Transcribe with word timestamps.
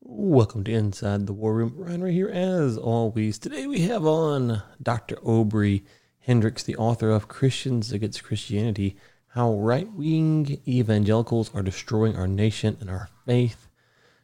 Welcome 0.00 0.62
to 0.64 0.72
Inside 0.72 1.26
the 1.26 1.32
War 1.32 1.54
Room. 1.54 1.74
Ryan 1.76 2.04
right 2.04 2.12
here 2.12 2.28
as 2.28 2.78
always. 2.78 3.36
Today 3.36 3.66
we 3.66 3.80
have 3.80 4.06
on 4.06 4.62
Dr. 4.80 5.18
Obery 5.26 5.84
Hendricks, 6.20 6.62
the 6.62 6.76
author 6.76 7.10
of 7.10 7.26
Christians 7.26 7.90
Against 7.90 8.22
Christianity 8.22 8.96
How 9.30 9.54
Right 9.54 9.92
Wing 9.92 10.60
Evangelicals 10.68 11.52
Are 11.52 11.64
Destroying 11.64 12.14
Our 12.14 12.28
Nation 12.28 12.76
and 12.80 12.88
Our 12.88 13.08
Faith. 13.26 13.66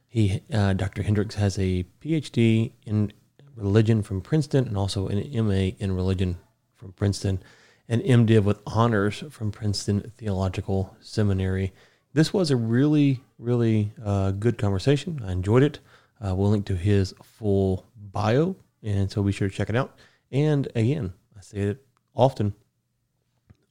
He, 0.07 0.43
uh, 0.53 0.75
Dr. 0.75 1.03
Hendricks 1.03 1.35
has 1.35 1.59
a 1.59 1.85
PhD 2.01 2.71
in 2.87 3.13
religion 3.57 4.03
from 4.03 4.21
Princeton 4.21 4.69
and 4.69 4.79
also 4.79 5.09
an 5.09 5.19
MA 5.45 5.75
in 5.81 5.91
religion 5.97 6.39
from 6.77 6.93
Princeton, 6.93 7.43
and 7.89 8.01
MDiv 8.03 8.45
with 8.45 8.61
honors 8.65 9.25
from 9.29 9.51
Princeton 9.51 10.13
Theological 10.19 10.97
Seminary. 11.01 11.73
This 12.15 12.33
was 12.33 12.53
a 12.53 12.57
really, 12.57 13.21
really 13.41 13.93
uh, 14.03 14.31
good 14.31 14.57
conversation. 14.57 15.21
I 15.27 15.33
enjoyed 15.33 15.65
it. 15.65 15.81
Uh, 16.25 16.33
we'll 16.33 16.51
link 16.51 16.65
to 16.67 16.77
his 16.77 17.13
full 17.25 17.87
bio, 17.97 18.55
and 18.85 19.11
so 19.11 19.21
be 19.25 19.33
sure 19.33 19.49
to 19.49 19.55
check 19.55 19.69
it 19.69 19.75
out. 19.75 19.99
And 20.31 20.69
again, 20.77 21.13
I 21.37 21.41
say 21.41 21.59
it 21.59 21.85
often 22.15 22.55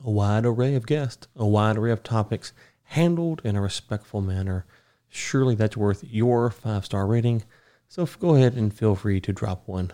a 0.04 0.12
wide 0.12 0.46
array 0.46 0.76
of 0.76 0.86
guests, 0.86 1.26
a 1.38 1.48
wide 1.48 1.78
array 1.78 1.92
of 1.92 2.04
topics 2.04 2.52
handled 2.84 3.42
in 3.46 3.56
a 3.56 3.62
respectful 3.62 4.20
manner. 4.20 4.66
Surely 5.08 5.56
that's 5.56 5.78
worth 5.78 6.04
your 6.04 6.50
five 6.50 6.84
star 6.84 7.08
rating. 7.08 7.44
So 7.88 8.06
go 8.20 8.36
ahead 8.36 8.56
and 8.56 8.74
feel 8.74 8.96
free 8.96 9.22
to 9.22 9.32
drop 9.32 9.70
one 9.70 9.94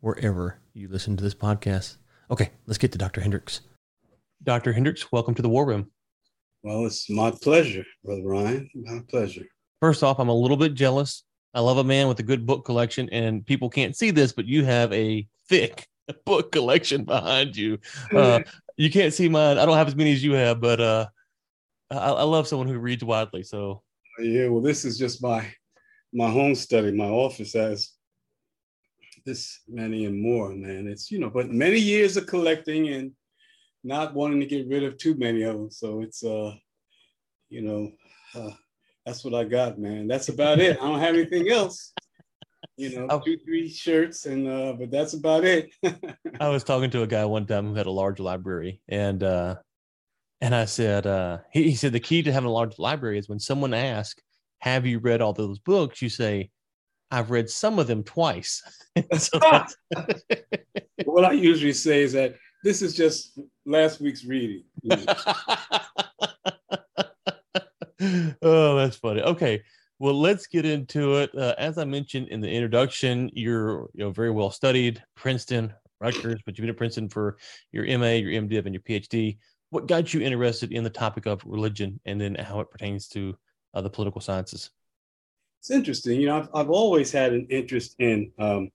wherever 0.00 0.58
you 0.72 0.88
listen 0.88 1.18
to 1.18 1.22
this 1.22 1.34
podcast. 1.34 1.98
Okay, 2.30 2.50
let's 2.64 2.78
get 2.78 2.92
to 2.92 2.98
Dr. 2.98 3.20
Hendricks. 3.20 3.60
Dr. 4.42 4.72
Hendricks, 4.72 5.12
welcome 5.12 5.34
to 5.34 5.42
the 5.42 5.50
War 5.50 5.66
Room. 5.66 5.90
Well, 6.64 6.86
it's 6.86 7.10
my 7.10 7.30
pleasure, 7.30 7.84
Brother 8.02 8.22
Ryan. 8.24 8.70
My 8.74 9.00
pleasure. 9.10 9.44
First 9.80 10.02
off, 10.02 10.18
I'm 10.18 10.30
a 10.30 10.34
little 10.34 10.56
bit 10.56 10.72
jealous. 10.72 11.22
I 11.52 11.60
love 11.60 11.76
a 11.76 11.84
man 11.84 12.08
with 12.08 12.18
a 12.20 12.22
good 12.22 12.46
book 12.46 12.64
collection, 12.64 13.10
and 13.10 13.44
people 13.44 13.68
can't 13.68 13.94
see 13.94 14.10
this, 14.10 14.32
but 14.32 14.46
you 14.46 14.64
have 14.64 14.90
a 14.90 15.28
thick 15.46 15.86
book 16.24 16.52
collection 16.52 17.04
behind 17.04 17.54
you. 17.54 17.78
Uh, 18.10 18.40
you 18.78 18.90
can't 18.90 19.12
see 19.12 19.28
mine. 19.28 19.58
I 19.58 19.66
don't 19.66 19.76
have 19.76 19.88
as 19.88 19.94
many 19.94 20.14
as 20.14 20.24
you 20.24 20.32
have, 20.32 20.62
but 20.62 20.80
uh, 20.80 21.06
I, 21.90 21.96
I 21.96 22.22
love 22.22 22.48
someone 22.48 22.66
who 22.66 22.78
reads 22.78 23.04
widely. 23.04 23.42
So, 23.42 23.82
yeah, 24.18 24.48
well, 24.48 24.62
this 24.62 24.86
is 24.86 24.96
just 24.96 25.22
my 25.22 25.46
my 26.14 26.30
home 26.30 26.54
study. 26.54 26.92
My 26.92 27.04
office 27.08 27.52
has 27.52 27.90
this 29.26 29.60
many 29.68 30.06
and 30.06 30.18
more, 30.18 30.48
man. 30.54 30.86
It's 30.86 31.10
you 31.10 31.18
know, 31.18 31.28
but 31.28 31.50
many 31.50 31.78
years 31.78 32.16
of 32.16 32.26
collecting 32.26 32.88
and 32.88 33.12
not 33.84 34.14
wanting 34.14 34.40
to 34.40 34.46
get 34.46 34.66
rid 34.66 34.82
of 34.82 34.96
too 34.96 35.14
many 35.14 35.42
of 35.42 35.54
them. 35.54 35.70
So 35.70 36.00
it's 36.00 36.24
uh, 36.24 36.54
you 37.50 37.62
know, 37.62 37.92
uh, 38.34 38.50
that's 39.06 39.24
what 39.24 39.34
I 39.34 39.44
got, 39.44 39.78
man. 39.78 40.08
That's 40.08 40.30
about 40.30 40.58
it. 40.58 40.78
I 40.80 40.86
don't 40.88 40.98
have 40.98 41.14
anything 41.14 41.50
else. 41.50 41.92
You 42.76 42.98
know, 42.98 43.06
oh. 43.10 43.20
two, 43.20 43.36
three 43.38 43.68
shirts, 43.68 44.26
and 44.26 44.48
uh, 44.48 44.72
but 44.72 44.90
that's 44.90 45.12
about 45.12 45.44
it. 45.44 45.70
I 46.40 46.48
was 46.48 46.64
talking 46.64 46.90
to 46.90 47.02
a 47.02 47.06
guy 47.06 47.24
one 47.24 47.46
time 47.46 47.68
who 47.68 47.74
had 47.74 47.86
a 47.86 47.90
large 47.90 48.18
library, 48.18 48.80
and 48.88 49.22
uh, 49.22 49.56
and 50.40 50.54
I 50.54 50.64
said, 50.64 51.06
uh, 51.06 51.38
he, 51.52 51.64
he 51.64 51.74
said 51.76 51.92
the 51.92 52.00
key 52.00 52.22
to 52.22 52.32
having 52.32 52.48
a 52.48 52.52
large 52.52 52.78
library 52.78 53.18
is 53.18 53.28
when 53.28 53.38
someone 53.38 53.74
asks, 53.74 54.20
"Have 54.58 54.86
you 54.86 54.98
read 54.98 55.20
all 55.20 55.34
those 55.34 55.60
books?" 55.60 56.02
You 56.02 56.08
say, 56.08 56.50
"I've 57.10 57.30
read 57.30 57.48
some 57.48 57.78
of 57.78 57.86
them 57.86 58.02
twice." 58.02 58.62
what 61.04 61.24
I 61.24 61.32
usually 61.32 61.74
say 61.74 62.02
is 62.02 62.14
that 62.14 62.34
this 62.64 62.80
is 62.82 62.96
just 62.96 63.38
last 63.66 64.00
week's 64.00 64.24
reading. 64.24 64.64
oh, 68.42 68.76
that's 68.76 68.96
funny. 68.96 69.20
Okay. 69.20 69.62
Well, 69.98 70.18
let's 70.18 70.46
get 70.46 70.64
into 70.64 71.16
it. 71.18 71.30
Uh, 71.36 71.54
as 71.58 71.76
I 71.78 71.84
mentioned 71.84 72.28
in 72.28 72.40
the 72.40 72.50
introduction, 72.50 73.30
you're 73.34 73.90
you 73.92 74.04
know 74.04 74.10
very 74.10 74.30
well 74.30 74.50
studied, 74.50 75.00
Princeton, 75.14 75.72
Rutgers, 76.00 76.40
but 76.44 76.56
you've 76.56 76.62
been 76.62 76.70
at 76.70 76.76
Princeton 76.76 77.08
for 77.08 77.36
your 77.70 77.84
MA, 77.98 78.12
your 78.12 78.32
MDiv, 78.42 78.64
and 78.64 78.74
your 78.74 78.82
PhD. 78.82 79.38
What 79.70 79.86
got 79.86 80.14
you 80.14 80.22
interested 80.22 80.72
in 80.72 80.82
the 80.84 80.90
topic 80.90 81.26
of 81.26 81.42
religion, 81.44 82.00
and 82.06 82.20
then 82.20 82.34
how 82.34 82.60
it 82.60 82.70
pertains 82.70 83.08
to 83.08 83.36
uh, 83.74 83.82
the 83.82 83.90
political 83.90 84.20
sciences? 84.20 84.70
It's 85.60 85.70
interesting. 85.70 86.20
You 86.20 86.28
know, 86.28 86.38
I've, 86.38 86.48
I've 86.54 86.70
always 86.70 87.12
had 87.12 87.34
an 87.34 87.46
interest 87.50 87.94
in 87.98 88.32
um, 88.38 88.70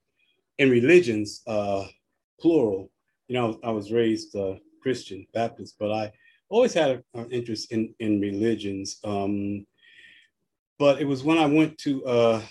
in 0.58 0.70
religions, 0.70 1.42
uh, 1.46 1.86
plural, 2.40 2.90
you 3.30 3.36
know, 3.36 3.60
I 3.62 3.70
was 3.70 3.92
raised 3.92 4.34
uh, 4.34 4.56
Christian 4.82 5.24
Baptist, 5.32 5.76
but 5.78 5.92
I 5.92 6.10
always 6.48 6.74
had 6.74 7.04
an 7.14 7.30
interest 7.30 7.70
in 7.70 7.94
in 8.00 8.20
religions. 8.20 8.98
Um, 9.04 9.66
but 10.80 11.00
it 11.00 11.04
was 11.04 11.22
when 11.22 11.38
I 11.38 11.46
went 11.46 11.78
to 11.78 12.04
uh, 12.04 12.42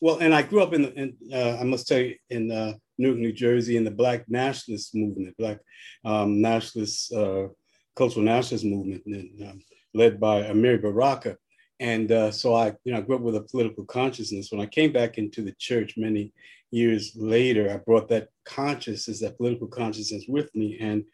well, 0.00 0.18
and 0.18 0.32
I 0.32 0.42
grew 0.42 0.62
up 0.62 0.72
in, 0.72 0.84
in 0.84 1.16
uh, 1.32 1.56
I 1.60 1.64
must 1.64 1.88
tell 1.88 1.98
you, 1.98 2.14
in 2.30 2.52
uh, 2.52 2.74
Newark, 2.96 3.18
New 3.18 3.32
Jersey, 3.32 3.76
in 3.76 3.82
the 3.82 3.90
Black 3.90 4.24
nationalist 4.28 4.94
movement, 4.94 5.36
Black 5.36 5.58
um, 6.04 6.40
nationalist 6.40 7.12
uh, 7.12 7.48
cultural 7.96 8.24
nationalist 8.24 8.66
movement, 8.66 9.02
and, 9.06 9.42
um, 9.48 9.62
led 9.94 10.20
by 10.20 10.42
Amiri 10.42 10.80
Baraka. 10.80 11.36
And 11.80 12.12
uh, 12.12 12.30
so 12.30 12.54
I, 12.54 12.66
you 12.84 12.92
know, 12.92 12.98
I 12.98 13.00
grew 13.00 13.16
up 13.16 13.22
with 13.22 13.34
a 13.34 13.48
political 13.50 13.84
consciousness. 13.84 14.52
When 14.52 14.60
I 14.60 14.66
came 14.66 14.92
back 14.92 15.18
into 15.18 15.42
the 15.42 15.54
church 15.58 15.94
many 15.96 16.32
years 16.74 17.12
later, 17.16 17.70
I 17.70 17.76
brought 17.76 18.08
that 18.08 18.28
consciousness, 18.44 19.20
that 19.20 19.36
political 19.36 19.66
consciousness 19.66 20.24
with 20.28 20.54
me. 20.54 20.78
And 20.80 21.04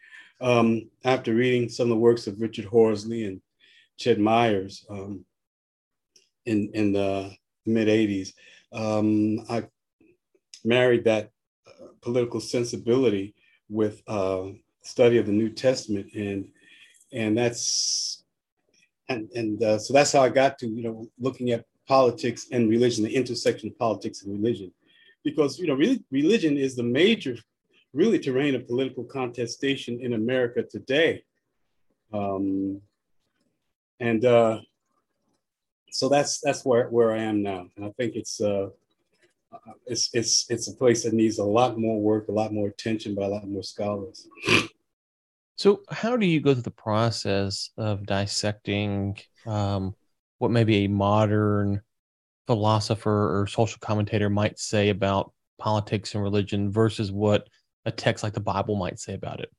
um, 0.41 0.89
after 1.03 1.33
reading 1.33 1.69
some 1.69 1.85
of 1.85 1.89
the 1.89 2.01
works 2.01 2.27
of 2.27 2.41
Richard 2.41 2.65
Horsley 2.65 3.25
and 3.25 3.41
Ched 3.99 4.17
Myers 4.17 4.85
um, 4.89 5.25
in, 6.45 6.71
in 6.73 6.93
the 6.93 7.31
mid 7.65 7.87
80s, 7.87 8.33
um, 8.73 9.45
I 9.49 9.67
married 10.63 11.03
that 11.05 11.29
uh, 11.67 11.87
political 12.01 12.39
sensibility 12.39 13.35
with 13.69 14.01
uh, 14.07 14.47
study 14.81 15.17
of 15.17 15.25
the 15.25 15.31
New 15.31 15.49
Testament. 15.49 16.13
And, 16.13 16.49
and 17.13 17.37
that's 17.37 18.23
and 19.09 19.29
and 19.35 19.61
uh, 19.61 19.77
so 19.77 19.93
that's 19.93 20.13
how 20.13 20.21
I 20.21 20.29
got 20.29 20.57
to 20.59 20.67
you 20.67 20.83
know 20.83 21.07
looking 21.19 21.51
at 21.51 21.65
politics 21.87 22.47
and 22.51 22.69
religion, 22.69 23.03
the 23.03 23.15
intersection 23.15 23.69
of 23.69 23.77
politics 23.77 24.23
and 24.23 24.31
religion, 24.31 24.71
because 25.23 25.59
you 25.59 25.67
know 25.67 25.79
religion 26.11 26.57
is 26.57 26.75
the 26.75 26.83
major, 26.83 27.35
really 27.93 28.19
terrain 28.19 28.55
of 28.55 28.67
political 28.67 29.03
contestation 29.03 29.99
in 29.99 30.13
America 30.13 30.63
today, 30.63 31.23
um, 32.13 32.81
and 33.99 34.25
uh, 34.25 34.59
so 35.91 36.09
that's 36.09 36.39
that's 36.41 36.65
where 36.65 36.89
where 36.89 37.11
I 37.11 37.19
am 37.19 37.41
now, 37.41 37.67
and 37.75 37.85
I 37.85 37.91
think 37.97 38.15
it's. 38.15 38.41
Uh, 38.41 38.69
it's, 39.85 40.09
it's, 40.13 40.45
it's 40.49 40.69
a 40.69 40.75
place 40.77 41.03
that 41.03 41.13
needs 41.13 41.37
a 41.37 41.43
lot 41.43 41.77
more 41.77 41.99
work, 41.99 42.29
a 42.29 42.31
lot 42.31 42.53
more 42.53 42.69
attention 42.69 43.15
by 43.15 43.23
a 43.23 43.27
lot 43.27 43.45
more 43.45 43.63
scholars. 43.63 44.25
So, 45.57 45.81
how 45.89 46.17
do 46.17 46.25
you 46.25 46.39
go 46.39 46.53
through 46.53 46.63
the 46.63 46.71
process 46.71 47.69
of 47.77 48.05
dissecting 48.05 49.17
um, 49.45 49.93
what 50.39 50.51
maybe 50.51 50.85
a 50.85 50.87
modern 50.87 51.81
philosopher 52.47 53.41
or 53.41 53.47
social 53.47 53.79
commentator 53.81 54.29
might 54.29 54.59
say 54.59 54.89
about 54.89 55.31
politics 55.59 56.13
and 56.13 56.23
religion 56.23 56.71
versus 56.71 57.11
what 57.11 57.47
a 57.85 57.91
text 57.91 58.23
like 58.23 58.33
the 58.33 58.39
Bible 58.39 58.75
might 58.75 58.99
say 58.99 59.13
about 59.13 59.39
it? 59.39 59.49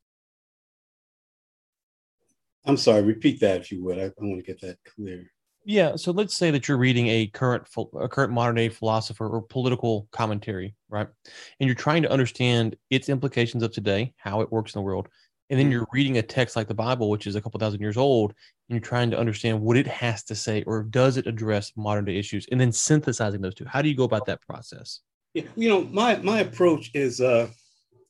I'm 2.65 2.77
sorry, 2.77 3.03
repeat 3.03 3.41
that 3.41 3.61
if 3.61 3.73
you 3.73 3.83
would. 3.85 3.99
I, 3.99 4.05
I 4.05 4.13
want 4.19 4.39
to 4.39 4.47
get 4.47 4.61
that 4.61 4.79
clear. 4.95 5.31
Yeah, 5.65 5.95
so 5.95 6.11
let's 6.11 6.37
say 6.37 6.51
that 6.51 6.67
you're 6.67 6.77
reading 6.77 7.07
a 7.07 7.29
current 7.29 7.69
a 8.01 8.09
current 8.09 8.33
modern 8.33 8.57
day 8.57 8.69
philosopher 8.69 9.29
or 9.29 9.43
political 9.43 10.09
commentary, 10.11 10.75
right? 10.89 11.07
And 11.61 11.69
you're 11.69 11.75
trying 11.75 12.03
to 12.03 12.11
understand 12.11 12.77
its 12.91 13.09
implications 13.09 13.63
of 13.63 13.73
today, 13.73 14.13
how 14.17 14.41
it 14.41 14.51
works 14.51 14.75
in 14.75 14.81
the 14.81 14.85
world, 14.85 15.09
and 15.53 15.59
then 15.59 15.67
mm-hmm. 15.67 15.73
you're 15.73 15.87
reading 15.93 16.17
a 16.19 16.23
text 16.23 16.57
like 16.57 16.67
the 16.67 16.75
bible 16.75 17.11
which 17.11 17.27
is 17.27 17.37
a 17.37 17.41
couple 17.41 17.61
thousand 17.61 17.81
years 17.81 17.97
old 17.97 18.35
you're 18.75 18.81
trying 18.81 19.11
to 19.11 19.19
understand 19.19 19.61
what 19.61 19.77
it 19.77 19.87
has 19.87 20.23
to 20.25 20.35
say 20.35 20.63
or 20.65 20.83
does 20.83 21.17
it 21.17 21.27
address 21.27 21.73
modern 21.77 22.05
day 22.05 22.17
issues 22.17 22.47
and 22.51 22.61
then 22.61 22.73
synthesizing 22.73 23.41
those 23.41 23.55
two. 23.55 23.65
How 23.65 23.83
do 23.83 23.89
you 23.89 23.97
go 23.97 24.05
about 24.05 24.27
that 24.27 24.41
process? 24.43 25.01
Yeah 25.35 25.45
you 25.57 25.69
know 25.69 25.85
my 25.85 26.17
my 26.17 26.41
approach 26.41 26.91
is 26.95 27.21
uh 27.21 27.49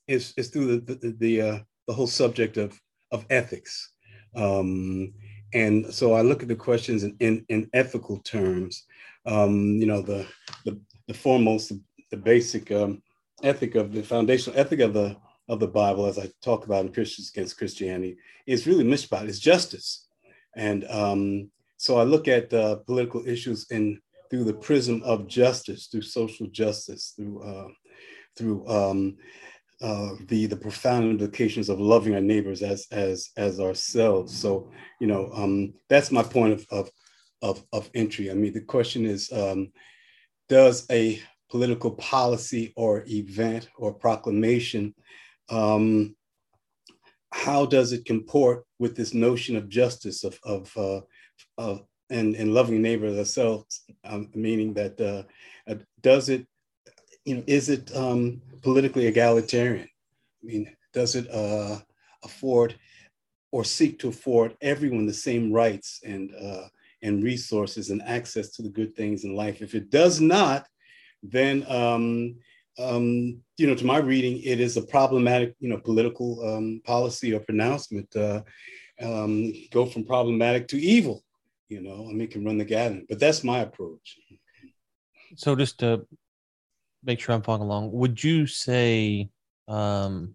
is 0.09 0.35
is 0.37 0.49
through 0.49 0.81
the 0.81 0.95
the 0.95 1.17
the, 1.19 1.43
uh, 1.43 1.59
the 1.87 1.95
whole 1.95 2.07
subject 2.07 2.57
of 2.57 2.79
of 3.11 3.25
ethics. 3.31 3.93
Um 4.35 5.13
and 5.55 5.93
so 5.93 6.15
i 6.15 6.23
look 6.23 6.43
at 6.43 6.49
the 6.49 6.57
questions 6.57 7.03
in 7.05 7.17
in, 7.21 7.45
in 7.49 7.71
ethical 7.73 8.19
terms. 8.19 8.85
Um 9.27 9.77
you 9.81 9.87
know 9.87 10.03
the 10.03 10.27
the, 10.65 10.81
the 11.07 11.15
foremost 11.15 11.73
the 12.11 12.17
basic 12.17 12.71
um 12.73 13.03
ethic 13.43 13.75
of 13.75 13.93
the 13.93 14.03
foundational 14.03 14.59
ethic 14.59 14.81
of 14.81 14.93
the 14.95 15.17
of 15.49 15.61
the 15.61 15.69
Bible, 15.69 16.07
as 16.07 16.19
I 16.19 16.31
talk 16.43 16.65
about 16.65 16.87
in 16.87 16.93
Christians 16.93 17.31
Against 17.31 17.59
Christianity, 17.59 18.17
is 18.47 18.67
really 18.67 18.85
mishpat, 18.85 19.29
it's 19.29 19.39
justice. 19.39 20.07
And 20.57 20.85
um, 20.91 21.51
so 21.77 21.97
I 21.97 22.05
look 22.05 22.29
at 22.29 22.53
uh, 22.53 22.77
political 22.77 23.27
issues 23.27 23.67
in 23.71 24.01
through 24.31 24.45
the 24.45 24.55
prism 24.55 25.03
of 25.03 25.29
justice, 25.29 25.89
through 25.89 26.03
social 26.03 26.47
justice, 26.47 27.13
through 27.17 27.43
uh, 27.43 27.69
through 28.37 28.67
um, 28.69 29.17
uh, 29.81 30.15
the 30.29 30.47
the 30.47 30.57
profound 30.57 31.11
implications 31.11 31.69
of 31.69 31.81
loving 31.81 32.15
our 32.15 32.21
neighbors 32.21 32.63
as 32.63 32.87
as 32.93 33.31
as 33.37 33.61
ourselves. 33.61 34.33
So 34.33 34.71
you 35.01 35.07
know 35.07 35.31
um, 35.35 35.75
that's 35.89 36.11
my 36.11 36.23
point 36.23 36.53
of, 36.55 36.67
of 36.71 36.91
of 37.43 37.65
of 37.73 37.91
entry. 37.95 38.31
I 38.31 38.35
mean, 38.35 38.53
the 38.53 38.61
question 38.61 39.05
is, 39.05 39.31
um, 39.33 39.73
does 40.49 40.87
a 40.91 41.21
political 41.51 41.91
policy 41.91 42.73
or 42.77 43.05
event 43.09 43.69
or 43.77 43.93
proclamation, 43.93 44.95
um, 45.51 46.17
how 47.33 47.67
does 47.67 47.93
it 47.93 48.05
comport 48.05 48.65
with 48.79 48.95
this 48.97 49.15
notion 49.15 49.57
of 49.57 49.69
justice 49.69 50.23
of, 50.25 50.39
of, 50.45 50.77
uh, 50.77 51.01
of 51.59 51.83
and, 52.11 52.37
and 52.37 52.53
loving 52.53 52.83
neighbor 52.83 53.09
ourselves, 53.09 53.83
um, 54.05 54.31
meaning 54.35 54.75
that 54.75 55.01
uh, 55.01 55.23
uh, 55.71 55.77
does 56.03 56.29
it, 56.29 56.47
you 57.25 57.37
know, 57.37 57.45
is 57.47 57.69
it 57.69 57.95
um, 57.97 58.43
politically 58.63 59.07
egalitarian? 59.07 59.89
I 60.43 60.47
mean, 60.47 60.77
does 60.93 61.15
it 61.15 61.29
uh, 61.31 61.79
afford 62.23 62.79
or 63.51 63.65
seek 63.65 63.99
to 64.01 64.09
afford 64.09 64.57
everyone 64.61 65.07
the 65.07 65.15
same 65.15 65.53
rights 65.53 66.01
and 66.05 66.35
uh, 66.35 66.69
and 67.03 67.25
resources 67.25 67.91
and 67.91 68.03
access 68.03 68.51
to 68.51 68.63
the 68.63 68.69
good 68.69 68.95
things 68.95 69.25
in 69.25 69.35
life? 69.35 69.63
If 69.63 69.75
it 69.75 69.91
does 69.91 70.21
not, 70.21 70.67
then 71.23 71.65
um, 71.69 72.37
um, 72.79 73.41
you 73.59 73.67
know, 73.67 73.75
to 73.75 73.85
my 73.85 73.99
reading, 73.99 74.41
it 74.43 74.61
is 74.61 74.77
a 74.77 74.83
problematic, 74.83 75.55
you 75.61 75.69
know, 75.69 75.79
political 75.79 76.45
um, 76.47 76.81
policy 76.85 77.35
or 77.35 77.41
pronouncement. 77.41 78.15
Uh, 78.17 78.43
um, 79.01 79.53
go 79.71 79.87
from 79.87 80.05
problematic 80.05 80.69
to 80.69 80.79
evil, 80.79 81.25
you 81.69 81.81
know, 81.81 82.07
I 82.09 82.13
mean, 82.13 82.29
can 82.29 82.45
run 82.45 82.59
the 82.59 82.65
gamut. 82.65 83.07
But 83.09 83.19
that's 83.19 83.45
my 83.45 83.61
approach. 83.61 84.19
So 85.37 85.57
just 85.57 85.79
to 85.79 86.07
make 87.03 87.21
sure 87.21 87.35
I'm 87.35 87.43
following 87.43 87.63
along, 87.63 87.93
would 87.93 88.23
you 88.23 88.47
say 88.47 89.31
um, 89.69 90.35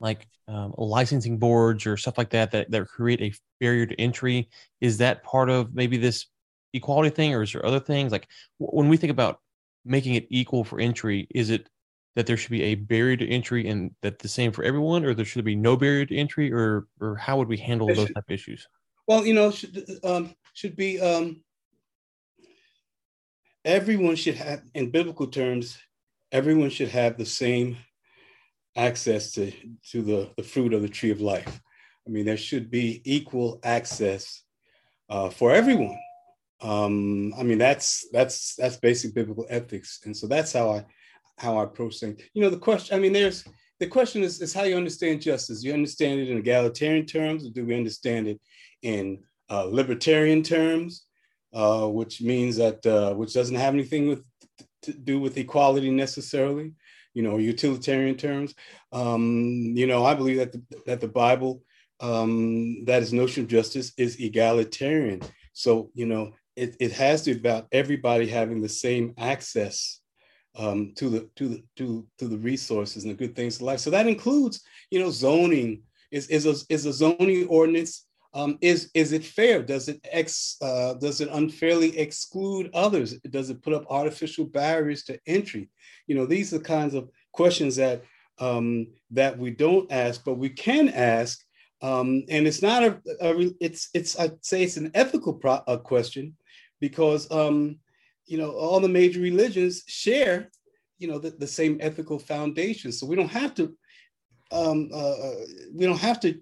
like 0.00 0.26
um, 0.48 0.74
licensing 0.76 1.38
boards 1.38 1.86
or 1.86 1.96
stuff 1.96 2.18
like 2.18 2.30
that, 2.30 2.50
that 2.52 2.70
that 2.70 2.86
create 2.88 3.20
a 3.20 3.32
barrier 3.60 3.86
to 3.86 4.00
entry? 4.00 4.48
Is 4.80 4.98
that 4.98 5.22
part 5.24 5.50
of 5.50 5.74
maybe 5.74 5.96
this 5.96 6.26
equality 6.72 7.10
thing, 7.10 7.34
or 7.34 7.42
is 7.42 7.52
there 7.52 7.64
other 7.64 7.80
things 7.80 8.12
like 8.12 8.28
when 8.58 8.88
we 8.88 8.96
think 8.96 9.10
about 9.10 9.40
making 9.84 10.14
it 10.14 10.26
equal 10.30 10.64
for 10.64 10.80
entry? 10.80 11.26
Is 11.34 11.50
it 11.50 11.68
that 12.14 12.26
there 12.26 12.36
should 12.36 12.50
be 12.50 12.62
a 12.62 12.74
barrier 12.74 13.16
to 13.16 13.28
entry 13.28 13.68
and 13.68 13.90
that 14.02 14.18
the 14.18 14.28
same 14.28 14.52
for 14.52 14.64
everyone, 14.64 15.04
or 15.04 15.14
there 15.14 15.24
should 15.24 15.44
be 15.44 15.56
no 15.56 15.76
barrier 15.76 16.06
to 16.06 16.16
entry, 16.16 16.52
or 16.52 16.86
or 17.00 17.16
how 17.16 17.38
would 17.38 17.48
we 17.48 17.56
handle 17.56 17.86
those 17.88 18.12
type 18.12 18.24
of 18.28 18.30
issues? 18.30 18.68
Well, 19.06 19.26
you 19.26 19.34
know, 19.34 19.50
should 19.50 19.84
um, 20.04 20.34
should 20.54 20.76
be 20.76 21.00
um, 21.00 21.42
everyone 23.64 24.16
should 24.16 24.36
have, 24.36 24.62
in 24.74 24.90
biblical 24.90 25.26
terms, 25.26 25.78
everyone 26.30 26.70
should 26.70 26.88
have 26.88 27.16
the 27.16 27.26
same 27.26 27.76
access 28.76 29.32
to 29.32 29.52
to 29.90 30.02
the 30.02 30.30
the 30.36 30.42
fruit 30.42 30.72
of 30.72 30.82
the 30.82 30.88
tree 30.88 31.10
of 31.10 31.20
life. 31.20 31.60
I 32.06 32.10
mean, 32.10 32.24
there 32.24 32.36
should 32.36 32.70
be 32.70 33.00
equal 33.04 33.60
access 33.62 34.42
uh, 35.08 35.30
for 35.30 35.52
everyone. 35.52 35.98
Um, 36.62 37.34
I 37.36 37.42
mean, 37.42 37.58
that's 37.58 38.06
that's 38.12 38.54
that's 38.54 38.76
basic 38.76 39.14
biblical 39.14 39.46
ethics, 39.50 40.00
and 40.04 40.16
so 40.16 40.26
that's 40.26 40.52
how 40.52 40.70
I 40.70 40.84
how 41.38 41.58
I 41.58 41.64
approach 41.64 41.98
things. 41.98 42.20
You 42.34 42.42
know, 42.42 42.50
the 42.50 42.58
question. 42.58 42.96
I 42.96 43.00
mean, 43.00 43.12
there's 43.12 43.44
the 43.80 43.88
question 43.88 44.22
is, 44.22 44.40
is 44.40 44.54
how 44.54 44.62
you 44.62 44.76
understand 44.76 45.22
justice. 45.22 45.64
You 45.64 45.72
understand 45.72 46.20
it 46.20 46.28
in 46.28 46.38
egalitarian 46.38 47.04
terms, 47.04 47.44
or 47.44 47.50
do 47.50 47.66
we 47.66 47.74
understand 47.74 48.28
it 48.28 48.40
in 48.82 49.24
uh, 49.50 49.64
libertarian 49.64 50.42
terms, 50.42 51.06
uh, 51.52 51.86
which 51.88 52.22
means 52.22 52.56
that 52.56 52.84
uh, 52.86 53.12
which 53.14 53.34
doesn't 53.34 53.56
have 53.56 53.74
anything 53.74 54.08
with 54.08 54.22
to 54.82 54.92
do 54.92 55.18
with 55.18 55.36
equality 55.36 55.90
necessarily, 55.90 56.72
you 57.14 57.22
know, 57.22 57.38
utilitarian 57.38 58.16
terms. 58.16 58.54
Um, 58.92 59.72
you 59.74 59.86
know, 59.86 60.04
I 60.04 60.14
believe 60.14 60.38
that 60.38 60.52
the, 60.52 60.62
that 60.86 61.00
the 61.00 61.08
Bible, 61.08 61.62
um, 62.00 62.84
that 62.84 63.02
is 63.02 63.12
notion 63.12 63.44
of 63.44 63.48
justice 63.48 63.92
is 63.96 64.20
egalitarian. 64.20 65.22
So, 65.52 65.90
you 65.94 66.06
know, 66.06 66.32
it, 66.56 66.76
it 66.80 66.92
has 66.92 67.22
to 67.22 67.34
be 67.34 67.40
about 67.40 67.66
everybody 67.72 68.26
having 68.26 68.60
the 68.60 68.68
same 68.68 69.14
access 69.18 70.00
um, 70.56 70.92
to 70.96 71.08
the 71.08 71.30
to 71.36 71.48
the 71.48 71.64
to 71.76 72.06
to 72.18 72.28
the 72.28 72.38
resources 72.38 73.04
and 73.04 73.12
the 73.12 73.16
good 73.16 73.34
things 73.34 73.56
of 73.56 73.62
life. 73.62 73.80
So 73.80 73.90
that 73.90 74.06
includes, 74.06 74.62
you 74.90 75.00
know, 75.00 75.10
zoning. 75.10 75.82
Is 76.10 76.26
is 76.26 76.44
a, 76.44 76.54
is 76.68 76.84
a 76.84 76.92
zoning 76.92 77.46
ordinance 77.48 78.04
um, 78.34 78.58
is 78.60 78.90
is 78.94 79.12
it 79.12 79.24
fair? 79.24 79.62
Does 79.62 79.88
it 79.88 80.00
ex 80.10 80.56
uh, 80.62 80.94
does 80.94 81.20
it 81.20 81.28
unfairly 81.32 81.98
exclude 81.98 82.70
others? 82.72 83.18
Does 83.30 83.50
it 83.50 83.62
put 83.62 83.74
up 83.74 83.84
artificial 83.90 84.46
barriers 84.46 85.04
to 85.04 85.18
entry? 85.26 85.68
You 86.06 86.14
know, 86.14 86.26
these 86.26 86.52
are 86.52 86.58
the 86.58 86.64
kinds 86.64 86.94
of 86.94 87.10
questions 87.32 87.76
that 87.76 88.02
um, 88.38 88.86
that 89.10 89.38
we 89.38 89.50
don't 89.50 89.90
ask, 89.92 90.24
but 90.24 90.38
we 90.38 90.48
can 90.48 90.88
ask. 90.88 91.40
Um, 91.82 92.22
and 92.28 92.46
it's 92.46 92.62
not 92.62 92.84
a, 92.84 93.00
a, 93.20 93.50
it's 93.60 93.90
it's 93.92 94.18
I'd 94.18 94.42
say 94.44 94.62
it's 94.62 94.78
an 94.78 94.92
ethical 94.94 95.34
pro- 95.34 95.60
question 95.78 96.36
because 96.82 97.30
um, 97.30 97.78
you 98.26 98.36
know 98.36 98.50
all 98.50 98.80
the 98.80 98.88
major 98.88 99.20
religions 99.20 99.84
share 99.86 100.50
you 100.98 101.08
know 101.08 101.18
the, 101.18 101.30
the 101.30 101.46
same 101.46 101.78
ethical 101.80 102.18
foundation. 102.18 102.92
So 102.92 103.06
we 103.06 103.16
don't 103.16 103.30
have 103.42 103.54
to 103.54 103.74
um, 104.50 104.90
uh, 104.92 105.16
uh 105.26 105.34
we 105.72 105.86
don't 105.86 106.08
have 106.10 106.20
to 106.20 106.34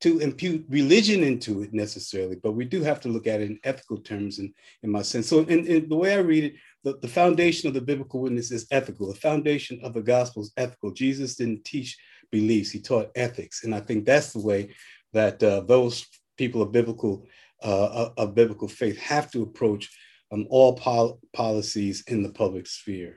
to 0.00 0.18
impute 0.18 0.66
religion 0.68 1.22
into 1.22 1.62
it 1.62 1.72
necessarily, 1.72 2.36
but 2.42 2.52
we 2.52 2.64
do 2.64 2.82
have 2.82 3.00
to 3.00 3.08
look 3.08 3.26
at 3.26 3.40
it 3.40 3.50
in 3.50 3.58
ethical 3.64 3.96
terms 3.98 4.38
in, 4.38 4.52
in 4.82 4.90
my 4.90 5.00
sense. 5.00 5.28
So 5.28 5.38
in, 5.40 5.66
in 5.66 5.88
the 5.88 5.96
way 5.96 6.12
I 6.12 6.18
read 6.18 6.44
it, 6.44 6.54
the, 6.82 6.98
the 7.00 7.08
foundation 7.08 7.68
of 7.68 7.74
the 7.74 7.80
biblical 7.80 8.20
witness 8.20 8.50
is 8.50 8.66
ethical. 8.70 9.06
The 9.06 9.20
foundation 9.20 9.80
of 9.82 9.94
the 9.94 10.02
gospel 10.02 10.42
is 10.42 10.52
ethical. 10.58 10.90
Jesus 10.90 11.36
didn't 11.36 11.64
teach 11.64 11.96
beliefs, 12.30 12.70
he 12.70 12.80
taught 12.80 13.12
ethics. 13.14 13.64
And 13.64 13.74
I 13.74 13.80
think 13.80 14.04
that's 14.04 14.32
the 14.32 14.40
way 14.40 14.74
that 15.14 15.42
uh, 15.42 15.60
those 15.60 16.04
people 16.36 16.60
of 16.60 16.72
biblical 16.72 17.26
uh, 17.62 18.10
of 18.16 18.34
biblical 18.34 18.68
faith 18.68 18.98
have 18.98 19.30
to 19.32 19.42
approach 19.42 19.90
um, 20.32 20.46
all 20.50 20.74
pol- 20.74 21.20
policies 21.32 22.02
in 22.08 22.22
the 22.22 22.32
public 22.32 22.66
sphere. 22.66 23.16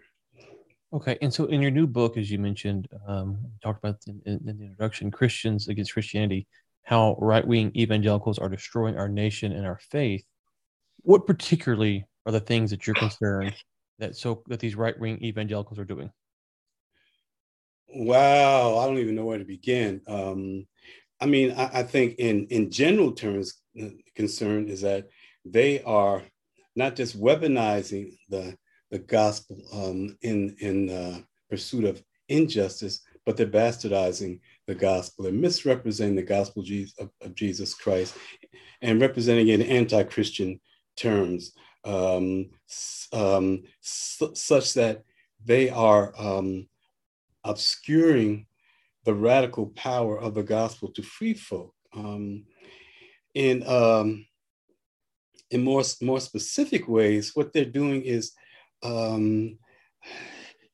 Okay, 0.93 1.17
and 1.21 1.33
so 1.33 1.45
in 1.45 1.61
your 1.61 1.71
new 1.71 1.85
book, 1.85 2.15
as 2.15 2.31
you 2.31 2.39
mentioned, 2.39 2.87
um, 3.07 3.37
talked 3.61 3.83
about 3.83 3.97
in, 4.07 4.21
in, 4.25 4.57
the 4.57 4.63
introduction, 4.63 5.11
Christians 5.11 5.67
against 5.67 5.93
Christianity 5.93 6.47
how 6.83 7.17
right 7.19 7.45
wing 7.45 7.69
evangelicals 7.75 8.39
are 8.39 8.47
destroying 8.47 8.97
our 8.97 9.09
nation 9.09 9.51
and 9.51 9.65
our 9.65 9.79
faith. 9.91 10.23
What 11.01 11.27
particularly 11.27 12.05
are 12.25 12.31
the 12.31 12.39
things 12.39 12.71
that 12.71 12.87
you're 12.87 12.95
concerned 12.95 13.53
that 13.99 14.15
so 14.15 14.43
that 14.47 14.61
these 14.61 14.75
right 14.75 14.97
wing 14.97 15.21
evangelicals 15.21 15.79
are 15.79 15.85
doing? 15.85 16.09
Wow, 17.89 18.77
I 18.77 18.85
don't 18.85 18.99
even 18.99 19.15
know 19.15 19.25
where 19.25 19.37
to 19.37 19.43
begin. 19.43 20.01
Um, 20.07 20.65
I 21.19 21.25
mean, 21.25 21.51
I, 21.51 21.79
I, 21.79 21.83
think 21.83 22.15
in 22.19 22.47
in 22.47 22.69
general 22.69 23.11
terms, 23.11 23.61
uh, 23.81 23.89
concern 24.15 24.67
is 24.67 24.81
that 24.81 25.07
they 25.45 25.81
are 25.83 26.21
not 26.75 26.95
just 26.95 27.19
weaponizing 27.19 28.17
the 28.29 28.55
the 28.91 28.99
gospel 28.99 29.57
um, 29.73 30.17
in 30.21 30.55
in 30.59 31.25
pursuit 31.49 31.85
of 31.85 32.03
injustice, 32.29 33.01
but 33.25 33.37
they're 33.37 33.47
bastardizing 33.47 34.39
the 34.67 34.75
gospel. 34.75 35.23
They're 35.23 35.33
misrepresenting 35.33 36.15
the 36.15 36.23
gospel 36.23 36.63
of, 36.99 37.35
Jesus 37.35 37.73
Christ 37.73 38.15
and 38.81 39.01
representing 39.01 39.47
it 39.47 39.59
in 39.59 39.67
anti-Christian 39.67 40.59
terms, 40.95 41.53
um, 41.83 42.49
um, 43.13 43.63
such 43.81 44.73
that 44.73 45.03
they 45.43 45.69
are 45.69 46.13
um, 46.17 46.67
obscuring 47.43 48.45
the 49.07 49.15
radical 49.15 49.67
power 49.67 50.19
of 50.19 50.33
the 50.35 50.43
gospel 50.43 50.91
to 50.91 51.01
free 51.01 51.33
folk. 51.33 51.73
Um, 51.95 52.43
in 53.33 53.65
um, 53.67 54.27
in 55.49 55.63
more 55.63 55.83
more 56.01 56.19
specific 56.19 56.87
ways, 56.87 57.31
what 57.33 57.53
they're 57.53 57.77
doing 57.81 58.01
is 58.03 58.33
um, 58.83 59.57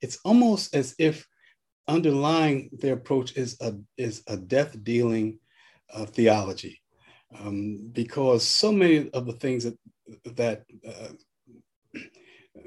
it's 0.01 0.17
almost 0.25 0.75
as 0.75 0.95
if 0.97 1.27
underlying 1.87 2.69
their 2.81 2.95
approach 2.95 3.37
is 3.37 3.55
a, 3.61 3.75
is 3.97 4.23
a 4.27 4.37
death 4.37 4.71
dealing 4.83 5.39
uh, 5.93 6.05
theology. 6.05 6.81
Um, 7.39 7.89
because 7.91 8.43
so 8.43 8.71
many 8.71 9.09
of 9.11 9.25
the 9.25 9.33
things 9.33 9.63
that, 9.63 9.77
that, 10.35 10.63
uh, 10.87 12.01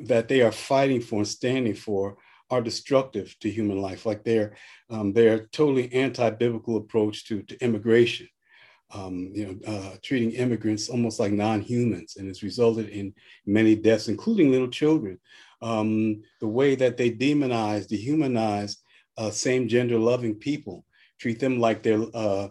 that 0.04 0.28
they 0.28 0.42
are 0.42 0.52
fighting 0.52 1.00
for 1.00 1.18
and 1.18 1.28
standing 1.28 1.74
for 1.74 2.16
are 2.50 2.62
destructive 2.62 3.34
to 3.40 3.50
human 3.50 3.80
life, 3.80 4.06
like 4.06 4.22
their, 4.24 4.54
um, 4.90 5.12
their 5.12 5.46
totally 5.46 5.92
anti-biblical 5.92 6.76
approach 6.76 7.26
to, 7.26 7.42
to 7.42 7.58
immigration. 7.62 8.28
Um, 8.94 9.32
you 9.34 9.46
know, 9.46 9.72
uh, 9.72 9.96
treating 10.00 10.30
immigrants 10.30 10.88
almost 10.88 11.18
like 11.18 11.32
non-humans, 11.32 12.16
and 12.16 12.28
it's 12.28 12.44
resulted 12.44 12.88
in 12.88 13.14
many 13.44 13.74
deaths, 13.74 14.06
including 14.06 14.52
little 14.52 14.68
children. 14.68 15.18
Um, 15.60 16.22
the 16.40 16.46
way 16.46 16.76
that 16.76 16.96
they 16.96 17.10
demonize, 17.10 17.88
dehumanize 17.88 18.76
uh, 19.18 19.30
same 19.30 19.66
gender 19.66 19.98
loving 19.98 20.36
people, 20.36 20.84
treat 21.18 21.40
them 21.40 21.58
like 21.58 21.82
they're 21.82 22.04
uh, 22.14 22.48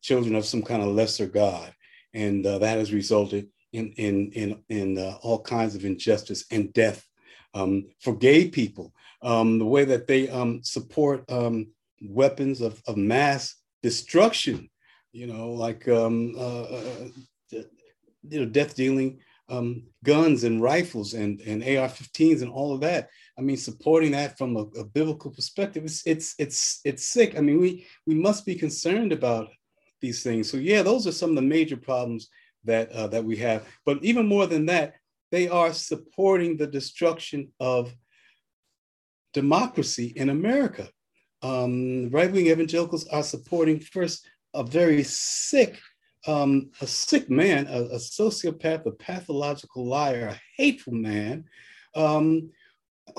children 0.00 0.34
of 0.34 0.44
some 0.44 0.62
kind 0.62 0.82
of 0.82 0.88
lesser 0.88 1.26
God. 1.26 1.72
And 2.14 2.44
uh, 2.44 2.58
that 2.58 2.78
has 2.78 2.92
resulted 2.92 3.48
in, 3.72 3.92
in, 3.92 4.32
in, 4.32 4.62
in 4.68 4.98
uh, 4.98 5.18
all 5.22 5.40
kinds 5.40 5.76
of 5.76 5.84
injustice 5.84 6.46
and 6.50 6.72
death. 6.72 7.06
Um, 7.54 7.86
for 8.00 8.16
gay 8.16 8.48
people, 8.48 8.92
um, 9.22 9.58
the 9.58 9.64
way 9.64 9.84
that 9.84 10.06
they 10.06 10.28
um, 10.28 10.62
support 10.62 11.24
um, 11.30 11.68
weapons 12.02 12.60
of, 12.60 12.82
of 12.86 12.96
mass 12.96 13.54
destruction, 13.82 14.68
you 15.12 15.26
know, 15.26 15.50
like 15.50 15.88
um, 15.88 16.34
uh, 16.36 16.62
uh, 16.62 17.08
you 18.28 18.40
know, 18.40 18.46
death 18.46 18.74
dealing 18.74 19.20
um, 19.48 19.84
guns 20.04 20.44
and 20.44 20.62
rifles 20.62 21.14
and, 21.14 21.40
and 21.42 21.62
AR-15s 21.62 22.42
and 22.42 22.50
all 22.50 22.74
of 22.74 22.80
that. 22.80 23.08
I 23.38 23.42
mean, 23.42 23.56
supporting 23.56 24.12
that 24.12 24.36
from 24.36 24.56
a, 24.56 24.62
a, 24.80 24.84
biblical 24.84 25.30
perspective, 25.30 25.84
it's 25.84 26.02
it's 26.06 26.34
it's 26.38 26.80
it's 26.84 27.06
sick. 27.06 27.36
I 27.36 27.40
mean, 27.40 27.60
we 27.60 27.86
we 28.06 28.14
must 28.14 28.44
be 28.44 28.54
concerned 28.54 29.12
about 29.12 29.48
these 30.00 30.22
things. 30.22 30.50
So 30.50 30.56
yeah, 30.56 30.82
those 30.82 31.06
are 31.06 31.12
some 31.12 31.30
of 31.30 31.36
the 31.36 31.42
major 31.42 31.76
problems 31.76 32.28
that 32.64 32.90
uh, 32.90 33.06
that 33.08 33.24
we 33.24 33.36
have. 33.36 33.64
But 33.84 34.02
even 34.02 34.26
more 34.26 34.46
than 34.46 34.66
that, 34.66 34.94
they 35.30 35.48
are 35.48 35.72
supporting 35.72 36.56
the 36.56 36.66
destruction 36.66 37.52
of 37.60 37.94
democracy 39.36 40.14
in 40.16 40.30
America. 40.30 40.88
Um, 41.42 42.08
right-wing 42.08 42.46
evangelicals 42.46 43.06
are 43.08 43.22
supporting 43.22 43.78
first 43.78 44.26
a 44.54 44.64
very 44.64 45.02
sick, 45.02 45.78
um, 46.26 46.70
a 46.80 46.86
sick 46.86 47.28
man, 47.28 47.66
a, 47.66 47.80
a, 47.96 47.98
sociopath, 47.98 48.86
a 48.86 48.92
pathological 48.92 49.86
liar, 49.86 50.28
a 50.28 50.40
hateful 50.56 50.94
man, 50.94 51.44
um, 51.94 52.50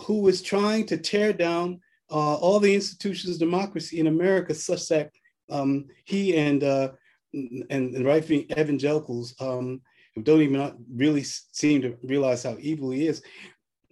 who 0.06 0.28
is 0.28 0.42
trying 0.42 0.88
to 0.88 0.98
tear 0.98 1.32
down 1.32 1.80
uh, 2.10 2.36
all 2.44 2.60
the 2.60 2.74
institutions 2.74 3.36
of 3.36 3.40
democracy 3.40 4.00
in 4.00 4.08
America, 4.08 4.56
such 4.56 4.88
that 4.88 5.12
um, 5.52 5.86
he 6.04 6.36
and, 6.36 6.64
uh, 6.64 6.90
and, 7.34 7.94
and 7.96 8.06
right-wing 8.06 8.48
evangelicals 8.58 9.36
um, 9.40 9.82
don't 10.24 10.42
even 10.42 10.74
really 10.92 11.24
seem 11.24 11.84
to 11.84 11.96
realize 12.02 12.42
how 12.42 12.58
evil 12.60 12.90
he 12.90 13.06
is, 13.06 13.22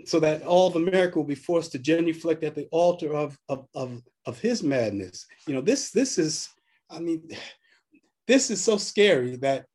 so 0.04 0.20
that 0.20 0.44
all 0.44 0.68
of 0.68 0.76
America 0.76 1.18
will 1.18 1.26
be 1.26 1.36
forced 1.36 1.72
to 1.72 1.80
genuflect 1.80 2.44
at 2.44 2.56
the 2.56 2.68
altar 2.72 3.14
of, 3.14 3.38
of, 3.48 3.68
of, 3.74 4.02
of 4.26 4.40
his 4.40 4.62
madness. 4.62 5.26
You 5.48 5.56
know, 5.56 5.62
this, 5.62 5.92
this 5.92 6.18
is, 6.18 6.50
I 6.90 7.00
mean, 7.00 7.30
this 8.28 8.50
is 8.50 8.62
so 8.62 8.78
scary 8.78 9.36
that 9.38 9.66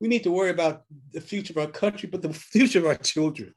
we 0.00 0.06
need 0.06 0.22
to 0.22 0.30
worry 0.30 0.50
about 0.50 0.82
the 1.12 1.20
future 1.20 1.52
of 1.52 1.58
our 1.58 1.72
country, 1.72 2.08
but 2.08 2.22
the 2.22 2.32
future 2.32 2.78
of 2.78 2.86
our 2.86 2.94
children. 2.94 3.54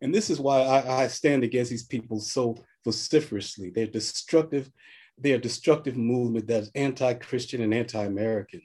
And 0.00 0.14
this 0.14 0.28
is 0.28 0.38
why 0.38 0.60
I, 0.60 1.04
I 1.04 1.06
stand 1.08 1.44
against 1.44 1.70
these 1.70 1.86
people 1.86 2.20
so 2.20 2.56
vociferously. 2.84 3.70
They're 3.70 3.86
destructive. 3.86 4.70
They're 5.16 5.36
a 5.36 5.40
destructive 5.40 5.96
movement 5.96 6.46
that's 6.46 6.70
anti-Christian 6.74 7.62
and 7.62 7.74
anti-American. 7.74 8.62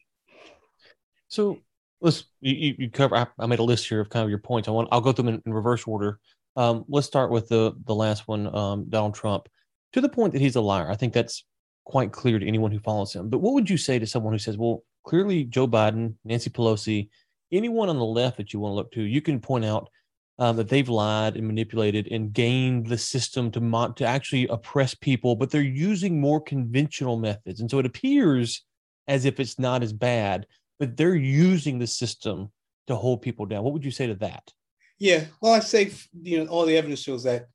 So 1.27 1.59
let's 2.03 2.25
you, 2.41 2.75
you 2.77 2.89
cover. 2.91 3.15
I, 3.15 3.25
I, 3.39 3.47
made 3.47 3.59
a 3.59 3.63
list 3.63 3.87
here 3.87 4.01
of 4.01 4.09
kind 4.09 4.23
of 4.23 4.29
your 4.29 4.39
points. 4.39 4.67
I 4.67 4.71
want. 4.71 4.89
I'll 4.91 5.01
go 5.01 5.11
through 5.11 5.25
them 5.25 5.35
in, 5.35 5.41
in 5.45 5.53
reverse 5.53 5.87
order. 5.87 6.19
Um, 6.55 6.85
let's 6.87 7.07
start 7.07 7.31
with 7.31 7.47
the 7.47 7.73
the 7.85 7.95
last 7.95 8.27
one, 8.27 8.53
um, 8.55 8.85
Donald 8.89 9.15
Trump. 9.15 9.47
To 9.93 10.01
the 10.01 10.09
point 10.09 10.33
that 10.33 10.41
he's 10.41 10.55
a 10.55 10.61
liar, 10.61 10.89
I 10.91 10.95
think 10.95 11.13
that's 11.13 11.45
quite 11.85 12.11
clear 12.11 12.37
to 12.37 12.47
anyone 12.47 12.71
who 12.71 12.79
follows 12.79 13.13
him. 13.13 13.29
But 13.29 13.39
what 13.39 13.53
would 13.53 13.69
you 13.69 13.77
say 13.77 13.97
to 13.97 14.05
someone 14.05 14.33
who 14.33 14.39
says, 14.39 14.57
"Well, 14.57 14.83
clearly 15.03 15.45
Joe 15.45 15.67
Biden, 15.67 16.15
Nancy 16.25 16.49
Pelosi, 16.49 17.09
anyone 17.51 17.89
on 17.89 17.97
the 17.97 18.05
left 18.05 18.37
that 18.37 18.53
you 18.53 18.59
want 18.59 18.71
to 18.71 18.75
look 18.75 18.91
to, 18.91 19.01
you 19.01 19.21
can 19.21 19.39
point 19.39 19.65
out 19.65 19.89
um, 20.39 20.57
that 20.57 20.67
they've 20.67 20.89
lied 20.89 21.37
and 21.37 21.47
manipulated 21.47 22.07
and 22.11 22.33
gained 22.33 22.87
the 22.87 22.97
system 22.97 23.49
to 23.51 23.61
mo- 23.61 23.93
to 23.93 24.05
actually 24.05 24.47
oppress 24.47 24.93
people, 24.93 25.35
but 25.35 25.51
they're 25.51 25.61
using 25.61 26.19
more 26.19 26.41
conventional 26.41 27.17
methods, 27.17 27.61
and 27.61 27.71
so 27.71 27.79
it 27.79 27.85
appears 27.85 28.65
as 29.07 29.25
if 29.25 29.39
it's 29.39 29.59
not 29.59 29.83
as 29.83 29.93
bad, 29.93 30.47
but 30.79 30.97
they're 30.97 31.15
using 31.15 31.79
the 31.79 31.87
system 31.87 32.51
to 32.87 32.95
hold 32.95 33.21
people 33.21 33.45
down. 33.45 33.63
What 33.63 33.73
would 33.73 33.85
you 33.85 33.91
say 33.91 34.07
to 34.07 34.15
that? 34.15 34.51
Yeah, 34.99 35.25
well, 35.41 35.53
I 35.53 35.59
say 35.59 35.91
you 36.21 36.43
know 36.43 36.49
all 36.49 36.65
the 36.65 36.77
evidence 36.77 37.01
shows 37.01 37.23
that 37.23 37.47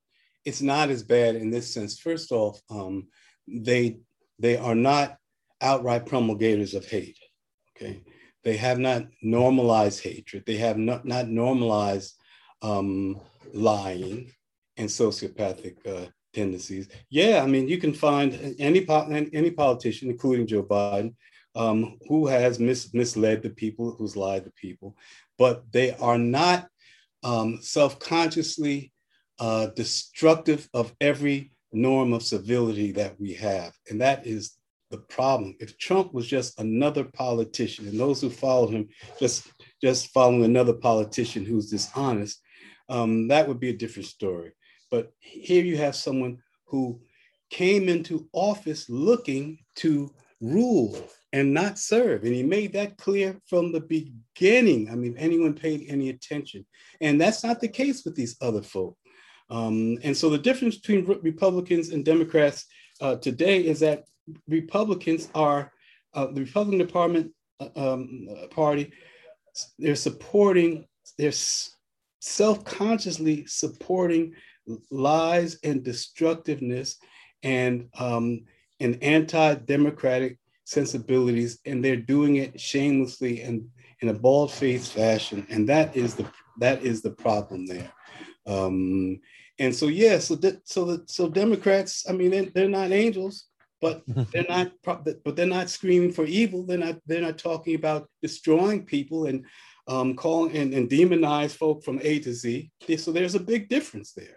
it's 0.44 0.62
not 0.62 0.90
as 0.90 1.02
bad 1.02 1.36
in 1.36 1.50
this 1.50 1.72
sense. 1.72 1.98
First 1.98 2.32
off, 2.32 2.60
um, 2.70 3.08
they 3.46 3.98
they 4.38 4.56
are 4.56 4.74
not 4.74 5.16
outright 5.60 6.06
promulgators 6.06 6.74
of 6.74 6.86
hate. 6.86 7.18
Okay, 7.76 8.02
they 8.44 8.56
have 8.56 8.78
not 8.78 9.06
normalized 9.22 10.02
hatred. 10.02 10.44
They 10.46 10.56
have 10.56 10.78
not 10.78 11.04
not 11.04 11.28
normalized 11.28 12.14
um, 12.62 13.20
lying 13.52 14.32
and 14.76 14.88
sociopathic 14.88 15.86
uh, 15.86 16.08
tendencies. 16.32 16.88
Yeah, 17.10 17.42
I 17.42 17.46
mean, 17.46 17.68
you 17.68 17.78
can 17.78 17.92
find 17.92 18.56
any 18.58 18.86
any 19.32 19.50
politician, 19.50 20.10
including 20.10 20.46
Joe 20.46 20.62
Biden, 20.62 21.14
um, 21.58 21.98
who 22.08 22.26
has 22.26 22.58
mis- 22.58 22.94
misled 22.94 23.42
the 23.42 23.50
people, 23.50 23.90
who's 23.90 24.16
lied 24.16 24.44
to 24.44 24.52
people, 24.52 24.96
but 25.38 25.70
they 25.72 25.92
are 25.96 26.18
not 26.18 26.68
um, 27.24 27.58
self-consciously 27.60 28.92
uh, 29.40 29.66
destructive 29.74 30.68
of 30.72 30.94
every 31.00 31.50
norm 31.72 32.12
of 32.12 32.22
civility 32.22 32.92
that 32.92 33.20
we 33.20 33.34
have, 33.34 33.72
and 33.90 34.00
that 34.00 34.26
is 34.26 34.54
the 34.90 34.98
problem. 34.98 35.54
If 35.60 35.76
Trump 35.76 36.14
was 36.14 36.26
just 36.26 36.58
another 36.60 37.04
politician, 37.04 37.88
and 37.88 37.98
those 37.98 38.20
who 38.20 38.30
follow 38.30 38.68
him 38.68 38.88
just 39.18 39.52
just 39.82 40.08
following 40.12 40.44
another 40.44 40.72
politician 40.72 41.44
who's 41.44 41.70
dishonest, 41.70 42.40
um, 42.88 43.28
that 43.28 43.46
would 43.46 43.60
be 43.60 43.70
a 43.70 43.76
different 43.76 44.08
story. 44.08 44.52
But 44.90 45.12
here 45.18 45.64
you 45.64 45.76
have 45.76 45.94
someone 45.94 46.38
who 46.66 47.00
came 47.50 47.88
into 47.88 48.28
office 48.32 48.88
looking 48.88 49.58
to 49.76 50.10
rule 50.40 50.96
and 51.32 51.52
not 51.52 51.78
serve. 51.78 52.24
And 52.24 52.34
he 52.34 52.42
made 52.42 52.72
that 52.72 52.96
clear 52.96 53.38
from 53.46 53.72
the 53.72 53.80
beginning. 53.80 54.90
I 54.90 54.94
mean, 54.94 55.16
anyone 55.18 55.54
paid 55.54 55.86
any 55.88 56.08
attention. 56.10 56.64
And 57.00 57.20
that's 57.20 57.44
not 57.44 57.60
the 57.60 57.68
case 57.68 58.04
with 58.04 58.14
these 58.14 58.36
other 58.40 58.62
folk. 58.62 58.96
Um, 59.50 59.98
and 60.02 60.16
so 60.16 60.30
the 60.30 60.38
difference 60.38 60.76
between 60.76 61.04
Republicans 61.22 61.90
and 61.90 62.04
Democrats 62.04 62.66
uh, 63.00 63.16
today 63.16 63.64
is 63.66 63.80
that 63.80 64.04
Republicans 64.46 65.28
are, 65.34 65.72
uh, 66.14 66.26
the 66.26 66.42
Republican 66.42 66.78
Department 66.78 67.32
uh, 67.60 67.68
um, 67.76 68.28
Party, 68.50 68.92
they're 69.78 69.94
supporting, 69.94 70.86
they're 71.18 71.32
self-consciously 72.20 73.46
supporting 73.46 74.34
lies 74.90 75.58
and 75.64 75.82
destructiveness 75.82 76.98
and 77.42 77.88
um, 77.98 78.44
and 78.80 79.02
anti-democratic 79.02 80.38
sensibilities, 80.68 81.58
and 81.64 81.82
they're 81.82 81.96
doing 81.96 82.36
it 82.36 82.60
shamelessly 82.60 83.40
and 83.40 83.66
in 84.00 84.10
a 84.10 84.14
bald-faced 84.14 84.92
fashion, 84.92 85.46
and 85.48 85.68
that 85.68 85.96
is 85.96 86.14
the 86.14 86.26
that 86.60 86.82
is 86.82 87.00
the 87.00 87.10
problem 87.10 87.66
there. 87.66 87.90
Um, 88.46 89.20
and 89.58 89.74
so 89.74 89.86
yeah, 89.86 90.18
so 90.18 90.36
de- 90.36 90.60
so 90.64 90.84
the, 90.84 91.04
so 91.06 91.28
Democrats, 91.28 92.04
I 92.08 92.12
mean, 92.12 92.30
they're, 92.30 92.50
they're 92.54 92.68
not 92.68 92.92
angels, 92.92 93.46
but 93.80 94.02
they're 94.32 94.44
not 94.48 94.72
but 94.84 95.36
they're 95.36 95.46
not 95.46 95.70
screaming 95.70 96.12
for 96.12 96.26
evil. 96.26 96.64
They're 96.64 96.78
not 96.86 96.98
they're 97.06 97.22
not 97.22 97.38
talking 97.38 97.74
about 97.74 98.08
destroying 98.20 98.84
people 98.84 99.24
and 99.24 99.46
um, 99.86 100.14
call 100.14 100.48
and, 100.48 100.74
and 100.74 100.88
demonize 100.90 101.52
folk 101.52 101.82
from 101.82 101.98
A 102.02 102.18
to 102.20 102.32
Z. 102.34 102.70
So 102.98 103.10
there's 103.10 103.34
a 103.34 103.40
big 103.40 103.70
difference 103.70 104.12
there. 104.12 104.36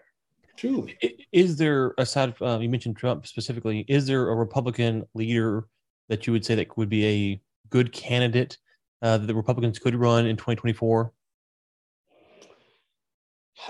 Truly. 0.56 0.96
Is 1.32 1.56
there, 1.56 1.94
aside 1.98 2.36
from, 2.36 2.46
uh, 2.46 2.58
you 2.58 2.68
mentioned 2.68 2.96
Trump 2.96 3.26
specifically, 3.26 3.84
is 3.88 4.06
there 4.06 4.30
a 4.30 4.34
Republican 4.34 5.04
leader 5.14 5.66
that 6.12 6.26
you 6.26 6.32
would 6.34 6.44
say 6.44 6.54
that 6.54 6.76
would 6.76 6.90
be 6.90 7.06
a 7.06 7.40
good 7.70 7.90
candidate 7.90 8.58
uh, 9.00 9.16
that 9.16 9.26
the 9.26 9.34
Republicans 9.34 9.78
could 9.78 9.94
run 9.94 10.26
in 10.26 10.36
2024? 10.36 11.10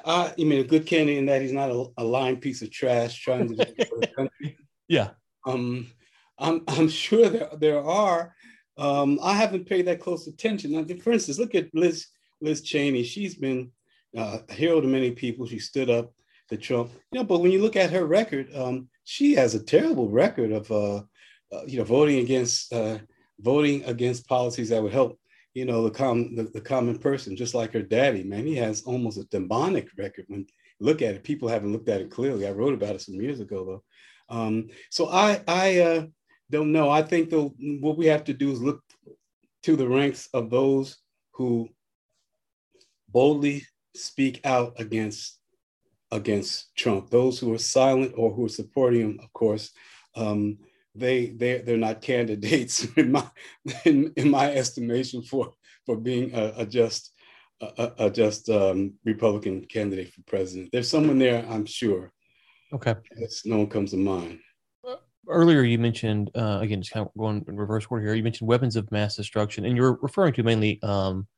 Uh, 0.05 0.31
you 0.37 0.47
mean 0.47 0.59
a 0.59 0.65
good 0.65 0.85
candidate 0.85 1.19
in 1.19 1.27
that 1.27 1.41
he's 1.41 1.53
not 1.53 1.71
a, 1.71 1.85
a 1.99 2.05
lying 2.05 2.39
piece 2.39 2.61
of 2.61 2.73
trash 2.73 3.23
trying 3.23 3.47
to 3.47 3.65
for 3.87 4.01
the 4.01 4.07
country? 4.17 4.59
Yeah. 4.89 5.11
Um, 5.47 5.93
I'm, 6.37 6.65
I'm 6.67 6.89
sure 6.89 7.29
there, 7.29 7.49
there 7.61 7.81
are, 7.81 8.35
um, 8.77 9.21
I 9.23 9.35
haven't 9.35 9.69
paid 9.69 9.87
that 9.87 10.01
close 10.01 10.27
attention. 10.27 10.73
Now, 10.73 10.85
for 11.01 11.13
instance, 11.13 11.39
look 11.39 11.55
at 11.55 11.73
Liz 11.75 12.09
Liz 12.41 12.63
Cheney. 12.63 13.05
She's 13.05 13.37
been 13.37 13.71
uh, 14.17 14.39
a 14.49 14.53
hero 14.53 14.81
to 14.81 14.89
many 14.89 15.13
people. 15.13 15.47
She 15.47 15.61
stood 15.61 15.91
up 15.91 16.13
to 16.49 16.57
Trump. 16.57 16.91
You 17.13 17.21
know, 17.21 17.25
but 17.25 17.39
when 17.39 17.53
you 17.53 17.63
look 17.63 17.77
at 17.77 17.91
her 17.91 18.05
record, 18.05 18.49
um, 18.53 18.89
she 19.05 19.35
has 19.35 19.55
a 19.55 19.63
terrible 19.63 20.09
record 20.09 20.51
of 20.51 20.71
uh, 20.73 21.03
uh, 21.52 21.62
you 21.66 21.78
know 21.78 21.85
voting 21.85 22.18
against 22.18 22.73
uh, 22.73 22.99
voting 23.40 23.85
against 23.85 24.26
policies 24.26 24.68
that 24.68 24.82
would 24.82 24.92
help 24.92 25.18
you 25.54 25.64
know 25.64 25.82
the 25.85 25.90
common 25.90 26.35
the, 26.35 26.44
the, 26.44 26.61
common 26.61 26.99
person, 26.99 27.37
just 27.37 27.54
like 27.54 27.73
her 27.73 27.82
daddy. 27.82 28.23
Man, 28.23 28.47
he 28.47 28.56
has 28.56 28.82
almost 28.82 29.18
a 29.18 29.25
demonic 29.25 29.88
record. 29.99 30.25
When 30.28 30.47
look 30.80 31.02
at 31.02 31.14
it, 31.14 31.25
people 31.25 31.49
haven't 31.49 31.73
looked 31.73 31.88
at 31.88 32.00
it 32.00 32.11
clearly. 32.11 32.47
I 32.47 32.52
wrote 32.52 32.75
about 32.75 32.94
it 32.94 33.02
some 33.02 33.21
years 33.21 33.40
ago 33.40 33.64
though. 33.64 34.35
Um, 34.35 34.68
so 34.90 35.09
I 35.09 35.42
I 35.47 35.78
uh, 35.80 36.06
don't 36.50 36.73
know. 36.73 36.88
I 36.88 37.02
think 37.02 37.30
the, 37.30 37.50
what 37.80 37.99
we 37.99 38.06
have 38.06 38.25
to 38.25 38.32
do 38.32 38.50
is 38.50 38.62
look 38.62 38.82
to 39.64 39.76
the 39.76 39.88
ranks 39.88 40.28
of 40.32 40.50
those 40.50 40.97
who 41.32 41.68
boldly 43.09 43.66
speak 43.94 44.40
out 44.44 44.75
against 44.78 45.38
against 46.11 46.75
Trump. 46.76 47.11
Those 47.11 47.38
who 47.38 47.52
are 47.54 47.59
silent 47.59 48.14
or 48.16 48.32
who 48.32 48.47
are 48.47 48.50
supporting 48.50 49.00
him, 49.00 49.21
of 49.23 49.32
course, 49.32 49.71
um, 50.14 50.59
they 50.95 51.27
they 51.27 51.59
they're 51.59 51.77
not 51.77 52.03
candidates 52.03 52.87
in 52.97 53.13
my 53.13 53.27
in, 53.85 54.13
in 54.17 54.31
my 54.31 54.53
estimation 54.53 55.23
for 55.23 55.53
for 55.87 55.97
being 55.97 56.35
a, 56.35 56.53
a 56.59 56.67
just 56.67 57.13
a, 57.61 57.93
a 57.99 58.11
just 58.11 58.49
um, 58.49 58.95
Republican 59.05 59.65
candidate 59.65 60.13
for 60.13 60.23
president. 60.23 60.71
There's 60.73 60.89
someone 60.89 61.19
there, 61.19 61.47
I'm 61.49 61.67
sure. 61.67 62.13
Okay, 62.73 62.95
no 63.45 63.59
one 63.59 63.69
comes 63.69 63.91
to 63.91 63.97
mind 63.97 64.39
earlier 65.29 65.63
you 65.63 65.79
mentioned 65.79 66.33
uh, 66.35 66.59
again 66.61 66.83
just 66.83 66.93
kind 66.93 67.07
of 67.07 67.13
going 67.17 67.45
in 67.47 67.57
reverse 67.57 67.87
order 67.89 68.05
here 68.05 68.15
you 68.15 68.25
mentioned 68.25 68.49
weapons 68.49 68.75
of 68.75 68.91
mass 68.91 69.15
destruction 69.15 69.65
and 69.65 69.77
you're 69.77 69.97
referring 70.03 70.33
to 70.33 70.43
mainly 70.43 70.83
um, 70.83 71.29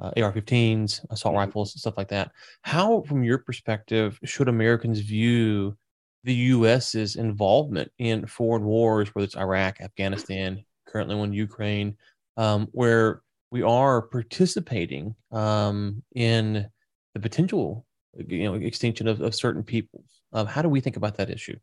uh, 0.00 0.10
AR-15s, 0.16 1.04
assault 1.10 1.32
mm-hmm. 1.32 1.38
rifles, 1.38 1.78
stuff 1.78 1.96
like 1.96 2.08
that. 2.08 2.32
How, 2.62 3.02
from 3.02 3.22
your 3.22 3.38
perspective, 3.38 4.18
should 4.24 4.48
Americans 4.48 4.98
view 5.00 5.76
the 6.24 6.34
U.S.'s 6.34 7.16
involvement 7.16 7.90
in 7.98 8.26
foreign 8.26 8.64
wars, 8.64 9.08
whether 9.08 9.24
it's 9.24 9.36
Iraq, 9.36 9.80
Afghanistan, 9.80 10.64
currently 10.86 11.16
one 11.16 11.32
Ukraine, 11.32 11.96
um, 12.36 12.68
where 12.72 13.22
we 13.50 13.62
are 13.62 14.02
participating 14.02 15.14
um, 15.30 16.02
in 16.14 16.68
the 17.14 17.20
potential, 17.20 17.86
you 18.16 18.44
know, 18.44 18.54
extinction 18.54 19.08
of, 19.08 19.20
of 19.20 19.34
certain 19.34 19.62
peoples? 19.62 20.06
Um, 20.32 20.46
how 20.46 20.62
do 20.62 20.68
we 20.68 20.80
think 20.80 20.96
about 20.96 21.16
that 21.16 21.30
issue? 21.30 21.58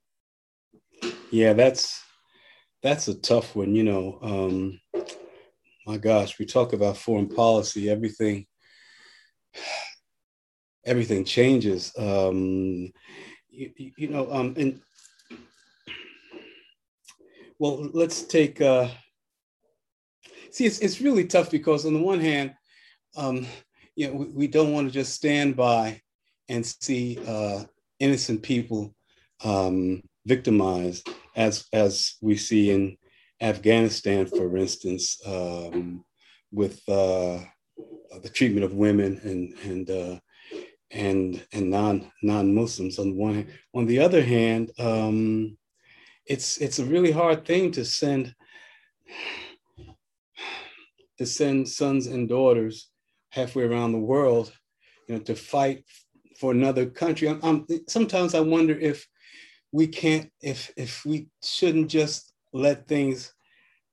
Yeah, 1.31 1.53
that's 1.53 2.01
that's 2.81 3.07
a 3.07 3.15
tough 3.15 3.55
one. 3.55 3.75
You 3.75 3.83
know, 3.83 4.19
um, 4.21 4.79
my 5.85 5.97
gosh, 5.97 6.37
we 6.39 6.45
talk 6.45 6.73
about 6.73 6.97
foreign 6.97 7.27
policy, 7.27 7.89
everything, 7.89 8.45
everything 10.85 11.25
changes. 11.25 11.91
Um, 11.97 12.91
you, 13.59 13.91
you 13.97 14.07
know, 14.07 14.31
um, 14.31 14.53
and 14.57 14.79
well, 17.57 17.89
let's 17.93 18.23
take. 18.23 18.61
Uh, 18.61 18.87
see, 20.51 20.65
it's 20.65 20.79
it's 20.79 21.01
really 21.01 21.25
tough 21.25 21.51
because 21.51 21.85
on 21.85 21.93
the 21.93 22.01
one 22.01 22.19
hand, 22.19 22.53
um, 23.17 23.45
you 23.95 24.07
know, 24.07 24.13
we, 24.13 24.25
we 24.27 24.47
don't 24.47 24.71
want 24.71 24.87
to 24.87 24.93
just 24.93 25.13
stand 25.13 25.55
by 25.55 26.01
and 26.47 26.65
see 26.65 27.19
uh, 27.27 27.63
innocent 27.99 28.41
people 28.41 28.95
um, 29.43 30.01
victimized, 30.25 31.09
as 31.35 31.67
as 31.73 32.15
we 32.21 32.37
see 32.37 32.71
in 32.71 32.97
Afghanistan, 33.41 34.25
for 34.25 34.55
instance, 34.57 35.19
um, 35.25 36.05
with 36.51 36.81
uh, 36.87 37.39
the 38.21 38.29
treatment 38.33 38.63
of 38.63 38.73
women 38.73 39.19
and 39.23 39.53
and 39.69 39.89
uh, 39.89 40.19
and 40.91 41.45
and 41.53 41.69
non 41.69 42.11
non 42.23 42.53
Muslims 42.53 42.99
on 42.99 43.11
the 43.11 43.15
one 43.15 43.33
hand. 43.35 43.47
On 43.73 43.85
the 43.85 43.99
other 43.99 44.23
hand, 44.23 44.71
um, 44.79 45.57
it's 46.25 46.57
it's 46.57 46.79
a 46.79 46.85
really 46.85 47.11
hard 47.11 47.45
thing 47.45 47.71
to 47.71 47.85
send 47.85 48.33
to 51.17 51.25
send 51.25 51.67
sons 51.67 52.07
and 52.07 52.29
daughters 52.29 52.89
halfway 53.29 53.63
around 53.63 53.91
the 53.91 53.97
world, 53.99 54.51
you 55.07 55.15
know, 55.15 55.21
to 55.21 55.35
fight 55.35 55.83
for 56.39 56.51
another 56.51 56.85
country. 56.85 57.27
I'm, 57.27 57.39
I'm, 57.43 57.67
sometimes 57.87 58.33
I 58.33 58.39
wonder 58.39 58.77
if 58.77 59.05
we 59.71 59.87
can't 59.87 60.31
if 60.41 60.71
if 60.75 61.05
we 61.05 61.27
shouldn't 61.43 61.89
just 61.89 62.33
let 62.53 62.87
things 62.87 63.33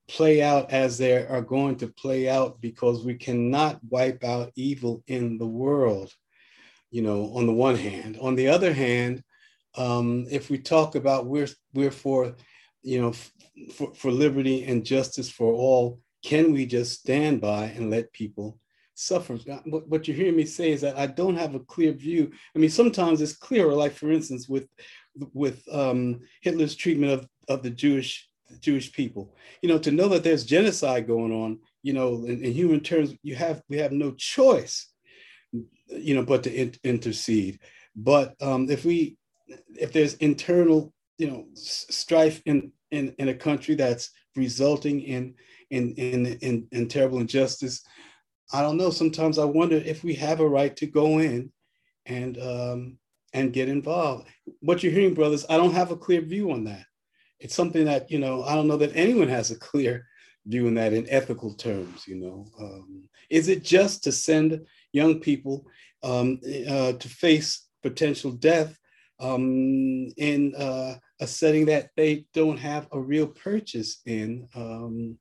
play 0.09 0.41
out 0.41 0.71
as 0.71 0.97
they 0.97 1.27
are 1.27 1.43
going 1.43 1.77
to 1.77 1.89
play 1.89 2.29
out 2.29 2.61
because 2.61 3.05
we 3.05 3.15
cannot 3.15 3.81
wipe 3.91 4.23
out 4.23 4.53
evil 4.55 5.03
in 5.09 5.37
the 5.37 5.47
world 5.47 6.15
you 6.97 7.03
know 7.03 7.21
on 7.35 7.47
the 7.47 7.53
one 7.53 7.77
hand. 7.77 8.19
On 8.21 8.35
the 8.35 8.49
other 8.49 8.73
hand 8.73 9.23
um, 9.77 10.27
if 10.31 10.49
we 10.51 10.59
talk 10.59 10.95
about 10.95 11.27
we're 11.27 11.49
we're 11.75 11.99
for 12.05 12.35
you 12.83 13.01
know 13.01 13.13
for, 13.75 13.95
for 13.95 14.11
liberty 14.11 14.65
and 14.65 14.91
justice 14.95 15.31
for 15.31 15.53
all 15.53 16.01
can 16.25 16.53
we 16.53 16.65
just 16.65 17.01
stand 17.01 17.41
by 17.41 17.65
and 17.77 17.91
let 17.91 18.13
people 18.13 18.59
suffer? 18.95 19.35
What, 19.67 19.87
what 19.89 20.09
you're 20.09 20.17
hearing 20.17 20.37
me 20.37 20.47
say 20.47 20.73
is 20.73 20.81
that 20.81 20.99
i 20.99 21.07
don't 21.07 21.37
have 21.37 21.55
a 21.55 21.61
clear 21.75 21.93
view. 21.93 22.33
I 22.55 22.59
mean 22.59 22.71
sometimes 22.71 23.21
it's 23.21 23.37
clearer 23.37 23.75
like 23.75 23.93
for 23.93 24.11
instance 24.11 24.49
with 24.49 24.67
with 25.43 25.59
um, 25.71 26.21
Hitler's 26.41 26.77
treatment 26.77 27.13
of, 27.13 27.29
of 27.49 27.63
the 27.63 27.71
Jewish 27.71 28.29
Jewish 28.61 28.93
people. 28.93 29.35
You 29.63 29.69
know, 29.69 29.79
to 29.79 29.91
know 29.91 30.09
that 30.09 30.23
there's 30.25 30.45
genocide 30.45 31.07
going 31.07 31.33
on, 31.33 31.59
you 31.83 31.93
know, 31.93 32.25
in, 32.25 32.45
in 32.45 32.53
human 32.53 32.81
terms, 32.81 33.15
you 33.23 33.35
have 33.35 33.63
we 33.69 33.77
have 33.79 33.93
no 33.93 34.13
choice, 34.13 34.93
you 35.89 36.15
know, 36.15 36.25
but 36.25 36.43
to 36.45 36.53
in, 36.53 36.75
intercede. 36.85 37.61
But 37.95 38.35
um, 38.41 38.71
if 38.71 38.85
we 38.85 39.17
if 39.75 39.93
there's 39.93 40.15
internal, 40.15 40.93
you 41.19 41.31
know, 41.31 41.47
strife 41.55 42.43
in, 42.47 42.73
in 42.91 43.15
in 43.19 43.29
a 43.29 43.35
country 43.35 43.75
that's 43.75 44.11
resulting 44.35 45.01
in 45.03 45.35
in 45.71 45.95
in 45.95 46.27
in, 46.27 46.69
in 46.73 46.89
terrible 46.89 47.19
injustice, 47.19 47.83
I 48.53 48.63
don't 48.63 48.77
know. 48.77 48.91
Sometimes 48.91 49.39
I 49.39 49.45
wonder 49.45 49.77
if 49.77 50.05
we 50.05 50.15
have 50.15 50.41
a 50.41 50.49
right 50.49 50.77
to 50.77 50.87
go 50.87 51.19
in 51.19 51.53
and 52.07 52.39
um, 52.39 52.99
and 53.33 53.53
get 53.53 53.69
involved. 53.69 54.29
What 54.61 54.83
you're 54.83 54.93
hearing, 54.93 55.15
brothers, 55.15 55.45
I 55.49 55.57
don't 55.57 55.75
have 55.75 55.91
a 55.91 55.97
clear 55.97 56.23
view 56.23 56.53
on 56.53 56.65
that. 56.65 56.85
It's 57.39 57.55
something 57.55 57.85
that, 57.85 58.11
you 58.11 58.19
know, 58.19 58.43
I 58.45 58.55
don't 58.55 58.67
know 58.67 58.79
that 58.79 58.97
anyone 58.97 59.29
has 59.29 59.51
a 59.51 59.59
clear 59.59 60.07
view 60.47 60.69
on 60.69 60.75
that 60.75 60.95
in 60.95 61.07
ethical 61.11 61.53
terms, 61.53 62.07
you 62.07 62.17
know. 62.17 62.47
Um, 62.59 63.05
is 63.29 63.49
it 63.49 63.63
just 63.63 64.05
to 64.05 64.13
send 64.13 64.65
young 64.93 65.21
people 65.21 65.67
um, 66.07 66.41
uh, 66.69 66.93
to 66.93 67.09
face 67.09 67.67
potential 67.83 68.31
death 68.31 68.79
um, 69.21 70.09
in 70.17 70.55
uh, 70.57 70.95
a 71.21 71.27
setting 71.27 71.67
that 71.67 71.91
they 71.97 72.27
don't 72.33 72.59
have 72.59 72.89
a 72.93 73.01
real 73.01 73.27
purchase 73.27 74.01
in 74.07 74.49
um, 74.55 75.19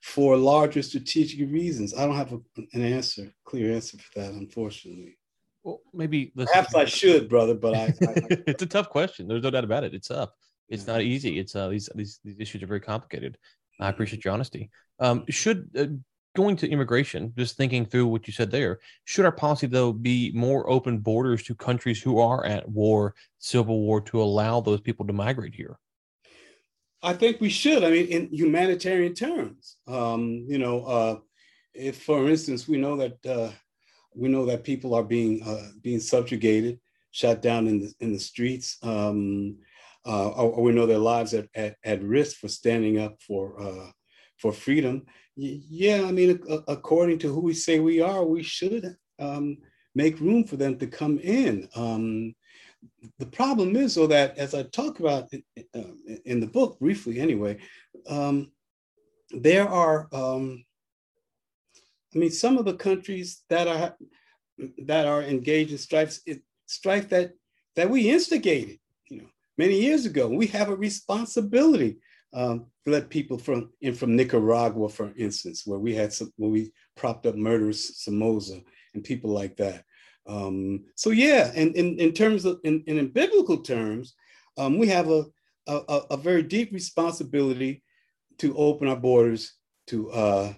for 0.00 0.36
larger 0.36 0.82
strategic 0.82 1.40
reasons? 1.50 1.94
I 1.94 2.06
don't 2.06 2.16
have 2.16 2.32
a, 2.32 2.40
an 2.72 2.82
answer, 2.82 3.32
clear 3.44 3.72
answer 3.72 3.98
for 3.98 4.20
that, 4.20 4.32
unfortunately. 4.32 5.18
Well, 5.64 5.80
maybe 5.94 6.32
perhaps 6.36 6.74
I 6.74 6.84
should, 6.84 7.28
brother, 7.28 7.54
but 7.54 7.74
I, 7.74 7.84
I, 7.84 8.10
I 8.10 8.26
it's 8.46 8.62
a 8.62 8.66
tough 8.66 8.88
question. 8.88 9.28
There's 9.28 9.42
no 9.42 9.50
doubt 9.50 9.64
about 9.64 9.84
it. 9.84 9.94
It's 9.94 10.10
up. 10.10 10.34
It's 10.68 10.86
not 10.86 11.02
easy. 11.02 11.38
It's 11.38 11.54
uh, 11.54 11.68
these 11.68 11.88
these 11.94 12.18
these 12.24 12.40
issues 12.40 12.62
are 12.62 12.66
very 12.66 12.80
complicated. 12.80 13.36
I 13.80 13.88
appreciate 13.90 14.24
your 14.24 14.34
honesty. 14.34 14.70
Um, 14.98 15.24
should 15.28 15.68
uh, 15.78 15.86
going 16.34 16.56
to 16.56 16.68
immigration, 16.68 17.32
just 17.36 17.56
thinking 17.56 17.84
through 17.84 18.06
what 18.06 18.26
you 18.26 18.32
said 18.32 18.50
there, 18.50 18.80
should 19.04 19.24
our 19.24 19.32
policy 19.32 19.66
though 19.66 19.92
be 19.92 20.32
more 20.34 20.68
open 20.68 20.98
borders 20.98 21.42
to 21.44 21.54
countries 21.54 22.00
who 22.00 22.18
are 22.18 22.44
at 22.44 22.68
war, 22.68 23.14
civil 23.38 23.80
war, 23.80 24.00
to 24.00 24.22
allow 24.22 24.60
those 24.60 24.80
people 24.80 25.06
to 25.06 25.12
migrate 25.12 25.54
here? 25.54 25.78
I 27.02 27.12
think 27.14 27.40
we 27.40 27.48
should. 27.48 27.82
I 27.82 27.90
mean, 27.90 28.06
in 28.06 28.28
humanitarian 28.32 29.14
terms, 29.14 29.76
um, 29.88 30.44
you 30.48 30.58
know, 30.58 30.84
uh, 30.84 31.18
if 31.74 32.02
for 32.02 32.28
instance 32.28 32.68
we 32.68 32.76
know 32.76 32.96
that 32.96 33.26
uh, 33.26 33.50
we 34.14 34.28
know 34.28 34.46
that 34.46 34.64
people 34.64 34.94
are 34.94 35.02
being 35.02 35.42
uh, 35.42 35.70
being 35.80 36.00
subjugated, 36.00 36.78
shot 37.10 37.42
down 37.42 37.66
in 37.66 37.80
the 37.80 37.92
in 38.00 38.12
the 38.12 38.20
streets. 38.20 38.78
Um, 38.82 39.56
uh, 40.04 40.30
or, 40.30 40.50
or, 40.54 40.62
we 40.64 40.72
know 40.72 40.84
their 40.84 40.98
lives 40.98 41.32
at, 41.32 41.46
at, 41.54 41.76
at 41.84 42.02
risk 42.02 42.38
for 42.38 42.48
standing 42.48 42.98
up 42.98 43.14
for 43.24 43.62
uh, 43.62 43.88
for 44.42 44.52
freedom. 44.52 45.06
Yeah, 45.36 46.02
I 46.04 46.12
mean, 46.12 46.40
according 46.66 47.20
to 47.20 47.32
who 47.32 47.40
we 47.40 47.54
say 47.54 47.78
we 47.78 48.00
are, 48.00 48.24
we 48.24 48.42
should 48.42 48.96
um, 49.18 49.56
make 49.94 50.20
room 50.20 50.44
for 50.44 50.56
them 50.56 50.76
to 50.78 50.86
come 50.86 51.18
in. 51.20 51.68
Um, 51.76 52.34
the 53.20 53.26
problem 53.26 53.76
is, 53.76 53.94
though, 53.94 54.08
that 54.08 54.36
as 54.36 54.52
I 54.54 54.64
talk 54.64 54.98
about 54.98 55.32
in, 55.32 55.42
um, 55.74 56.40
the 56.40 56.50
book 56.52 56.78
briefly, 56.80 57.20
anyway, 57.20 57.58
um, 58.08 58.50
there 59.30 59.68
are 59.68 60.08
um, 60.12 60.64
I 62.14 62.18
mean, 62.18 62.30
some 62.30 62.58
of 62.58 62.64
the 62.64 62.74
countries 62.74 63.44
that 63.48 63.68
are 63.68 63.96
that 64.86 65.06
are 65.06 65.22
engaged 65.22 65.72
in 65.72 65.78
strife, 65.78 66.18
strife 66.66 67.08
that 67.08 67.32
that 67.76 67.88
we 67.88 68.10
instigated, 68.10 68.78
you 69.08 69.18
know, 69.18 69.28
many 69.56 69.80
years 69.80 70.04
ago. 70.04 70.28
We 70.28 70.48
have 70.48 70.68
a 70.68 70.76
responsibility 70.76 71.98
um, 72.32 72.66
let 72.86 73.10
people 73.10 73.38
from 73.38 73.70
in 73.80 73.94
from 73.94 74.16
Nicaragua, 74.16 74.88
for 74.88 75.12
instance, 75.16 75.62
where 75.66 75.78
we 75.78 75.94
had 75.94 76.12
some, 76.12 76.32
where 76.36 76.50
we 76.50 76.72
propped 76.96 77.26
up 77.26 77.36
murderers, 77.36 78.02
Somoza, 78.02 78.60
and 78.94 79.04
people 79.04 79.30
like 79.30 79.56
that. 79.56 79.84
Um, 80.26 80.84
so 80.94 81.10
yeah, 81.10 81.52
and 81.54 81.74
in, 81.74 81.98
in 81.98 82.12
terms 82.12 82.44
of 82.44 82.60
in, 82.64 82.82
in 82.86 83.08
biblical 83.08 83.58
terms, 83.58 84.14
um, 84.56 84.78
we 84.78 84.86
have 84.88 85.10
a, 85.10 85.24
a, 85.66 86.00
a 86.10 86.16
very 86.16 86.42
deep 86.42 86.72
responsibility 86.72 87.82
to 88.38 88.56
open 88.56 88.88
our 88.88 88.96
borders 88.96 89.54
to 89.88 90.10
uh, 90.10 90.52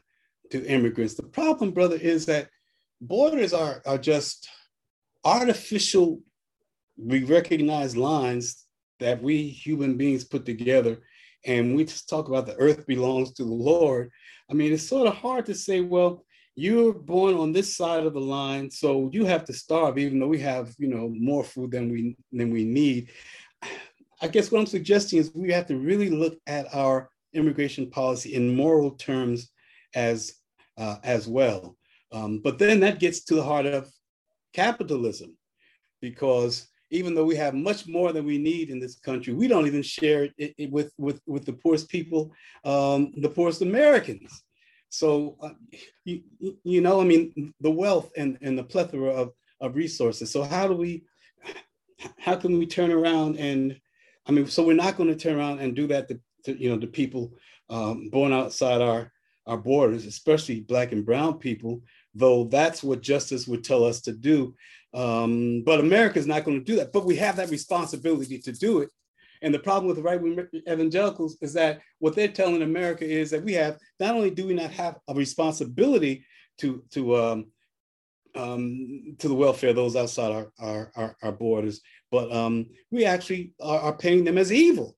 to 0.51 0.65
immigrants. 0.67 1.15
The 1.15 1.23
problem, 1.23 1.73
brother, 1.73 1.97
is 1.97 2.27
that 2.27 2.49
borders 3.01 3.53
are, 3.53 3.83
are 3.87 3.99
just 3.99 4.49
artificial, 5.25 6.21
we 6.97 7.25
recognize 7.25 7.97
lines 7.97 8.67
that 9.01 9.23
we 9.23 9.49
human 9.49 9.97
beings 9.97 10.25
put 10.25 10.45
together. 10.45 10.99
And 11.47 11.77
we 11.77 11.85
just 11.85 12.09
talk 12.09 12.29
about 12.29 12.47
the 12.47 12.57
earth 12.57 12.87
belongs 12.87 13.33
to 13.35 13.45
the 13.45 13.53
Lord. 13.53 14.11
I 14.51 14.55
mean, 14.55 14.73
it's 14.73 14.89
sort 14.89 15.07
of 15.07 15.15
hard 15.15 15.47
to 15.47 15.55
say, 15.55 15.81
well, 15.81 16.25
you're 16.57 16.95
born 16.95 17.35
on 17.35 17.53
this 17.53 17.77
side 17.77 18.07
of 18.07 18.15
the 18.15 18.21
line, 18.21 18.71
so 18.71 19.11
you 19.13 19.25
have 19.25 19.45
to 19.47 19.53
starve, 19.53 19.99
even 19.99 20.21
though 20.21 20.29
we 20.29 20.39
have, 20.39 20.73
you 20.79 20.89
know, 20.89 21.09
more 21.09 21.43
food 21.43 21.73
than 21.73 21.91
we 21.91 22.17
than 22.33 22.51
we 22.51 22.65
need. 22.65 23.11
I 24.23 24.29
guess 24.29 24.51
what 24.51 24.61
I'm 24.61 24.67
suggesting 24.67 25.19
is 25.19 25.35
we 25.35 25.53
have 25.53 25.67
to 25.67 25.77
really 25.77 26.11
look 26.11 26.39
at 26.47 26.73
our 26.73 27.11
immigration 27.33 27.91
policy 27.91 28.35
in 28.35 28.55
moral 28.55 28.93
terms 28.93 29.51
as 29.97 30.35
uh, 30.79 30.99
as 31.03 31.27
well. 31.27 31.77
Um, 32.13 32.39
but 32.39 32.59
then 32.59 32.79
that 32.81 33.01
gets 33.01 33.25
to 33.25 33.35
the 33.35 33.43
heart 33.43 33.67
of 33.67 33.91
capitalism, 34.53 35.37
because 36.01 36.69
even 36.95 37.13
though 37.15 37.25
we 37.25 37.35
have 37.35 37.55
much 37.55 37.89
more 37.89 38.13
than 38.13 38.25
we 38.25 38.39
need 38.39 38.71
in 38.71 38.79
this 38.79 38.95
country, 38.95 39.33
we 39.35 39.49
don't 39.49 39.67
even 39.67 39.83
share 39.83 40.29
it, 40.39 40.55
it 40.57 40.71
with, 40.71 40.93
with, 40.97 41.21
with 41.27 41.45
the 41.45 41.53
poorest 41.53 41.89
people, 41.89 42.33
um, 42.65 43.13
the 43.17 43.29
poorest 43.29 43.63
Americans. 43.63 44.45
so 44.91 45.37
uh, 45.43 45.51
you, 46.05 46.23
you 46.63 46.81
know, 46.81 47.01
I 47.01 47.05
mean, 47.05 47.53
the 47.61 47.71
wealth 47.71 48.11
and, 48.17 48.39
and 48.43 48.57
the 48.57 48.63
plethora 48.63 49.11
of, 49.11 49.33
of 49.61 49.75
resources. 49.75 50.31
So 50.31 50.45
how 50.45 50.69
do 50.69 50.75
we, 50.75 51.05
how 52.19 52.37
can 52.37 52.59
we 52.61 52.67
turn 52.67 52.93
around 52.93 53.39
and, 53.39 53.77
I 54.27 54.33
mean, 54.33 54.47
so 54.47 54.63
we're 54.65 54.75
not 54.75 54.97
going 54.97 55.09
to 55.09 55.17
turn 55.17 55.37
around 55.37 55.59
and 55.59 55.75
do 55.75 55.89
that 55.89 56.09
to, 56.09 56.21
to 56.45 56.57
you 56.57 56.71
know, 56.71 56.79
the 56.79 56.87
people 56.87 57.33
um, 57.71 58.09
born 58.11 58.33
outside 58.33 58.81
our, 58.81 59.11
our 59.47 59.59
borders, 59.59 60.07
especially 60.07 60.61
black 60.61 60.93
and 60.93 61.05
brown 61.05 61.39
people, 61.39 61.83
though 62.15 62.45
that's 62.45 62.85
what 62.85 63.03
justice 63.03 63.49
would 63.49 63.65
tell 63.65 63.85
us 63.85 64.01
to 64.03 64.13
do. 64.13 64.55
Um, 64.95 65.63
but 65.67 65.81
America 65.81 66.19
is 66.19 66.27
not 66.27 66.45
going 66.45 66.59
to 66.59 66.65
do 66.65 66.77
that. 66.77 66.93
But 66.93 67.05
we 67.05 67.17
have 67.17 67.37
that 67.37 67.51
responsibility 67.51 68.39
to 68.39 68.53
do 68.53 68.79
it 68.79 68.91
and 69.45 69.53
the 69.53 69.59
problem 69.59 69.87
with 69.87 70.05
right 70.05 70.21
wing 70.21 70.49
evangelicals 70.67 71.37
is 71.43 71.53
that 71.53 71.83
what 71.99 72.17
they're 72.17 72.29
telling 72.29 72.63
America 72.63 73.05
is 73.05 73.31
that 73.31 73.45
we 73.45 73.53
have 73.53 73.79
not 74.01 74.15
only 74.15 74.31
do 74.31 74.47
we 74.47 74.55
not 74.55 74.71
have 74.71 74.99
a 75.07 75.15
responsibility 75.15 76.25
to 76.59 76.83
to 76.93 77.17
um, 77.17 77.47
um, 78.35 79.15
to 79.19 79.29
the 79.29 79.35
welfare 79.35 79.71
of 79.71 79.77
those 79.77 79.97
outside 79.97 80.33
our 80.33 80.53
our, 80.59 80.93
our, 80.97 81.17
our 81.23 81.33
borders, 81.33 81.83
but 82.11 82.33
um, 82.33 82.67
we 82.91 83.05
actually 83.05 83.53
are, 83.61 83.81
are 83.81 83.97
paying 83.97 84.25
them 84.25 84.39
as 84.39 84.51
evil, 84.51 84.97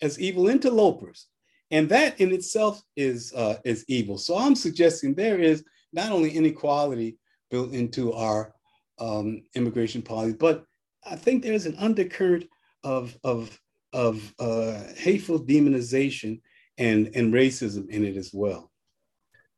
as 0.00 0.18
evil 0.18 0.48
interlopers, 0.48 1.26
and 1.70 1.86
that 1.90 2.18
in 2.18 2.32
itself 2.32 2.82
is 2.96 3.30
uh, 3.34 3.58
is 3.64 3.84
evil. 3.88 4.16
So 4.16 4.38
I'm 4.38 4.56
suggesting 4.56 5.14
there 5.14 5.38
is 5.38 5.64
not 5.92 6.12
only 6.12 6.30
inequality 6.30 7.18
built 7.50 7.72
into 7.72 8.14
our 8.14 8.54
um, 9.00 9.42
immigration 9.54 10.02
policy, 10.02 10.34
but 10.38 10.64
I 11.04 11.16
think 11.16 11.42
there's 11.42 11.66
an 11.66 11.76
undercurrent 11.78 12.48
of 12.84 13.16
of 13.24 13.58
of 13.92 14.34
uh, 14.38 14.82
hateful 14.96 15.38
demonization 15.38 16.40
and 16.78 17.10
and 17.14 17.32
racism 17.32 17.88
in 17.88 18.04
it 18.04 18.16
as 18.16 18.30
well. 18.32 18.70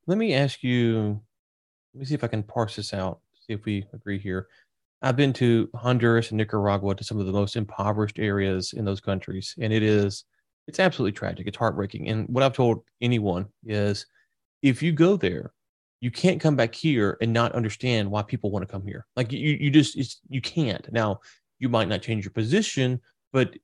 Let 0.07 0.19
me 0.19 0.35
ask 0.35 0.63
you. 0.63 1.21
Let 1.95 1.99
me 2.01 2.07
see 2.07 2.15
if 2.15 2.25
I 2.25 2.29
can 2.29 2.43
parse 2.43 2.77
this 2.77 2.95
out. 2.95 3.21
See 3.47 3.53
if 3.53 3.65
we 3.65 3.85
agree 3.93 4.19
here. 4.19 4.49
I've 5.03 5.17
been 5.17 5.33
to 5.35 5.69
Honduras 5.75 6.31
and 6.31 6.39
Nicaragua 6.39 6.95
to 6.95 7.05
some 7.05 7.19
of 7.19 7.27
the 7.27 7.33
most 7.33 7.57
impoverished 7.57 8.19
areas 8.19 8.73
in 8.73 8.85
those 8.85 9.01
countries, 9.01 9.55
and 9.61 9.73
it 9.73 9.83
is 9.83 10.25
it's 10.69 10.81
absolutely 10.81 11.13
tragic. 11.13 11.47
It's 11.47 11.57
heartbreaking. 11.57 12.09
And 12.09 12.29
what 12.29 12.45
I've 12.45 12.53
told 12.55 12.85
anyone 13.01 13.47
is, 13.65 14.07
if 14.63 14.83
you 14.83 14.93
go 14.93 15.17
there, 15.17 15.53
you 16.03 16.11
can't 16.11 16.41
come 16.41 16.57
back 16.57 16.75
here 16.75 17.17
and 17.21 17.33
not 17.33 17.53
understand 17.53 18.11
why 18.11 18.23
people 18.23 18.51
want 18.51 18.67
to 18.67 18.71
come 18.71 18.85
here. 18.85 19.07
Like 19.15 19.31
you, 19.31 19.39
you 19.39 19.71
just 19.71 20.21
you 20.29 20.41
can't. 20.41 20.93
Now 20.93 21.21
you 21.61 21.69
might 21.69 21.87
not 21.87 22.03
change 22.03 22.25
your 22.25 22.33
position, 22.33 23.01
but 23.33 23.55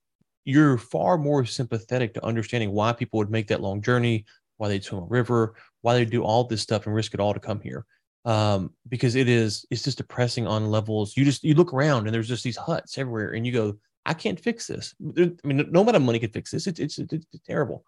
you're 0.45 0.79
far 0.79 1.19
more 1.19 1.45
sympathetic 1.45 2.15
to 2.15 2.25
understanding 2.25 2.71
why 2.71 2.93
people 2.93 3.19
would 3.19 3.29
make 3.29 3.49
that 3.49 3.61
long 3.61 3.83
journey, 3.83 4.25
why 4.57 4.69
they'd 4.69 4.85
swim 4.85 5.03
a 5.03 5.07
river, 5.07 5.57
why 5.81 5.95
they 5.95 6.05
do 6.05 6.23
all 6.23 6.45
this 6.45 6.63
stuff 6.63 6.87
and 6.87 6.95
risk 6.95 7.13
it 7.13 7.19
all 7.19 7.35
to 7.35 7.41
come 7.41 7.61
here. 7.61 7.85
Um, 8.25 8.73
because 8.89 9.17
it 9.17 9.29
is, 9.29 9.67
it's 9.71 9.83
just 9.83 9.99
depressing 9.99 10.47
on 10.47 10.71
levels. 10.71 11.17
You 11.17 11.25
just, 11.25 11.43
you 11.43 11.55
look 11.55 11.75
around 11.75 12.07
and 12.07 12.15
there's 12.15 12.29
just 12.29 12.45
these 12.45 12.57
huts 12.57 12.99
everywhere 12.99 13.33
and 13.33 13.45
you 13.45 13.53
go, 13.53 13.79
I 14.07 14.15
can't 14.15 14.39
fix 14.39 14.69
this. 14.69 14.95
I 15.01 15.33
mean, 15.43 15.67
no 15.71 15.81
amount 15.81 15.97
of 15.97 16.03
money 16.03 16.21
could 16.21 16.33
fix 16.33 16.53
this. 16.53 16.69
It's, 16.69 16.79
it's, 16.79 16.99
it's, 17.01 17.13
it's 17.13 17.45
terrible. 17.45 17.85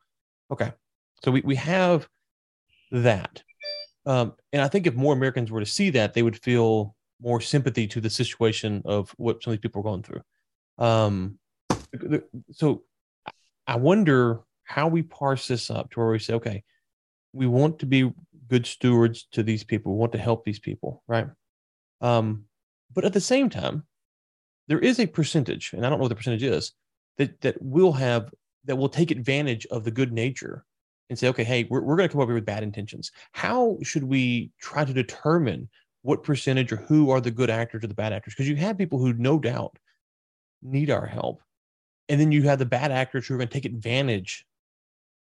Okay. 0.50 0.72
So 1.22 1.30
we, 1.30 1.40
we 1.42 1.54
have 1.54 2.08
that. 2.90 3.44
Um, 4.11 4.33
and 4.53 4.61
I 4.61 4.66
think 4.66 4.88
if 4.88 4.94
more 4.94 5.12
Americans 5.12 5.53
were 5.53 5.61
to 5.61 5.66
see 5.66 5.90
that, 5.90 6.14
they 6.14 6.25
would 6.25 6.42
feel 6.42 6.96
more 7.23 7.40
sympathy 7.40 7.87
to 7.87 8.01
the 8.01 8.11
situation 8.11 8.83
of 8.85 9.14
what 9.18 9.40
some 9.40 9.53
of 9.53 9.57
these 9.57 9.62
people 9.62 9.83
are 9.83 9.85
going 9.85 10.03
through. 10.03 10.23
Um, 10.79 11.38
so 12.51 12.83
I 13.68 13.77
wonder 13.77 14.40
how 14.64 14.88
we 14.88 15.03
parse 15.03 15.46
this 15.46 15.70
up 15.70 15.92
to 15.92 16.01
where 16.01 16.09
we 16.09 16.18
say, 16.18 16.35
okay, 16.35 16.64
we 17.33 17.46
want 17.46 17.79
to 17.79 17.87
be 17.87 18.12
good 18.49 18.66
stewards 18.66 19.29
to 19.31 19.44
these 19.44 19.62
people. 19.62 19.92
We 19.92 19.99
want 19.99 20.12
to 20.12 20.18
help 20.18 20.44
these 20.44 20.59
people, 20.59 21.05
right? 21.07 21.29
Um, 22.01 22.46
but 22.92 23.05
at 23.05 23.12
the 23.12 23.20
same 23.20 23.49
time, 23.49 23.85
there 24.66 24.81
is 24.81 24.99
a 24.99 25.07
percentage, 25.07 25.73
and 25.73 25.87
I 25.87 25.88
don't 25.88 26.01
know 26.01 26.03
what 26.03 26.09
the 26.09 26.16
percentage 26.16 26.42
is, 26.42 26.73
that 27.18 27.40
that 27.42 27.62
will 27.62 27.92
have 27.92 28.35
that 28.64 28.75
will 28.75 28.88
take 28.88 29.12
advantage 29.12 29.66
of 29.66 29.85
the 29.85 29.92
good 29.92 30.12
nature 30.12 30.64
and 31.11 31.18
say, 31.18 31.29
okay, 31.29 31.44
hey, 31.44 31.66
we're, 31.68 31.83
we're 31.83 31.96
going 31.96 32.09
to 32.09 32.12
come 32.12 32.23
over 32.23 32.31
here 32.31 32.37
with 32.37 32.46
bad 32.46 32.62
intentions. 32.62 33.12
How 33.33 33.77
should 33.83 34.05
we 34.05 34.51
try 34.61 34.85
to 34.85 34.92
determine 34.92 35.68
what 36.03 36.23
percentage 36.23 36.73
or 36.73 36.77
who 36.77 37.11
are 37.11 37.20
the 37.20 37.31
good 37.31 37.51
actors 37.51 37.85
or 37.85 37.88
the 37.88 37.94
bad 37.94 38.14
actors? 38.14 38.33
Because 38.33 38.49
you 38.49 38.57
have 38.57 38.79
people 38.79 38.99
who 38.99 39.12
no 39.12 39.38
doubt 39.38 39.79
need 40.62 40.90
our 40.90 41.05
help 41.05 41.42
and 42.09 42.20
then 42.20 42.33
you 42.33 42.42
have 42.42 42.59
the 42.59 42.66
bad 42.66 42.90
actors 42.90 43.27
who 43.27 43.35
are 43.35 43.38
going 43.38 43.49
to 43.49 43.53
take 43.55 43.64
advantage 43.64 44.44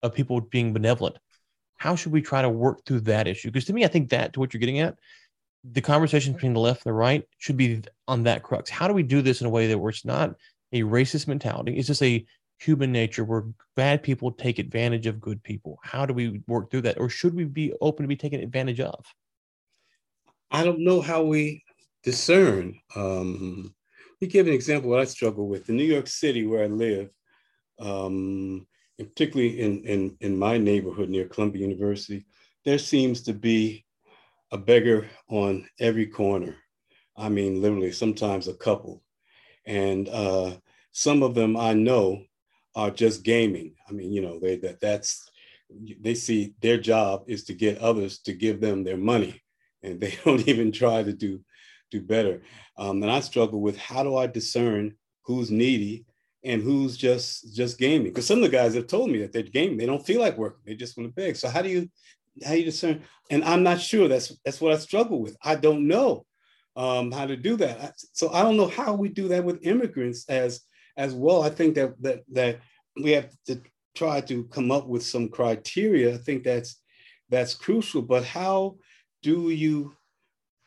of 0.02 0.14
people 0.14 0.40
being 0.40 0.72
benevolent. 0.72 1.16
How 1.76 1.94
should 1.94 2.12
we 2.12 2.22
try 2.22 2.42
to 2.42 2.48
work 2.48 2.84
through 2.84 3.00
that 3.02 3.28
issue? 3.28 3.50
Because 3.50 3.66
to 3.66 3.72
me, 3.72 3.84
I 3.84 3.88
think 3.88 4.10
that 4.10 4.32
to 4.32 4.40
what 4.40 4.52
you're 4.52 4.60
getting 4.60 4.80
at, 4.80 4.98
the 5.64 5.80
conversation 5.80 6.32
between 6.32 6.54
the 6.54 6.60
left 6.60 6.84
and 6.84 6.90
the 6.90 6.94
right 6.94 7.24
should 7.38 7.56
be 7.56 7.82
on 8.08 8.24
that 8.24 8.42
crux. 8.42 8.68
How 8.68 8.88
do 8.88 8.94
we 8.94 9.04
do 9.04 9.22
this 9.22 9.40
in 9.40 9.46
a 9.46 9.50
way 9.50 9.68
that 9.68 9.78
where 9.78 9.90
it's 9.90 10.04
not 10.04 10.34
a 10.72 10.82
racist 10.82 11.28
mentality? 11.28 11.76
It's 11.76 11.86
just 11.86 12.02
a 12.02 12.26
human 12.62 12.92
nature 12.92 13.24
where 13.24 13.44
bad 13.76 14.02
people 14.02 14.32
take 14.32 14.58
advantage 14.58 15.06
of 15.06 15.20
good 15.20 15.42
people. 15.42 15.78
How 15.82 16.06
do 16.06 16.14
we 16.14 16.42
work 16.46 16.70
through 16.70 16.82
that? 16.82 16.98
Or 16.98 17.08
should 17.08 17.34
we 17.34 17.44
be 17.44 17.72
open 17.80 18.04
to 18.04 18.08
be 18.08 18.16
taken 18.16 18.40
advantage 18.40 18.80
of? 18.80 19.04
I 20.50 20.64
don't 20.64 20.80
know 20.80 21.00
how 21.00 21.22
we 21.22 21.64
discern 22.02 22.78
um, 22.94 23.74
me 24.22 24.28
give 24.28 24.46
an 24.46 24.54
example 24.54 24.88
what 24.88 25.00
I 25.00 25.04
struggle 25.04 25.48
with. 25.48 25.68
In 25.68 25.76
New 25.76 25.84
York 25.84 26.06
City, 26.06 26.46
where 26.46 26.62
I 26.62 26.68
live, 26.68 27.10
um, 27.80 28.66
and 28.98 29.08
particularly 29.08 29.60
in, 29.60 29.82
in, 29.84 30.16
in 30.20 30.38
my 30.38 30.56
neighborhood 30.58 31.08
near 31.08 31.26
Columbia 31.26 31.62
University, 31.62 32.24
there 32.64 32.78
seems 32.78 33.22
to 33.22 33.32
be 33.32 33.84
a 34.52 34.58
beggar 34.58 35.10
on 35.28 35.68
every 35.80 36.06
corner. 36.06 36.56
I 37.16 37.28
mean, 37.28 37.60
literally, 37.60 37.90
sometimes 37.90 38.46
a 38.46 38.54
couple. 38.54 39.02
And 39.66 40.08
uh, 40.08 40.52
some 40.92 41.22
of 41.22 41.34
them 41.34 41.56
I 41.56 41.72
know 41.74 42.22
are 42.74 42.90
just 42.90 43.22
gaming. 43.22 43.74
I 43.88 43.92
mean, 43.92 44.12
you 44.12 44.22
know, 44.22 44.38
they 44.38 44.56
that 44.56 44.80
that's 44.80 45.30
they 46.00 46.14
see 46.14 46.54
their 46.60 46.78
job 46.78 47.24
is 47.26 47.44
to 47.44 47.54
get 47.54 47.78
others 47.78 48.18
to 48.20 48.32
give 48.32 48.60
them 48.60 48.84
their 48.84 48.96
money, 48.96 49.42
and 49.82 50.00
they 50.00 50.18
don't 50.24 50.46
even 50.48 50.72
try 50.72 51.02
to 51.02 51.12
do 51.12 51.40
do 51.90 52.00
better. 52.00 52.42
Um, 52.76 53.02
and 53.02 53.10
I 53.10 53.20
struggle 53.20 53.60
with 53.60 53.76
how 53.76 54.02
do 54.02 54.16
I 54.16 54.26
discern 54.26 54.94
who's 55.24 55.50
needy 55.50 56.06
and 56.44 56.62
who's 56.62 56.96
just 56.96 57.54
just 57.54 57.78
gaming? 57.78 58.08
Because 58.08 58.26
some 58.26 58.38
of 58.38 58.50
the 58.50 58.56
guys 58.56 58.74
have 58.74 58.86
told 58.86 59.10
me 59.10 59.20
that 59.20 59.32
they're 59.32 59.42
gaming, 59.42 59.76
they 59.76 59.86
don't 59.86 60.04
feel 60.04 60.20
like 60.20 60.38
working, 60.38 60.62
they 60.64 60.74
just 60.74 60.96
want 60.96 61.08
to 61.08 61.14
beg. 61.14 61.36
So 61.36 61.48
how 61.48 61.62
do 61.62 61.68
you 61.68 61.88
how 62.44 62.52
do 62.52 62.58
you 62.58 62.64
discern? 62.64 63.02
And 63.30 63.44
I'm 63.44 63.62
not 63.62 63.80
sure. 63.80 64.08
That's 64.08 64.36
that's 64.44 64.60
what 64.60 64.72
I 64.72 64.78
struggle 64.78 65.20
with. 65.20 65.36
I 65.42 65.54
don't 65.54 65.86
know 65.86 66.24
um, 66.76 67.12
how 67.12 67.26
to 67.26 67.36
do 67.36 67.56
that. 67.56 67.94
So 68.12 68.30
I 68.32 68.42
don't 68.42 68.56
know 68.56 68.68
how 68.68 68.94
we 68.94 69.08
do 69.08 69.28
that 69.28 69.44
with 69.44 69.66
immigrants 69.66 70.28
as 70.28 70.62
as 70.96 71.14
well. 71.14 71.42
I 71.42 71.50
think 71.50 71.74
that 71.74 72.00
that 72.02 72.22
that 72.32 72.60
we 73.02 73.12
have 73.12 73.30
to 73.46 73.60
try 73.94 74.20
to 74.22 74.44
come 74.44 74.70
up 74.70 74.86
with 74.86 75.02
some 75.02 75.28
criteria. 75.28 76.14
I 76.14 76.18
think 76.18 76.44
that's 76.44 76.80
that's 77.28 77.54
crucial. 77.54 78.02
But 78.02 78.24
how 78.24 78.76
do 79.22 79.50
you 79.50 79.94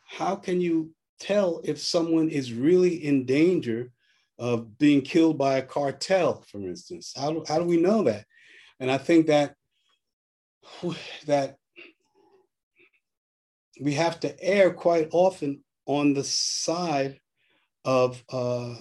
how 0.06 0.36
can 0.36 0.60
you 0.60 0.92
tell 1.18 1.60
if 1.64 1.80
someone 1.80 2.28
is 2.28 2.52
really 2.52 3.04
in 3.04 3.26
danger 3.26 3.90
of 4.38 4.78
being 4.78 5.00
killed 5.00 5.38
by 5.38 5.56
a 5.56 5.62
cartel, 5.62 6.44
for 6.48 6.58
instance? 6.60 7.12
How 7.16 7.32
do, 7.32 7.44
how 7.48 7.58
do 7.58 7.64
we 7.64 7.78
know 7.78 8.02
that? 8.04 8.24
And 8.80 8.90
I 8.90 8.98
think 8.98 9.26
that 9.26 9.54
that 11.26 11.56
we 13.80 13.94
have 13.94 14.20
to 14.20 14.42
err 14.42 14.72
quite 14.72 15.08
often 15.12 15.62
on 15.86 16.14
the 16.14 16.24
side 16.24 17.20
of 17.84 18.22
uh, 18.30 18.74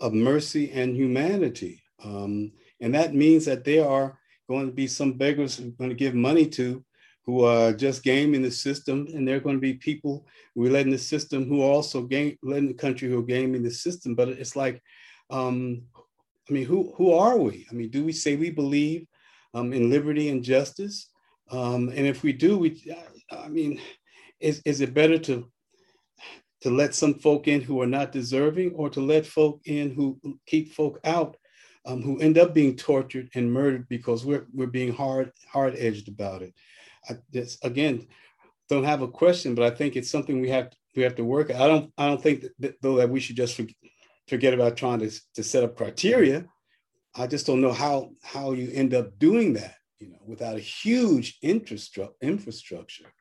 of 0.00 0.12
mercy 0.12 0.70
and 0.72 0.96
humanity, 0.96 1.82
um, 2.04 2.52
and 2.80 2.94
that 2.94 3.14
means 3.14 3.44
that 3.44 3.64
there 3.64 3.88
are 3.88 4.18
going 4.48 4.66
to 4.66 4.72
be 4.72 4.86
some 4.86 5.12
beggars 5.12 5.56
who 5.56 5.68
are 5.68 5.72
going 5.72 5.90
to 5.90 5.96
give 5.96 6.14
money 6.14 6.46
to 6.46 6.84
who 7.26 7.44
are 7.44 7.72
just 7.72 8.02
gaming 8.02 8.42
the 8.42 8.50
system, 8.50 9.06
and 9.14 9.26
there 9.26 9.36
are 9.36 9.40
going 9.40 9.56
to 9.56 9.60
be 9.60 9.74
people 9.74 10.26
we're 10.54 10.72
letting 10.72 10.90
the 10.90 10.98
system 10.98 11.46
who 11.46 11.62
are 11.62 11.70
also 11.70 12.02
game, 12.02 12.36
letting 12.42 12.68
the 12.68 12.74
country 12.74 13.08
who 13.08 13.20
are 13.20 13.22
gaming 13.22 13.62
the 13.62 13.70
system. 13.70 14.14
But 14.14 14.30
it's 14.30 14.56
like, 14.56 14.82
um, 15.30 15.82
I 16.48 16.52
mean, 16.52 16.64
who 16.64 16.92
who 16.96 17.12
are 17.12 17.38
we? 17.38 17.66
I 17.70 17.74
mean, 17.74 17.90
do 17.90 18.04
we 18.04 18.12
say 18.12 18.36
we 18.36 18.50
believe 18.50 19.06
um, 19.54 19.72
in 19.72 19.90
liberty 19.90 20.30
and 20.30 20.42
justice? 20.42 21.10
Um, 21.50 21.88
and 21.88 22.06
if 22.06 22.22
we 22.22 22.32
do, 22.32 22.58
we, 22.58 22.82
I 23.30 23.48
mean, 23.48 23.80
is 24.40 24.62
is 24.64 24.80
it 24.80 24.94
better 24.94 25.18
to 25.18 25.50
to 26.62 26.70
let 26.70 26.94
some 26.94 27.14
folk 27.14 27.48
in 27.48 27.60
who 27.60 27.80
are 27.80 27.86
not 27.86 28.12
deserving, 28.12 28.72
or 28.74 28.90
to 28.90 29.00
let 29.00 29.26
folk 29.26 29.60
in 29.64 29.94
who 29.94 30.20
keep 30.46 30.72
folk 30.72 31.00
out 31.04 31.36
um, 31.86 32.02
who 32.02 32.18
end 32.20 32.36
up 32.36 32.52
being 32.52 32.76
tortured 32.76 33.30
and 33.34 33.52
murdered 33.52 33.88
because 33.88 34.24
we're, 34.24 34.46
we're 34.52 34.66
being 34.66 34.92
hard 34.92 35.32
hard 35.50 35.74
edged 35.76 36.08
about 36.08 36.42
it. 36.42 36.52
I 37.08 37.16
just, 37.32 37.64
again, 37.64 38.06
don't 38.68 38.84
have 38.84 39.02
a 39.02 39.08
question, 39.08 39.54
but 39.54 39.64
I 39.64 39.74
think 39.74 39.96
it's 39.96 40.10
something 40.10 40.40
we 40.40 40.50
have 40.50 40.68
to, 40.70 40.76
we 40.94 41.02
have 41.02 41.16
to 41.16 41.24
work. 41.24 41.50
I 41.50 41.66
don't 41.66 41.92
I 41.96 42.06
don't 42.06 42.22
think 42.22 42.44
that, 42.58 42.74
though 42.82 42.96
that 42.96 43.08
we 43.08 43.20
should 43.20 43.36
just 43.36 43.60
forget 44.28 44.54
about 44.54 44.76
trying 44.76 44.98
to, 45.00 45.10
to 45.34 45.42
set 45.42 45.64
up 45.64 45.76
criteria. 45.76 46.44
I 47.14 47.26
just 47.26 47.46
don't 47.46 47.62
know 47.62 47.72
how 47.72 48.10
how 48.22 48.52
you 48.52 48.70
end 48.72 48.92
up 48.92 49.18
doing 49.18 49.54
that. 49.54 49.76
you 50.00 50.08
know, 50.08 50.18
without 50.26 50.56
a 50.56 50.60
huge 50.60 51.38
infrastructure. 51.42 53.12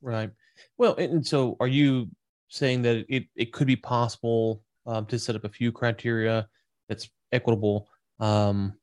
Right. 0.00 0.30
Well, 0.78 0.94
and 0.96 1.26
so 1.26 1.56
are 1.60 1.68
you 1.68 2.08
saying 2.50 2.82
that 2.82 3.06
it, 3.08 3.24
it 3.34 3.52
could 3.52 3.66
be 3.66 3.76
possible 3.76 4.62
um, 4.86 5.06
to 5.06 5.18
set 5.18 5.36
up 5.36 5.44
a 5.44 5.48
few 5.48 5.72
criteria 5.72 6.48
that's 6.88 7.08
equitable, 7.32 7.88
um, 8.18 8.74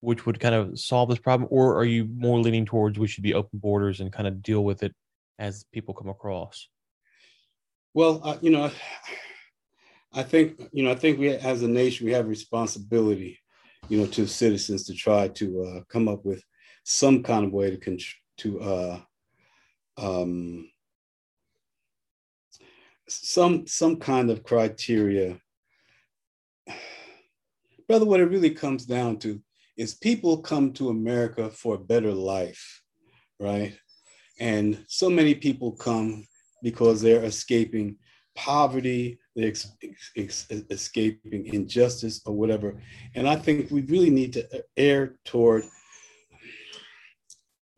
which 0.00 0.26
would 0.26 0.38
kind 0.38 0.54
of 0.54 0.78
solve 0.78 1.08
this 1.08 1.18
problem? 1.18 1.48
Or 1.50 1.76
are 1.76 1.84
you 1.84 2.06
more 2.14 2.38
leaning 2.38 2.66
towards 2.66 2.98
we 2.98 3.08
should 3.08 3.24
be 3.24 3.34
open 3.34 3.58
borders 3.58 4.00
and 4.00 4.12
kind 4.12 4.28
of 4.28 4.42
deal 4.42 4.62
with 4.62 4.82
it 4.82 4.94
as 5.38 5.64
people 5.72 5.94
come 5.94 6.08
across? 6.08 6.68
Well, 7.94 8.20
uh, 8.22 8.36
you 8.40 8.50
know, 8.50 8.70
I 10.12 10.22
think, 10.22 10.60
you 10.72 10.84
know, 10.84 10.92
I 10.92 10.94
think 10.94 11.18
we 11.18 11.30
as 11.30 11.62
a 11.62 11.68
nation, 11.68 12.06
we 12.06 12.12
have 12.12 12.28
responsibility, 12.28 13.40
you 13.88 13.98
know, 13.98 14.06
to 14.06 14.26
citizens 14.26 14.84
to 14.84 14.94
try 14.94 15.28
to 15.28 15.62
uh, 15.62 15.80
come 15.88 16.08
up 16.08 16.24
with 16.24 16.44
some 16.84 17.22
kind 17.22 17.44
of 17.44 17.52
way 17.52 17.74
to, 17.74 17.98
to 18.38 18.60
uh, 18.60 19.00
um, 19.96 20.69
some 23.10 23.66
some 23.66 23.96
kind 23.96 24.30
of 24.30 24.42
criteria. 24.42 25.38
Brother 27.88 28.06
what 28.06 28.20
it 28.20 28.26
really 28.26 28.50
comes 28.50 28.86
down 28.86 29.18
to 29.18 29.40
is 29.76 29.94
people 29.94 30.38
come 30.38 30.72
to 30.72 30.90
america 30.90 31.50
for 31.50 31.74
a 31.74 31.78
better 31.78 32.12
life 32.12 32.80
right? 33.40 33.76
And 34.38 34.84
so 34.86 35.10
many 35.10 35.34
people 35.34 35.72
come 35.72 36.26
because 36.62 37.00
they're 37.00 37.24
escaping 37.24 37.96
poverty 38.36 39.18
they're 39.34 39.52
escaping 40.70 41.46
injustice 41.46 42.20
or 42.24 42.34
whatever. 42.34 42.80
And 43.14 43.28
i 43.28 43.36
think 43.36 43.70
we 43.70 43.82
really 43.82 44.10
need 44.10 44.34
to 44.34 44.64
err 44.76 45.16
toward 45.24 45.64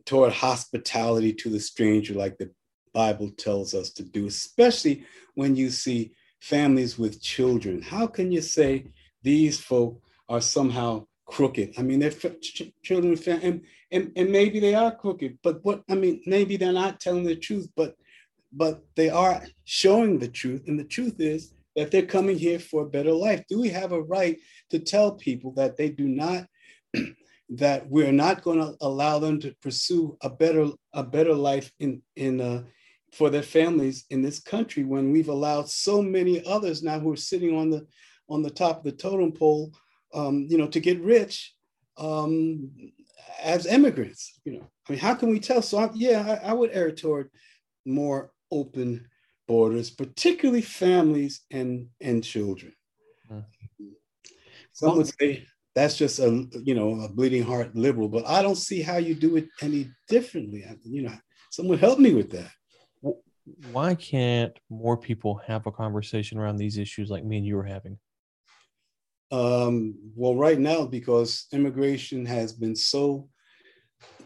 toward 0.05 0.33
hospitality 0.33 1.33
to 1.33 1.49
the 1.49 1.61
stranger 1.61 2.15
like 2.15 2.37
the 2.39 2.51
bible 2.93 3.31
tells 3.31 3.75
us 3.75 3.91
to 3.91 4.03
do 4.03 4.27
especially 4.27 5.05
when 5.35 5.57
you 5.57 5.71
see 5.71 6.13
families 6.43 6.99
with 6.99 7.23
children. 7.23 7.81
How 7.81 8.07
can 8.09 8.33
you 8.33 8.43
say 8.43 8.87
these 9.23 9.61
folk 9.61 10.03
are 10.29 10.41
somehow 10.41 11.07
crooked? 11.25 11.75
I 11.79 11.83
mean, 11.83 12.01
they're 12.01 12.11
ch- 12.11 12.73
children, 12.83 13.17
and, 13.27 13.63
and, 13.93 14.13
and 14.17 14.31
maybe 14.31 14.59
they 14.59 14.75
are 14.75 14.95
crooked, 14.95 15.39
but 15.45 15.65
what, 15.65 15.85
I 15.89 15.95
mean, 15.95 16.21
maybe 16.27 16.57
they're 16.57 16.73
not 16.73 16.99
telling 17.01 17.25
the 17.25 17.37
truth, 17.37 17.69
but 17.77 17.95
but 18.55 18.85
they 18.97 19.09
are 19.09 19.43
showing 19.65 20.19
the 20.19 20.29
truth. 20.29 20.65
And 20.67 20.79
the 20.79 20.85
truth 20.85 21.21
is 21.21 21.55
that 21.75 21.91
they're 21.91 22.05
coming 22.05 22.37
here 22.37 22.59
for 22.59 22.83
a 22.83 22.89
better 22.91 23.13
life. 23.13 23.43
Do 23.49 23.59
we 23.59 23.71
have 23.71 23.93
a 23.93 24.03
right 24.03 24.37
to 24.69 24.79
tell 24.79 25.13
people 25.13 25.53
that 25.53 25.79
they 25.79 25.89
do 25.89 26.07
not, 26.07 26.47
that 27.49 27.89
we're 27.89 28.13
not 28.13 28.43
going 28.43 28.59
to 28.59 28.77
allow 28.83 29.19
them 29.19 29.41
to 29.41 29.57
pursue 29.63 30.19
a 30.21 30.29
better, 30.29 30.69
a 30.93 31.03
better 31.03 31.33
life 31.33 31.73
in, 31.81 32.03
in, 32.15 32.43
uh, 32.43 32.65
for 33.13 33.29
their 33.29 33.43
families 33.43 34.07
in 34.11 34.23
this 34.23 34.41
country 34.41 34.85
when 34.85 35.13
we've 35.13 35.29
allowed 35.29 35.69
so 35.69 36.01
many 36.03 36.45
others 36.47 36.83
now 36.83 36.99
who 36.99 37.13
are 37.13 37.17
sitting 37.17 37.57
on 37.57 37.71
the 37.71 37.87
on 38.29 38.43
the 38.43 38.51
top 38.51 38.79
of 38.79 38.85
the 38.85 38.93
totem 38.93 39.33
pole, 39.33 39.73
um, 40.15 40.47
you 40.49 40.57
know, 40.57 40.67
to 40.67 40.81
get 40.81 41.01
rich 41.03 41.55
um, 41.99 42.71
as 43.43 43.67
immigrants. 43.67 44.41
You 44.45 44.55
know, 44.55 44.71
I 44.89 44.93
mean, 44.93 44.99
how 44.99 45.15
can 45.15 45.29
we 45.29 45.39
tell? 45.39 45.61
So 45.61 45.79
I, 45.79 45.91
yeah, 45.95 46.39
I, 46.43 46.51
I 46.51 46.53
would 46.55 46.71
err 46.73 46.91
toward 46.91 47.31
more 47.85 48.33
open 48.51 49.07
borders, 49.47 49.91
particularly 49.91 50.63
families 50.63 51.43
and 51.51 51.89
and 52.01 52.25
children. 52.25 52.73
Some 54.73 54.97
would 54.97 55.13
say 55.21 55.47
that's 55.75 55.99
just 55.99 56.19
a 56.19 56.49
you 56.65 56.75
know 56.75 57.03
a 57.03 57.09
bleeding 57.11 57.43
heart 57.43 57.77
liberal, 57.77 58.09
but 58.09 58.27
I 58.27 58.41
don't 58.41 58.57
see 58.57 58.81
how 58.81 58.97
you 58.97 59.15
do 59.15 59.37
it 59.37 59.49
any 59.61 59.91
differently. 60.09 60.65
You 60.85 61.03
know, 61.03 61.15
someone 61.51 61.79
help 61.79 61.99
me 61.99 62.15
with 62.15 62.31
that 62.31 62.51
why 63.73 63.95
can't 63.95 64.57
more 64.71 64.97
people 64.97 65.41
have 65.47 65.67
a 65.67 65.73
conversation 65.73 66.39
around 66.39 66.57
these 66.57 66.79
issues 66.79 67.11
like 67.11 67.25
me 67.25 67.39
and 67.39 67.47
you 67.47 67.59
are 67.59 67.65
having? 67.65 67.99
Um, 69.31 69.95
well, 70.15 70.37
right 70.37 70.59
now, 70.59 70.85
because 70.85 71.47
immigration 71.53 72.27
has 72.27 72.53
been 72.53 72.77
so 72.77 73.29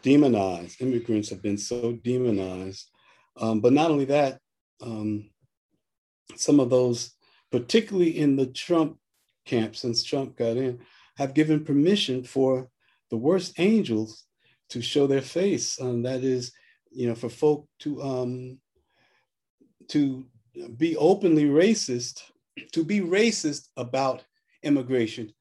demonized, 0.03 0.83
immigrants 0.83 1.31
have 1.31 1.43
been 1.43 1.59
so 1.59 1.93
demonized. 1.93 2.91
Um, 3.39 3.61
but 3.61 3.73
not 3.73 3.91
only 3.91 4.07
that, 4.07 4.41
um, 4.81 5.31
some 6.35 6.61
of 6.61 6.71
those, 6.71 7.13
particularly 7.53 8.19
in 8.19 8.37
the 8.37 8.47
Trump 8.47 8.99
camp, 9.45 9.77
since 9.77 10.03
Trump 10.03 10.37
got 10.37 10.57
in, 10.57 10.81
have 11.17 11.35
given 11.35 11.65
permission 11.65 12.25
for 12.25 12.69
the 13.11 13.17
worst 13.17 13.59
angels 13.59 14.25
to 14.71 14.83
show 14.83 15.07
their 15.07 15.23
face. 15.23 15.81
Um, 15.81 16.03
that 16.03 16.25
is, 16.25 16.53
you 16.91 17.09
know, 17.09 17.15
for 17.15 17.29
folk 17.29 17.69
to 17.81 18.03
um, 18.03 18.59
to 19.89 20.27
be 20.77 20.97
openly 20.97 21.45
racist, 21.45 22.23
to 22.73 22.85
be 22.85 23.01
racist 23.01 23.69
about 23.77 24.25
immigration 24.63 25.33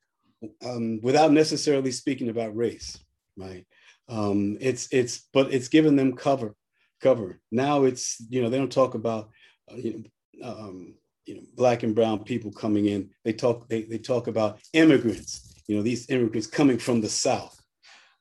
um, 0.64 1.00
without 1.02 1.32
necessarily 1.32 1.92
speaking 1.92 2.30
about 2.30 2.56
race, 2.56 2.98
right? 3.38 3.66
Um, 4.08 4.58
it's 4.62 4.88
it's 4.92 5.28
but 5.34 5.54
it's 5.54 5.68
given 5.68 5.96
them 5.96 6.16
cover, 6.16 6.56
cover. 7.02 7.40
Now 7.52 7.84
it's 7.84 8.22
you 8.30 8.42
know 8.42 8.50
they 8.50 8.58
don't 8.58 8.72
talk 8.72 8.94
about 8.96 9.30
uh, 9.72 9.76
you 9.76 10.04
know 10.38 10.48
um, 10.48 10.96
you 11.26 11.36
know 11.36 11.42
black 11.56 11.84
and 11.84 11.96
brown 11.96 12.24
people 12.24 12.52
coming 12.52 12.86
in. 12.86 13.10
They 13.24 13.34
talk 13.34 13.68
they 13.68 13.84
they 13.84 13.98
talk 13.98 14.28
about 14.28 14.60
immigrants. 14.74 15.54
You 15.68 15.78
know 15.78 15.82
these 15.82 16.10
immigrants 16.10 16.48
coming 16.48 16.78
from 16.78 17.02
the 17.02 17.10
south, 17.10 17.60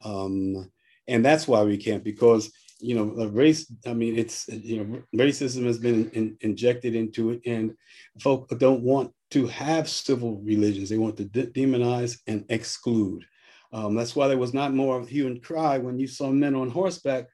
um, 0.03 0.71
and 1.07 1.25
that's 1.25 1.47
why 1.47 1.63
we 1.63 1.77
can't 1.77 2.05
because 2.05 2.51
you 2.85 2.94
know, 2.94 3.27
race, 3.29 3.73
I 3.87 3.94
mean, 3.94 4.18
it's, 4.18 4.47
you 4.49 4.85
know, 4.85 5.03
racism 5.25 5.64
has 5.64 5.79
been 5.79 6.11
in, 6.11 6.37
injected 6.42 6.94
into 6.94 7.31
it, 7.31 7.40
and 7.47 7.75
folk 8.20 8.47
don't 8.59 8.83
want 8.83 9.11
to 9.31 9.47
have 9.47 9.88
civil 9.88 10.42
religions. 10.42 10.90
They 10.90 10.99
want 10.99 11.16
to 11.16 11.25
de- 11.25 11.47
demonize 11.47 12.18
and 12.27 12.44
exclude. 12.51 13.25
Um, 13.73 13.94
that's 13.94 14.14
why 14.14 14.29
there 14.29 14.38
was 14.38 14.53
not 14.53 14.75
more 14.75 14.99
of 14.99 15.09
hue 15.09 15.27
and 15.29 15.42
cry 15.42 15.79
when 15.79 15.99
you 15.99 16.07
saw 16.07 16.31
men 16.31 16.55
on 16.55 16.68
horseback 16.68 17.29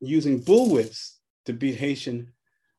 using 0.00 0.42
bullwhips 0.42 1.18
to 1.46 1.52
beat 1.52 1.76
Haitian 1.76 2.32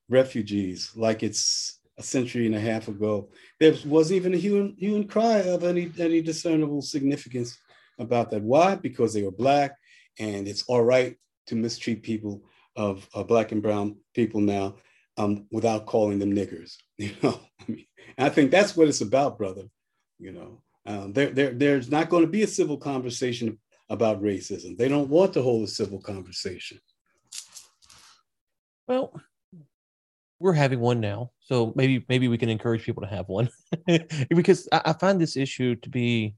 refugees, 0.09 0.91
like 0.97 1.23
it's 1.23 1.79
a 1.97 2.03
century 2.03 2.45
and 2.45 2.55
a 2.55 2.59
half 2.59 2.89
ago. 2.89 3.29
There 3.61 3.73
wasn't 3.85 4.17
even 4.17 4.33
a 4.33 4.37
hue 4.37 4.59
and, 4.59 4.75
hue 4.77 4.97
and 4.97 5.09
cry 5.09 5.37
of 5.37 5.63
any, 5.63 5.89
any 5.97 6.21
discernible 6.21 6.81
significance 6.81 7.57
about 7.99 8.31
that. 8.31 8.41
Why? 8.41 8.75
Because 8.75 9.13
they 9.13 9.23
were 9.23 9.31
Black, 9.31 9.77
and 10.19 10.45
it's 10.45 10.63
all 10.67 10.83
right 10.83 11.15
to 11.47 11.55
mistreat 11.55 12.03
people 12.03 12.43
of 12.75 13.07
uh, 13.13 13.23
black 13.23 13.51
and 13.51 13.61
brown 13.61 13.97
people 14.13 14.41
now 14.41 14.75
um, 15.17 15.47
without 15.51 15.85
calling 15.85 16.19
them 16.19 16.33
niggers. 16.33 16.75
You 16.97 17.11
know, 17.21 17.39
I 17.59 17.71
mean, 17.71 17.85
I 18.17 18.29
think 18.29 18.51
that's 18.51 18.77
what 18.77 18.87
it's 18.87 19.01
about, 19.01 19.37
brother. 19.37 19.63
You 20.17 20.31
know, 20.31 20.61
um, 20.85 21.11
there, 21.11 21.29
there, 21.29 21.51
there's 21.51 21.91
not 21.91 22.09
going 22.09 22.23
to 22.23 22.29
be 22.29 22.43
a 22.43 22.47
civil 22.47 22.77
conversation 22.77 23.59
about 23.89 24.21
racism. 24.21 24.77
They 24.77 24.87
don't 24.87 25.09
want 25.09 25.33
to 25.33 25.41
hold 25.41 25.65
a 25.65 25.67
civil 25.67 25.99
conversation. 25.99 26.79
Well, 28.87 29.19
we're 30.39 30.53
having 30.53 30.79
one 30.79 30.99
now, 30.99 31.31
so 31.39 31.73
maybe 31.75 32.05
maybe 32.07 32.27
we 32.27 32.37
can 32.37 32.49
encourage 32.49 32.83
people 32.83 33.03
to 33.03 33.09
have 33.09 33.27
one 33.27 33.49
because 34.29 34.67
I, 34.71 34.81
I, 34.85 34.93
find 34.93 35.19
this 35.19 35.37
issue 35.37 35.75
to 35.75 35.89
be 35.89 36.35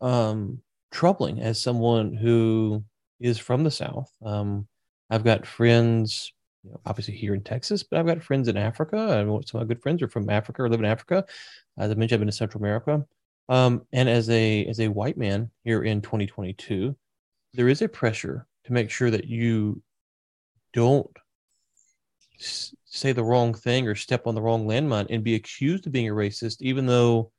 um, 0.00 0.60
troubling 0.90 1.40
as 1.40 1.60
someone 1.60 2.12
who 2.12 2.82
is 3.20 3.38
from 3.38 3.64
the 3.64 3.70
South. 3.70 4.10
Um, 4.24 4.66
I've 5.10 5.24
got 5.24 5.46
friends, 5.46 6.32
you 6.64 6.70
know, 6.70 6.80
obviously 6.86 7.14
here 7.14 7.34
in 7.34 7.42
Texas, 7.42 7.82
but 7.82 7.98
I've 7.98 8.06
got 8.06 8.22
friends 8.22 8.48
in 8.48 8.56
Africa. 8.56 8.96
And 8.96 9.28
some 9.46 9.60
of 9.60 9.68
my 9.68 9.74
good 9.74 9.82
friends 9.82 10.02
are 10.02 10.08
from 10.08 10.28
Africa 10.28 10.62
or 10.62 10.68
live 10.68 10.80
in 10.80 10.86
Africa. 10.86 11.24
As 11.78 11.90
I 11.90 11.94
mentioned, 11.94 12.16
I've 12.16 12.20
been 12.20 12.28
to 12.28 12.32
Central 12.32 12.62
America. 12.62 13.04
Um, 13.48 13.86
and 13.92 14.08
as 14.08 14.28
a 14.28 14.66
as 14.66 14.80
a 14.80 14.88
white 14.88 15.16
man 15.16 15.50
here 15.62 15.84
in 15.84 16.02
2022, 16.02 16.96
there 17.54 17.68
is 17.68 17.82
a 17.82 17.88
pressure 17.88 18.46
to 18.64 18.72
make 18.72 18.90
sure 18.90 19.10
that 19.10 19.26
you 19.26 19.80
don't 20.72 21.16
s- 22.40 22.74
say 22.84 23.12
the 23.12 23.24
wrong 23.24 23.54
thing 23.54 23.86
or 23.86 23.94
step 23.94 24.26
on 24.26 24.34
the 24.34 24.42
wrong 24.42 24.66
landmine 24.66 25.06
and 25.10 25.24
be 25.24 25.34
accused 25.34 25.86
of 25.86 25.92
being 25.92 26.08
a 26.08 26.12
racist, 26.12 26.60
even 26.60 26.86
though 26.86 27.30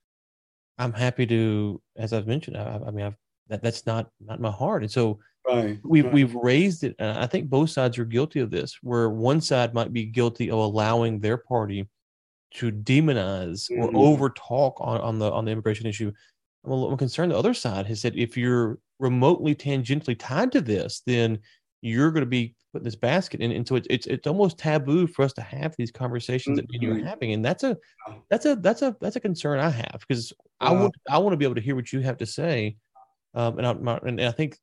I'm 0.77 0.93
happy 0.93 1.25
to, 1.27 1.81
as 1.95 2.13
I've 2.13 2.27
mentioned, 2.27 2.57
I, 2.57 2.79
I 2.87 2.91
mean, 2.91 3.05
I've 3.05 3.17
that 3.49 3.63
that's 3.63 3.85
not 3.85 4.09
not 4.19 4.41
my 4.41 4.51
heart. 4.51 4.83
And 4.83 4.91
so 4.91 5.19
Right. 5.47 5.79
We've 5.83 6.05
right. 6.05 6.13
we've 6.13 6.35
raised 6.35 6.83
it. 6.83 6.95
And 6.99 7.17
I 7.17 7.25
think 7.25 7.49
both 7.49 7.69
sides 7.69 7.97
are 7.97 8.05
guilty 8.05 8.39
of 8.39 8.51
this, 8.51 8.77
where 8.81 9.09
one 9.09 9.41
side 9.41 9.73
might 9.73 9.93
be 9.93 10.05
guilty 10.05 10.49
of 10.49 10.59
allowing 10.59 11.19
their 11.19 11.37
party 11.37 11.87
to 12.55 12.71
demonize 12.71 13.69
mm-hmm. 13.69 13.95
or 13.95 14.07
over 14.07 14.29
talk 14.29 14.75
on, 14.79 14.99
on 15.01 15.19
the 15.19 15.31
on 15.31 15.45
the 15.45 15.51
immigration 15.51 15.85
issue. 15.85 16.11
I'm, 16.65 16.71
a 16.71 16.75
little 16.75 16.97
concerned 16.97 17.31
the 17.31 17.37
other 17.37 17.53
side 17.53 17.85
has 17.85 18.01
said 18.01 18.13
if 18.17 18.35
you're 18.35 18.79
remotely 18.99 19.55
tangentially 19.55 20.17
tied 20.19 20.51
to 20.51 20.61
this, 20.61 21.01
then 21.05 21.39
you're 21.81 22.11
going 22.11 22.21
to 22.21 22.29
be 22.29 22.55
put 22.73 22.81
in 22.81 22.83
this 22.83 22.95
basket. 22.95 23.41
And, 23.41 23.53
and 23.53 23.65
so 23.65 23.75
it's, 23.75 23.87
it's 23.89 24.07
it's 24.07 24.27
almost 24.27 24.57
taboo 24.57 25.07
for 25.07 25.23
us 25.23 25.33
to 25.33 25.41
have 25.41 25.75
these 25.77 25.91
conversations 25.91 26.59
mm-hmm. 26.59 26.67
that 26.71 26.81
you're 26.81 27.05
having. 27.05 27.31
And 27.33 27.45
that's 27.45 27.63
a 27.63 27.77
that's 28.29 28.45
a 28.45 28.55
that's 28.57 28.81
a 28.81 28.97
that's 28.99 29.15
a 29.15 29.21
concern 29.21 29.59
I 29.59 29.69
have 29.69 29.99
because 30.07 30.33
I 30.59 30.73
want 30.73 30.93
I 31.09 31.19
want 31.19 31.33
to 31.33 31.37
be 31.37 31.45
able 31.45 31.55
to 31.55 31.61
hear 31.61 31.75
what 31.75 31.93
you 31.93 32.01
have 32.01 32.17
to 32.17 32.25
say. 32.25 32.75
Um, 33.33 33.59
and 33.59 33.67
I, 33.67 33.73
my, 33.73 33.99
and 34.03 34.19
I 34.19 34.31
think 34.31 34.57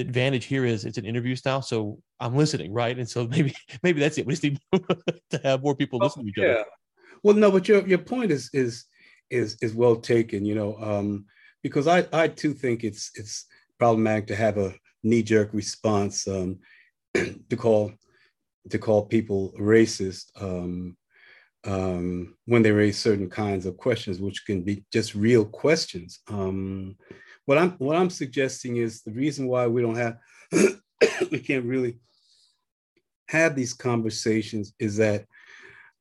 the 0.00 0.08
advantage 0.08 0.46
here 0.46 0.64
is 0.64 0.84
it's 0.84 0.98
an 0.98 1.04
interview 1.04 1.36
style, 1.36 1.62
so 1.62 1.98
I'm 2.18 2.36
listening, 2.36 2.72
right? 2.72 2.98
And 2.98 3.08
so 3.08 3.26
maybe 3.30 3.54
maybe 3.82 4.00
that's 4.00 4.18
it. 4.18 4.26
We 4.26 4.32
just 4.32 4.42
need 4.42 4.58
to 5.30 5.40
have 5.44 5.62
more 5.62 5.74
people 5.76 5.98
oh, 6.00 6.06
listen 6.06 6.22
to 6.22 6.28
each 6.28 6.34
yeah. 6.36 6.44
other. 6.44 6.64
Well, 7.22 7.36
no, 7.36 7.50
but 7.50 7.68
your 7.68 7.86
your 7.86 7.98
point 7.98 8.30
is 8.30 8.50
is 8.52 8.84
is 9.30 9.56
is 9.60 9.74
well 9.74 9.96
taken. 9.96 10.44
You 10.44 10.54
know, 10.54 10.76
um, 10.80 11.26
because 11.62 11.86
I 11.86 12.06
I 12.12 12.28
too 12.28 12.54
think 12.54 12.82
it's 12.82 13.10
it's 13.14 13.46
problematic 13.78 14.26
to 14.28 14.36
have 14.36 14.58
a 14.58 14.74
knee 15.02 15.22
jerk 15.22 15.50
response 15.52 16.26
um, 16.26 16.58
to 17.14 17.56
call 17.56 17.92
to 18.70 18.78
call 18.78 19.06
people 19.06 19.52
racist 19.58 20.30
um, 20.40 20.96
um, 21.64 22.36
when 22.46 22.62
they 22.62 22.72
raise 22.72 22.98
certain 22.98 23.28
kinds 23.28 23.66
of 23.66 23.76
questions, 23.76 24.18
which 24.18 24.46
can 24.46 24.62
be 24.62 24.84
just 24.92 25.14
real 25.14 25.44
questions. 25.44 26.20
Um, 26.28 26.96
what 27.46 27.58
I'm 27.58 27.72
what 27.72 27.96
I'm 27.96 28.10
suggesting 28.10 28.76
is 28.76 29.02
the 29.02 29.12
reason 29.12 29.46
why 29.46 29.66
we 29.66 29.82
don't 29.82 29.96
have 29.96 30.18
we 31.30 31.38
can't 31.38 31.64
really 31.64 31.98
have 33.28 33.54
these 33.54 33.72
conversations 33.72 34.72
is 34.78 34.96
that 34.96 35.26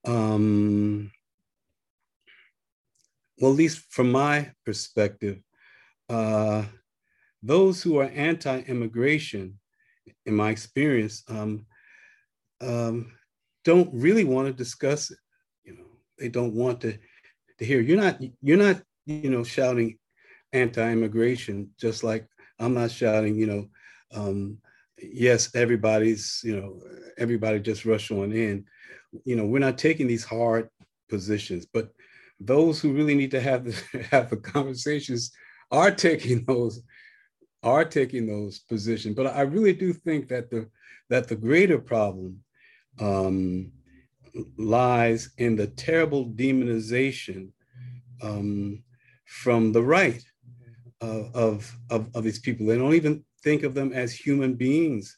um, 0.05 1.11
well, 3.39 3.51
at 3.51 3.57
least 3.57 3.79
from 3.89 4.11
my 4.11 4.51
perspective, 4.65 5.39
uh, 6.09 6.63
those 7.41 7.81
who 7.81 7.97
are 7.97 8.05
anti-immigration, 8.05 9.59
in 10.25 10.35
my 10.35 10.49
experience, 10.49 11.23
um, 11.29 11.65
um, 12.61 13.13
don't 13.63 13.89
really 13.93 14.25
want 14.25 14.47
to 14.47 14.53
discuss 14.53 15.11
it. 15.11 15.17
You 15.63 15.77
know, 15.77 15.85
they 16.17 16.29
don't 16.29 16.53
want 16.53 16.81
to 16.81 16.97
to 17.59 17.65
hear. 17.65 17.79
You're 17.79 18.01
not 18.01 18.19
you're 18.41 18.57
not 18.57 18.81
you 19.05 19.29
know 19.29 19.43
shouting 19.43 19.98
anti-immigration, 20.53 21.69
just 21.79 22.03
like 22.03 22.27
I'm 22.59 22.73
not 22.73 22.91
shouting. 22.91 23.35
You 23.35 23.47
know, 23.47 23.69
um, 24.13 24.57
yes, 25.01 25.55
everybody's 25.55 26.41
you 26.43 26.59
know 26.59 26.81
everybody 27.17 27.59
just 27.59 27.85
rush 27.85 28.11
on 28.11 28.31
in. 28.31 28.65
You 29.25 29.35
know, 29.35 29.45
we're 29.45 29.59
not 29.59 29.77
taking 29.77 30.07
these 30.07 30.23
hard 30.23 30.69
positions, 31.09 31.65
but 31.65 31.91
those 32.39 32.79
who 32.79 32.93
really 32.93 33.15
need 33.15 33.31
to 33.31 33.41
have 33.41 33.65
the, 33.65 34.07
have 34.11 34.29
the 34.29 34.37
conversations 34.37 35.31
are 35.71 35.91
taking 35.91 36.45
those 36.45 36.81
are 37.61 37.83
taking 37.83 38.25
those 38.25 38.59
positions. 38.59 39.15
But 39.15 39.27
I 39.27 39.41
really 39.41 39.73
do 39.73 39.93
think 39.93 40.29
that 40.29 40.49
the 40.49 40.69
that 41.09 41.27
the 41.27 41.35
greater 41.35 41.79
problem 41.79 42.39
um, 42.99 43.71
lies 44.57 45.31
in 45.37 45.55
the 45.55 45.67
terrible 45.67 46.27
demonization 46.27 47.49
um, 48.21 48.83
from 49.25 49.71
the 49.71 49.83
right 49.83 50.23
of, 51.01 51.77
of, 51.89 52.07
of, 52.13 52.23
these 52.23 52.39
people. 52.39 52.65
They 52.65 52.77
don't 52.77 52.93
even 52.93 53.23
think 53.43 53.63
of 53.63 53.73
them 53.73 53.93
as 53.93 54.13
human 54.13 54.55
beings 54.55 55.17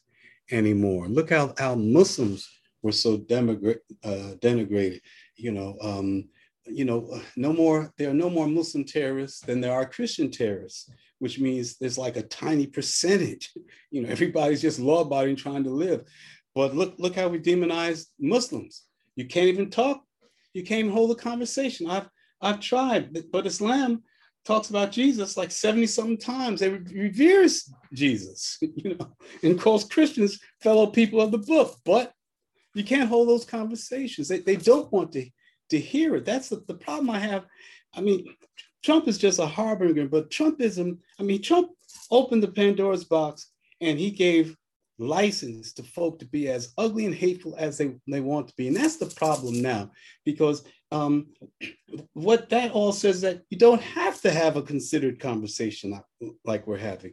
anymore. 0.50 1.08
Look 1.08 1.30
how, 1.30 1.54
how 1.58 1.74
Muslims 1.74 2.48
were 2.82 2.92
so 2.92 3.18
denigra- 3.18 3.78
uh, 4.04 4.34
denigrated. 4.40 5.00
You 5.36 5.52
know, 5.52 5.76
um, 5.80 6.28
you 6.66 6.84
know, 6.84 7.20
no 7.36 7.52
more. 7.52 7.92
There 7.98 8.10
are 8.10 8.14
no 8.14 8.30
more 8.30 8.46
Muslim 8.46 8.84
terrorists 8.84 9.40
than 9.40 9.60
there 9.60 9.72
are 9.72 9.88
Christian 9.88 10.30
terrorists, 10.30 10.90
which 11.18 11.40
means 11.40 11.76
there's 11.78 11.98
like 11.98 12.16
a 12.16 12.22
tiny 12.22 12.66
percentage. 12.66 13.52
You 13.90 14.00
know, 14.00 14.08
everybody's 14.08 14.62
just 14.62 14.80
law-abiding, 14.80 15.36
trying 15.36 15.64
to 15.64 15.70
live. 15.70 16.04
But 16.54 16.74
look, 16.74 16.94
look 16.96 17.14
how 17.14 17.28
we 17.28 17.38
demonize 17.38 18.06
Muslims. 18.18 18.84
You 19.16 19.26
can't 19.26 19.48
even 19.48 19.68
talk. 19.68 20.02
You 20.54 20.62
can't 20.62 20.80
even 20.80 20.92
hold 20.92 21.10
a 21.10 21.14
conversation. 21.14 21.90
I've 21.90 22.08
I've 22.40 22.60
tried, 22.60 23.30
but 23.30 23.46
Islam 23.46 24.02
talks 24.44 24.70
about 24.70 24.92
Jesus 24.92 25.36
like 25.36 25.50
70 25.50 25.86
something 25.86 26.18
times. 26.18 26.60
They 26.60 26.68
reveres 26.68 27.72
Jesus, 27.92 28.58
you 28.60 28.96
know, 28.96 29.12
and 29.42 29.60
calls 29.60 29.84
Christians 29.84 30.40
fellow 30.60 30.86
people 30.86 31.20
of 31.20 31.30
the 31.30 31.38
book. 31.38 31.76
But 31.84 32.12
you 32.74 32.84
can't 32.84 33.08
hold 33.08 33.28
those 33.28 33.44
conversations. 33.44 34.28
They, 34.28 34.40
they 34.40 34.56
don't 34.56 34.90
want 34.92 35.12
to, 35.12 35.26
to 35.70 35.78
hear 35.78 36.16
it. 36.16 36.24
That's 36.24 36.48
the, 36.48 36.62
the 36.66 36.74
problem 36.74 37.10
I 37.10 37.18
have. 37.18 37.44
I 37.94 38.00
mean, 38.00 38.26
Trump 38.82 39.06
is 39.06 39.18
just 39.18 39.38
a 39.38 39.46
harbinger, 39.46 40.08
but 40.08 40.30
Trumpism, 40.30 40.98
I 41.20 41.22
mean, 41.22 41.42
Trump 41.42 41.70
opened 42.10 42.42
the 42.42 42.48
Pandora's 42.48 43.04
box 43.04 43.48
and 43.80 43.98
he 43.98 44.10
gave 44.10 44.56
license 44.98 45.72
to 45.72 45.82
folk 45.82 46.18
to 46.18 46.26
be 46.26 46.48
as 46.48 46.72
ugly 46.78 47.06
and 47.06 47.14
hateful 47.14 47.54
as 47.58 47.78
they, 47.78 47.94
they 48.06 48.20
want 48.20 48.48
to 48.48 48.54
be. 48.56 48.68
And 48.68 48.76
that's 48.76 48.96
the 48.96 49.06
problem 49.06 49.62
now, 49.62 49.90
because 50.24 50.64
um, 50.90 51.28
what 52.12 52.50
that 52.50 52.72
all 52.72 52.92
says 52.92 53.20
that 53.22 53.42
you 53.50 53.58
don't 53.58 53.80
have 53.80 54.20
to 54.20 54.30
have 54.30 54.56
a 54.56 54.62
considered 54.62 55.18
conversation 55.18 55.98
like, 56.44 56.66
we're 56.66 56.76
having. 56.76 57.12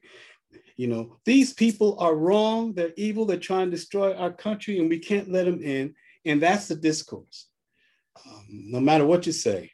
You 0.75 0.87
know, 0.87 1.17
these 1.25 1.53
people 1.53 1.97
are 1.99 2.15
wrong, 2.15 2.73
they're 2.73 2.93
evil, 2.97 3.25
they're 3.25 3.37
trying 3.37 3.67
to 3.67 3.77
destroy 3.77 4.13
our 4.15 4.31
country, 4.31 4.79
and 4.79 4.89
we 4.89 4.99
can't 4.99 5.31
let 5.31 5.45
them 5.45 5.61
in. 5.61 5.95
And 6.25 6.41
that's 6.41 6.67
the 6.67 6.75
discourse. 6.75 7.47
Um, 8.25 8.45
no 8.49 8.79
matter 8.79 9.05
what 9.05 9.25
you 9.25 9.31
say, 9.31 9.71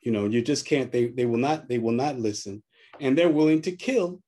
you 0.00 0.12
know, 0.12 0.26
you 0.26 0.42
just 0.42 0.64
can't, 0.64 0.92
they, 0.92 1.06
they 1.06 1.26
will 1.26 1.38
not, 1.38 1.68
they 1.68 1.78
will 1.78 1.92
not 1.92 2.18
listen, 2.18 2.62
and 3.00 3.18
they're 3.18 3.28
willing 3.28 3.62
to 3.62 3.72
kill 3.72 4.22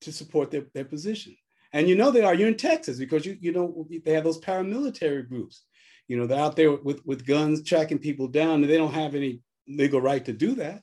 to 0.00 0.12
support 0.12 0.50
their, 0.50 0.66
their 0.74 0.84
position. 0.84 1.36
And 1.72 1.88
you 1.88 1.94
know 1.94 2.10
they 2.10 2.22
are. 2.22 2.34
You're 2.34 2.48
in 2.48 2.56
Texas 2.56 2.98
because 2.98 3.24
you 3.24 3.36
you 3.40 3.52
know 3.52 3.86
they 4.04 4.12
have 4.12 4.24
those 4.24 4.40
paramilitary 4.40 5.28
groups. 5.28 5.64
You 6.08 6.16
know 6.16 6.26
they're 6.26 6.40
out 6.40 6.56
there 6.56 6.72
with 6.72 7.04
with 7.06 7.26
guns 7.26 7.62
tracking 7.62 7.98
people 7.98 8.26
down, 8.26 8.62
and 8.62 8.70
they 8.70 8.76
don't 8.76 8.92
have 8.92 9.14
any 9.14 9.40
legal 9.68 10.00
right 10.00 10.24
to 10.24 10.32
do 10.32 10.54
that. 10.56 10.82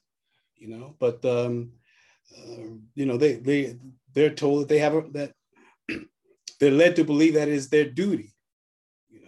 You 0.56 0.70
know, 0.70 0.96
but 1.00 1.24
um, 1.26 1.72
uh, 2.38 2.64
you 2.96 3.06
know 3.06 3.18
they 3.18 3.34
they 3.34 3.78
they're 4.14 4.34
told 4.34 4.62
that 4.62 4.70
they 4.70 4.80
have 4.80 4.96
a, 4.96 5.02
that 5.12 5.34
they're 6.60 6.72
led 6.72 6.96
to 6.96 7.04
believe 7.04 7.34
that 7.34 7.50
is 7.50 7.70
their 7.70 7.90
duty. 7.90 8.34
You 9.10 9.20
know, 9.22 9.28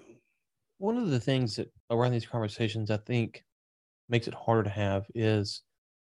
one 0.78 0.98
of 0.98 1.10
the 1.10 1.20
things 1.20 1.58
that 1.58 1.72
around 1.90 2.14
these 2.14 2.26
conversations 2.26 2.90
I 2.90 2.98
think 2.98 3.44
makes 4.08 4.28
it 4.28 4.34
harder 4.34 4.64
to 4.64 4.70
have 4.70 5.06
is 5.14 5.62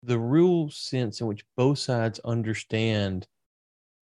the 0.04 0.20
real 0.20 0.70
sense 0.70 1.20
in 1.22 1.28
which 1.28 1.44
both 1.58 1.80
sides 1.80 2.20
understand 2.20 3.28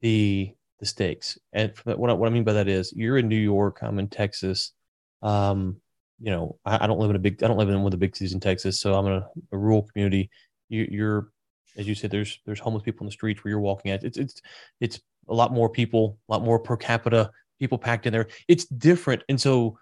the 0.02 0.54
the 0.80 0.86
stakes. 0.86 1.38
And 1.54 1.74
what 1.86 2.10
I, 2.10 2.14
what 2.14 2.28
I 2.28 2.32
mean 2.32 2.44
by 2.44 2.54
that 2.54 2.68
is 2.68 2.94
you're 2.94 3.18
in 3.18 3.28
New 3.28 3.36
York, 3.36 3.80
I'm 3.82 4.00
in 4.00 4.08
Texas. 4.08 4.74
Um, 5.22 5.78
you 6.20 6.32
know, 6.32 6.58
I, 6.66 6.84
I, 6.84 6.88
don't 6.88 7.00
live 7.00 7.10
in 7.10 7.16
a 7.16 7.20
big, 7.20 7.42
I 7.44 7.48
don't 7.48 7.58
live 7.58 7.70
in 7.70 7.78
one 7.78 7.88
of 7.88 7.92
the 7.92 7.98
big 7.98 8.16
cities 8.16 8.34
in 8.34 8.40
Texas, 8.40 8.80
so 8.80 8.94
I'm 8.94 9.06
in 9.08 9.14
a, 9.14 9.28
a 9.52 9.58
rural 9.58 9.84
community. 9.84 10.30
You, 10.70 10.88
you're, 10.90 11.32
as 11.78 11.88
you 11.88 11.96
said, 11.96 12.12
there's 12.12 12.40
there's 12.46 12.60
homeless 12.60 12.84
people 12.84 13.06
in 13.06 13.08
the 13.08 13.12
streets 13.12 13.44
where 13.44 13.52
you're 13.52 13.60
walking 13.60 13.92
at. 13.92 14.04
It's 14.04 14.18
it's 14.18 14.42
it's 14.80 15.00
a 15.30 15.34
lot 15.34 15.54
more 15.54 15.70
people, 15.70 16.18
a 16.28 16.34
lot 16.34 16.44
more 16.44 16.60
per 16.60 16.76
capita 16.76 17.32
people 17.60 17.78
packed 17.78 18.06
in 18.06 18.14
there. 18.14 18.28
It's 18.48 18.66
different, 18.66 19.24
and 19.30 19.40
so 19.40 19.78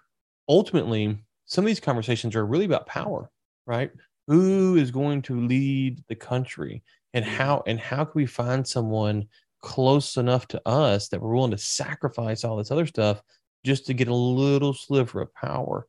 ultimately, 0.48 1.18
some 1.46 1.64
of 1.64 1.66
these 1.66 1.80
conversations 1.80 2.36
are 2.36 2.46
really 2.46 2.66
about 2.66 2.86
power, 2.86 3.30
right? 3.66 3.90
Who 4.26 4.76
is 4.76 4.90
going 4.90 5.22
to 5.22 5.40
lead 5.40 6.02
the 6.08 6.14
country, 6.14 6.82
and 7.14 7.24
how 7.24 7.62
and 7.66 7.80
how 7.80 8.04
can 8.04 8.12
we 8.14 8.26
find 8.26 8.66
someone 8.66 9.26
close 9.62 10.16
enough 10.16 10.46
to 10.48 10.68
us 10.68 11.08
that 11.08 11.20
we're 11.20 11.34
willing 11.34 11.50
to 11.50 11.58
sacrifice 11.58 12.44
all 12.44 12.56
this 12.56 12.70
other 12.70 12.86
stuff 12.86 13.22
just 13.64 13.86
to 13.86 13.94
get 13.94 14.08
a 14.08 14.14
little 14.14 14.72
sliver 14.72 15.20
of 15.20 15.34
power. 15.34 15.86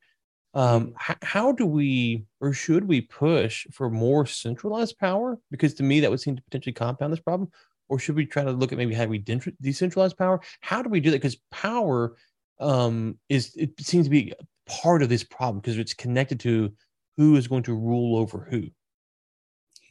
Um, 0.53 0.87
mm-hmm. 0.87 1.11
h- 1.11 1.17
how 1.21 1.51
do 1.51 1.65
we 1.65 2.25
or 2.41 2.53
should 2.53 2.87
we 2.87 3.01
push 3.01 3.67
for 3.71 3.89
more 3.89 4.25
centralized 4.25 4.97
power? 4.97 5.37
Because 5.51 5.73
to 5.75 5.83
me, 5.83 5.99
that 5.99 6.09
would 6.09 6.21
seem 6.21 6.35
to 6.35 6.43
potentially 6.43 6.73
compound 6.73 7.13
this 7.13 7.19
problem. 7.19 7.51
Or 7.89 7.99
should 7.99 8.15
we 8.15 8.25
try 8.25 8.43
to 8.43 8.51
look 8.51 8.71
at 8.71 8.77
maybe 8.77 8.93
how 8.93 9.05
we 9.05 9.19
de- 9.19 9.39
decentralize 9.63 10.17
power? 10.17 10.41
How 10.61 10.81
do 10.81 10.89
we 10.89 10.99
do 10.99 11.11
that? 11.11 11.17
Because 11.17 11.37
power 11.51 12.15
um, 12.59 13.17
is 13.29 13.55
it 13.55 13.79
seems 13.79 14.07
to 14.07 14.09
be 14.09 14.33
part 14.67 15.01
of 15.03 15.09
this 15.09 15.23
problem 15.23 15.59
because 15.59 15.77
it's 15.77 15.93
connected 15.93 16.39
to 16.41 16.73
who 17.15 17.35
is 17.35 17.47
going 17.47 17.63
to 17.63 17.73
rule 17.73 18.17
over 18.17 18.47
who. 18.49 18.63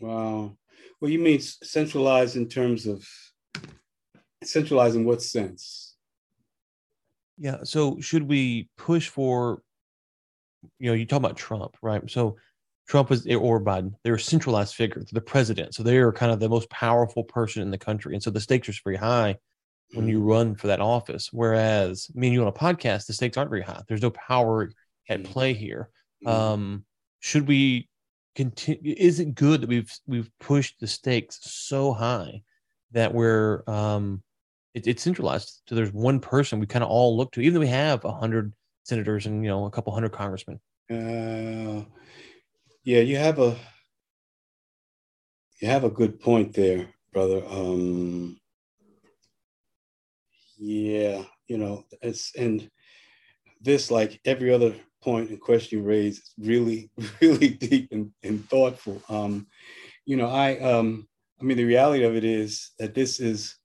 Wow. 0.00 0.56
Well, 1.00 1.10
you 1.10 1.18
mean 1.18 1.40
centralized 1.40 2.36
in 2.36 2.48
terms 2.48 2.86
of 2.86 3.06
centralized 4.44 4.96
in 4.96 5.04
what 5.04 5.22
sense? 5.22 5.94
Yeah. 7.38 7.58
So 7.64 8.00
should 8.00 8.22
we 8.22 8.68
push 8.76 9.08
for, 9.08 9.62
you 10.78 10.88
know, 10.88 10.94
you 10.94 11.06
talk 11.06 11.18
about 11.18 11.36
Trump, 11.36 11.76
right? 11.82 12.08
So 12.10 12.36
Trump 12.88 13.10
was 13.10 13.26
or 13.26 13.60
Biden, 13.60 13.94
they're 14.02 14.14
a 14.14 14.20
centralized 14.20 14.74
figure, 14.74 15.02
the 15.12 15.20
president. 15.20 15.74
So 15.74 15.82
they 15.82 15.98
are 15.98 16.12
kind 16.12 16.32
of 16.32 16.40
the 16.40 16.48
most 16.48 16.70
powerful 16.70 17.24
person 17.24 17.62
in 17.62 17.70
the 17.70 17.78
country. 17.78 18.14
And 18.14 18.22
so 18.22 18.30
the 18.30 18.40
stakes 18.40 18.68
are 18.68 18.74
very 18.84 18.96
high 18.96 19.36
when 19.92 20.08
you 20.08 20.18
mm-hmm. 20.18 20.28
run 20.28 20.54
for 20.54 20.68
that 20.68 20.80
office. 20.80 21.30
Whereas 21.32 22.10
me 22.14 22.28
and 22.28 22.34
you 22.34 22.42
on 22.42 22.48
a 22.48 22.52
podcast, 22.52 23.06
the 23.06 23.12
stakes 23.12 23.36
aren't 23.36 23.50
very 23.50 23.62
high. 23.62 23.82
There's 23.88 24.02
no 24.02 24.10
power 24.10 24.70
at 25.08 25.22
mm-hmm. 25.22 25.32
play 25.32 25.52
here. 25.52 25.90
Mm-hmm. 26.24 26.40
Um, 26.40 26.84
should 27.20 27.46
we 27.48 27.88
continue? 28.34 28.94
Is 28.96 29.20
it 29.20 29.34
good 29.34 29.62
that 29.62 29.68
we've 29.68 29.92
we've 30.06 30.30
pushed 30.40 30.80
the 30.80 30.86
stakes 30.86 31.38
so 31.42 31.92
high 31.92 32.42
that 32.92 33.12
we're 33.12 33.62
um, 33.66 34.22
it, 34.76 34.86
it's 34.86 35.02
centralized. 35.02 35.62
So 35.68 35.74
there's 35.74 35.92
one 35.92 36.20
person 36.20 36.60
we 36.60 36.66
kind 36.66 36.84
of 36.84 36.90
all 36.90 37.16
look 37.16 37.32
to, 37.32 37.40
even 37.40 37.54
though 37.54 37.60
we 37.60 37.68
have 37.68 38.04
a 38.04 38.12
hundred 38.12 38.52
senators 38.84 39.26
and 39.26 39.42
you 39.42 39.50
know 39.50 39.64
a 39.64 39.70
couple 39.70 39.92
hundred 39.92 40.12
congressmen. 40.12 40.60
Uh, 40.90 41.82
yeah, 42.84 43.00
you 43.00 43.16
have 43.16 43.38
a 43.38 43.56
you 45.60 45.68
have 45.68 45.84
a 45.84 45.90
good 45.90 46.20
point 46.20 46.52
there, 46.52 46.88
brother. 47.12 47.42
Um, 47.48 48.38
Yeah, 50.58 51.24
you 51.48 51.58
know, 51.58 51.84
it's 52.02 52.34
and 52.36 52.70
this, 53.60 53.90
like 53.90 54.20
every 54.24 54.52
other 54.52 54.74
point 55.02 55.30
and 55.30 55.40
question 55.40 55.78
you 55.78 55.84
raise, 55.84 56.18
is 56.18 56.32
really, 56.38 56.90
really 57.20 57.48
deep 57.48 57.88
and, 57.92 58.12
and 58.22 58.48
thoughtful. 58.48 59.02
Um, 59.08 59.46
you 60.04 60.16
know, 60.16 60.28
I 60.28 60.58
um, 60.58 61.08
I 61.40 61.44
mean, 61.44 61.56
the 61.56 61.64
reality 61.64 62.04
of 62.04 62.16
it 62.16 62.24
is 62.24 62.70
that 62.78 62.94
this 62.94 63.20
is 63.20 63.56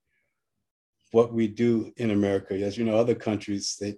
what 1.11 1.33
we 1.33 1.47
do 1.47 1.91
in 1.97 2.11
America. 2.11 2.53
As 2.53 2.77
you 2.77 2.85
know, 2.85 2.95
other 2.95 3.15
countries, 3.15 3.77
they, 3.79 3.95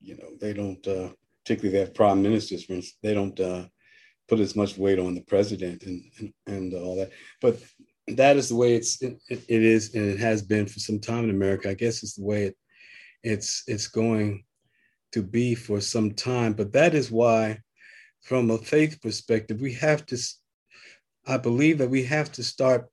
you 0.00 0.16
know, 0.16 0.28
they 0.40 0.52
don't, 0.52 0.86
uh, 0.86 1.10
particularly 1.44 1.76
they 1.76 1.84
have 1.84 1.94
prime 1.94 2.22
ministers, 2.22 2.64
for 2.64 2.74
instance, 2.74 2.98
they 3.02 3.14
don't 3.14 3.38
uh, 3.40 3.66
put 4.28 4.40
as 4.40 4.56
much 4.56 4.78
weight 4.78 4.98
on 4.98 5.14
the 5.14 5.22
president 5.22 5.82
and, 5.82 6.02
and, 6.18 6.32
and 6.46 6.74
all 6.74 6.96
that. 6.96 7.10
But 7.40 7.58
that 8.08 8.36
is 8.36 8.48
the 8.48 8.56
way 8.56 8.74
it's 8.74 9.00
it, 9.02 9.18
it 9.28 9.44
is 9.48 9.94
and 9.94 10.08
it 10.08 10.18
has 10.18 10.42
been 10.42 10.66
for 10.66 10.80
some 10.80 10.98
time 10.98 11.24
in 11.24 11.30
America. 11.30 11.70
I 11.70 11.74
guess 11.74 12.02
it's 12.02 12.14
the 12.14 12.24
way 12.24 12.44
it 12.44 12.56
it's 13.22 13.62
it's 13.66 13.86
going 13.86 14.44
to 15.12 15.22
be 15.22 15.54
for 15.54 15.80
some 15.80 16.12
time. 16.12 16.54
But 16.54 16.72
that 16.72 16.94
is 16.94 17.10
why, 17.10 17.58
from 18.22 18.50
a 18.50 18.58
faith 18.58 19.00
perspective, 19.00 19.60
we 19.60 19.74
have 19.74 20.04
to. 20.06 20.18
I 21.26 21.36
believe 21.36 21.78
that 21.78 21.90
we 21.90 22.02
have 22.04 22.32
to 22.32 22.42
start. 22.42 22.88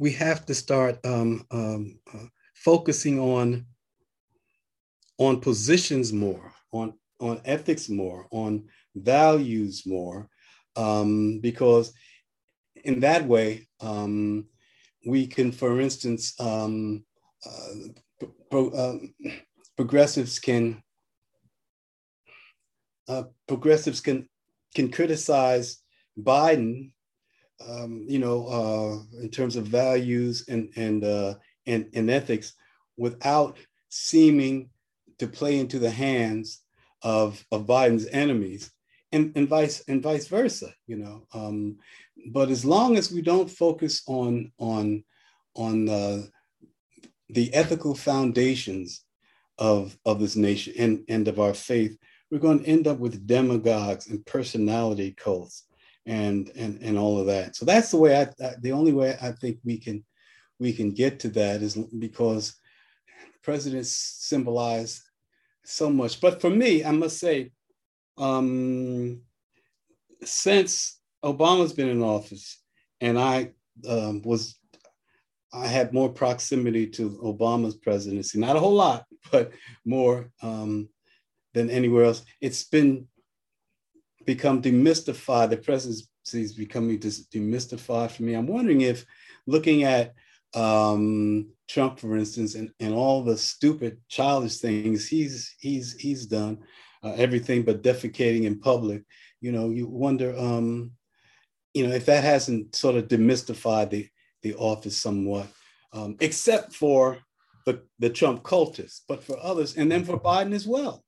We 0.00 0.12
have 0.12 0.46
to 0.46 0.54
start 0.54 0.98
um, 1.04 1.44
um, 1.50 2.00
uh, 2.12 2.24
focusing 2.54 3.20
on 3.20 3.66
on 5.18 5.40
positions 5.40 6.10
more, 6.10 6.54
on 6.72 6.94
on 7.20 7.42
ethics 7.44 7.90
more, 7.90 8.26
on 8.30 8.64
values 8.94 9.82
more, 9.84 10.30
um, 10.74 11.40
because 11.40 11.92
in 12.82 13.00
that 13.00 13.26
way, 13.26 13.68
um, 13.80 14.46
we 15.04 15.26
can, 15.26 15.52
for 15.52 15.78
instance, 15.82 16.32
um, 16.40 17.04
uh, 17.44 18.24
pro, 18.50 18.72
um, 18.72 19.14
progressives 19.76 20.38
can 20.38 20.82
uh, 23.06 23.24
progressives 23.46 24.00
can 24.00 24.26
can 24.74 24.90
criticize 24.90 25.82
Biden, 26.18 26.92
um, 27.66 28.04
you 28.08 28.18
know, 28.18 28.46
uh, 28.46 29.20
in 29.22 29.28
terms 29.30 29.56
of 29.56 29.66
values 29.66 30.44
and 30.48 30.70
and, 30.76 31.04
uh, 31.04 31.34
and 31.66 31.88
and 31.94 32.10
ethics, 32.10 32.54
without 32.96 33.56
seeming 33.88 34.70
to 35.18 35.26
play 35.26 35.58
into 35.58 35.78
the 35.78 35.90
hands 35.90 36.62
of 37.02 37.44
of 37.50 37.66
Biden's 37.66 38.06
enemies, 38.06 38.70
and 39.12 39.32
and 39.36 39.48
vice 39.48 39.82
and 39.88 40.02
vice 40.02 40.28
versa. 40.28 40.72
You 40.86 40.96
know, 40.96 41.26
um, 41.32 41.76
but 42.32 42.50
as 42.50 42.64
long 42.64 42.96
as 42.96 43.12
we 43.12 43.22
don't 43.22 43.50
focus 43.50 44.02
on 44.06 44.52
on 44.58 45.04
on 45.54 45.88
uh, 45.88 46.22
the 47.28 47.52
ethical 47.54 47.94
foundations 47.94 49.04
of 49.58 49.96
of 50.04 50.20
this 50.20 50.36
nation 50.36 50.74
and 50.78 51.04
and 51.08 51.28
of 51.28 51.38
our 51.38 51.54
faith, 51.54 51.96
we're 52.30 52.38
going 52.38 52.60
to 52.60 52.68
end 52.68 52.86
up 52.86 52.98
with 52.98 53.26
demagogues 53.26 54.06
and 54.08 54.24
personality 54.24 55.12
cults 55.12 55.64
and 56.06 56.50
and 56.56 56.80
and 56.82 56.98
all 56.98 57.18
of 57.18 57.26
that. 57.26 57.56
So 57.56 57.64
that's 57.64 57.90
the 57.90 57.98
way 57.98 58.20
I, 58.20 58.54
the 58.60 58.72
only 58.72 58.92
way 58.92 59.16
I 59.20 59.32
think 59.32 59.58
we 59.64 59.78
can 59.78 60.04
we 60.58 60.72
can 60.72 60.92
get 60.92 61.20
to 61.20 61.28
that 61.30 61.62
is 61.62 61.76
because 61.76 62.56
presidents 63.42 63.96
symbolize 64.20 65.02
so 65.64 65.90
much. 65.90 66.20
But 66.20 66.40
for 66.40 66.50
me, 66.50 66.84
I 66.84 66.90
must 66.90 67.18
say, 67.18 67.52
um, 68.18 69.22
since 70.22 71.00
Obama's 71.24 71.72
been 71.72 71.88
in 71.88 72.02
office, 72.02 72.62
and 73.00 73.18
I 73.18 73.52
um, 73.88 74.20
was, 74.22 74.58
I 75.52 75.66
had 75.66 75.94
more 75.94 76.10
proximity 76.10 76.86
to 76.88 77.18
Obama's 77.24 77.76
presidency, 77.76 78.38
not 78.38 78.56
a 78.56 78.60
whole 78.60 78.74
lot, 78.74 79.04
but 79.32 79.52
more 79.84 80.30
um, 80.42 80.88
than 81.54 81.70
anywhere 81.70 82.04
else. 82.04 82.22
It's 82.40 82.64
been 82.64 83.08
become 84.34 84.62
demystified. 84.62 85.50
The 85.50 85.56
presidency 85.56 86.42
is 86.46 86.52
becoming 86.64 86.98
demystified 86.98 88.10
for 88.12 88.22
me. 88.22 88.34
I'm 88.34 88.46
wondering 88.46 88.82
if 88.82 89.04
looking 89.46 89.82
at 89.82 90.14
um, 90.54 91.48
Trump, 91.68 91.98
for 91.98 92.16
instance, 92.16 92.54
and, 92.54 92.70
and 92.78 92.94
all 92.94 93.22
the 93.22 93.36
stupid, 93.36 93.98
childish 94.08 94.58
things 94.58 95.08
he's 95.08 95.54
he's 95.58 95.86
he's 96.04 96.26
done, 96.26 96.58
uh, 97.04 97.14
everything 97.16 97.62
but 97.62 97.82
defecating 97.82 98.44
in 98.44 98.60
public. 98.60 99.02
You 99.40 99.52
know, 99.52 99.70
you 99.70 99.84
wonder, 99.88 100.30
um, 100.38 100.92
you 101.74 101.82
know, 101.86 101.94
if 101.94 102.06
that 102.06 102.24
hasn't 102.24 102.76
sort 102.76 102.96
of 102.96 103.08
demystified 103.08 103.90
the, 103.90 104.08
the 104.42 104.54
office 104.54 104.96
somewhat, 104.96 105.46
um, 105.92 106.16
except 106.20 106.74
for 106.74 107.18
the, 107.66 107.82
the 107.98 108.10
Trump 108.10 108.42
cultists, 108.42 109.00
but 109.08 109.24
for 109.24 109.36
others, 109.42 109.76
and 109.76 109.90
then 109.90 110.04
for 110.04 110.20
Biden 110.20 110.54
as 110.54 110.66
well. 110.66 111.04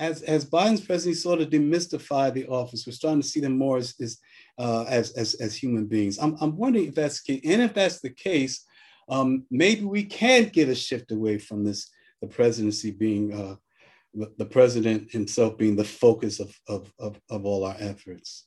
As, 0.00 0.22
as 0.22 0.48
Biden's 0.48 0.80
presidency 0.80 1.20
sort 1.20 1.40
of 1.40 1.50
demystified 1.50 2.34
the 2.34 2.46
office, 2.46 2.86
we're 2.86 2.92
starting 2.92 3.20
to 3.20 3.26
see 3.26 3.40
them 3.40 3.58
more 3.58 3.78
as, 3.78 3.94
as, 4.00 4.18
uh, 4.58 4.84
as, 4.88 5.10
as, 5.12 5.34
as, 5.34 5.56
human 5.56 5.86
beings. 5.86 6.18
I'm, 6.18 6.36
I'm 6.40 6.56
wondering 6.56 6.86
if 6.86 6.94
that's. 6.94 7.22
And 7.28 7.62
if 7.62 7.74
that's 7.74 8.00
the 8.00 8.10
case, 8.10 8.64
um, 9.08 9.44
maybe 9.50 9.84
we 9.84 10.04
can 10.04 10.48
get 10.48 10.68
a 10.68 10.74
shift 10.74 11.10
away 11.10 11.38
from 11.38 11.64
this, 11.64 11.90
the 12.20 12.28
presidency 12.28 12.92
being, 12.92 13.34
uh, 13.34 13.56
the, 14.36 14.46
president 14.46 15.10
himself 15.10 15.58
being 15.58 15.76
the 15.76 15.84
focus 15.84 16.38
of, 16.38 16.54
of, 16.68 16.92
of, 16.98 17.20
of 17.28 17.44
all 17.44 17.64
our 17.64 17.76
efforts 17.78 18.46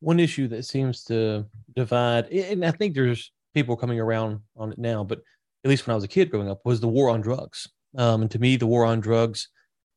one 0.00 0.20
issue 0.20 0.48
that 0.48 0.64
seems 0.64 1.04
to 1.04 1.46
divide, 1.74 2.26
and 2.28 2.64
I 2.64 2.70
think 2.70 2.94
there's 2.94 3.32
people 3.54 3.76
coming 3.76 4.00
around 4.00 4.40
on 4.56 4.72
it 4.72 4.78
now, 4.78 5.02
but 5.02 5.20
at 5.64 5.68
least 5.68 5.86
when 5.86 5.92
I 5.92 5.96
was 5.96 6.04
a 6.04 6.08
kid 6.08 6.30
growing 6.30 6.50
up, 6.50 6.60
was 6.64 6.80
the 6.80 6.88
war 6.88 7.10
on 7.10 7.20
drugs. 7.20 7.68
Um, 7.96 8.22
and 8.22 8.30
to 8.30 8.38
me, 8.38 8.56
the 8.56 8.66
war 8.66 8.84
on 8.84 9.00
drugs, 9.00 9.48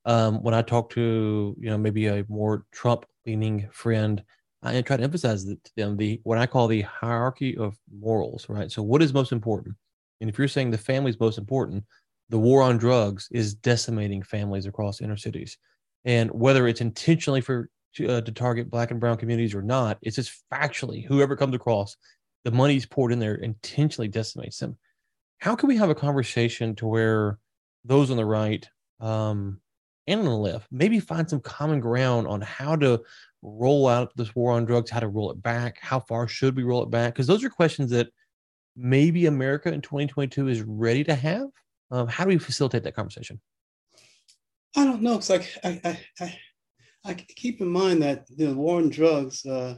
um, 0.06 0.41
when 0.43 0.54
I 0.54 0.62
talk 0.62 0.89
to 0.91 1.56
you 1.60 1.70
know 1.70 1.78
maybe 1.78 2.08
a 2.08 2.26
more 2.30 2.66
Trump 2.72 3.06
leaning 3.26 3.68
friend, 3.72 4.24
I 4.64 4.82
try 4.82 4.97
to 4.97 5.04
emphasize 5.04 5.45
to 5.45 5.58
them 5.76 5.97
the 5.97 6.20
what 6.24 6.38
I 6.38 6.45
call 6.45 6.68
the 6.68 6.82
hierarchy 6.82 7.58
of 7.58 7.78
morals. 8.00 8.47
Right. 8.50 8.72
So 8.72 8.82
what 8.84 9.02
is 9.02 9.14
most 9.14 9.32
important? 9.32 9.76
And 10.22 10.30
if 10.30 10.38
you're 10.38 10.47
saying 10.47 10.72
the 10.72 10.78
family 10.78 11.12
is 11.12 11.20
most 11.20 11.38
important, 11.38 11.84
the 12.30 12.39
war 12.39 12.62
on 12.62 12.78
drugs 12.78 13.28
is 13.32 13.54
decimating 13.54 14.22
families 14.22 14.66
across 14.66 15.02
inner 15.02 15.18
cities. 15.18 15.58
And 16.06 16.30
whether 16.32 16.68
it's 16.68 16.82
intentionally 16.82 17.41
for 17.41 17.70
to, 17.95 18.08
uh, 18.08 18.22
to 18.22 18.32
target 18.32 18.70
black 18.70 18.91
and 18.91 19.00
brown 19.00 19.18
communities 19.18 19.56
or 19.56 19.62
not. 19.62 19.97
It's 20.02 20.16
just 20.16 20.43
factually, 20.52 21.06
whoever 21.06 21.36
comes 21.36 21.56
across, 21.56 21.95
the 22.43 22.52
money's 22.52 22.86
poured 22.86 23.12
in 23.12 23.20
there 23.20 23.36
intentionally 23.36 24.08
decimates 24.08 24.60
them. 24.60 24.78
How 25.39 25.56
can 25.56 25.68
we 25.68 25.78
have 25.78 25.89
a 25.89 25.95
conversation 25.95 26.76
to 26.76 26.88
where 26.88 27.38
those 27.86 28.12
on 28.12 28.18
the 28.18 28.26
right 28.26 28.68
um, 29.00 29.60
and 30.10 30.22
on 30.22 30.26
the 30.26 30.36
left 30.36 30.68
maybe 30.72 30.99
find 30.99 31.30
some 31.30 31.39
common 31.39 31.80
ground 31.80 32.28
on 32.28 32.41
how 32.41 32.76
to 32.76 33.01
roll 33.41 33.88
out 33.88 34.16
this 34.18 34.36
war 34.36 34.51
on 34.51 34.66
drugs, 34.66 34.89
how 34.89 34.99
to 34.99 35.07
roll 35.07 35.32
it 35.32 35.41
back, 35.41 35.78
how 35.82 35.99
far 35.99 36.28
should 36.28 36.55
we 36.55 36.64
roll 36.64 36.84
it 36.84 36.89
back? 36.89 37.14
Because 37.14 37.28
those 37.28 37.43
are 37.43 37.49
questions 37.49 37.89
that 37.91 38.10
maybe 38.76 39.28
America 39.28 39.72
in 39.72 39.82
2022 39.82 40.47
is 40.47 40.62
ready 40.62 41.03
to 41.03 41.16
have. 41.16 41.47
Um, 41.91 42.07
how 42.07 42.24
do 42.26 42.30
we 42.30 42.38
facilitate 42.38 42.84
that 42.84 42.95
conversation? 42.95 43.39
I 44.76 44.84
don't 44.86 45.01
know. 45.01 45.16
It's 45.16 45.30
like 45.30 45.49
I, 45.64 45.82
I, 45.84 45.99
I 46.20 46.39
I 47.05 47.14
keep 47.14 47.62
in 47.62 47.68
mind 47.68 48.03
that 48.03 48.26
the 48.36 48.53
war 48.53 48.78
on 48.78 48.89
drugs, 48.89 49.45
uh, 49.45 49.78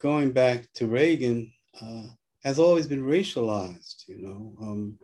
going 0.00 0.32
back 0.32 0.66
to 0.74 0.86
Reagan, 0.86 1.52
uh, 1.80 2.04
has 2.44 2.58
always 2.58 2.86
been 2.86 3.02
racialized. 3.02 4.06
You 4.06 4.18
know, 4.22 4.54
um, 4.60 4.98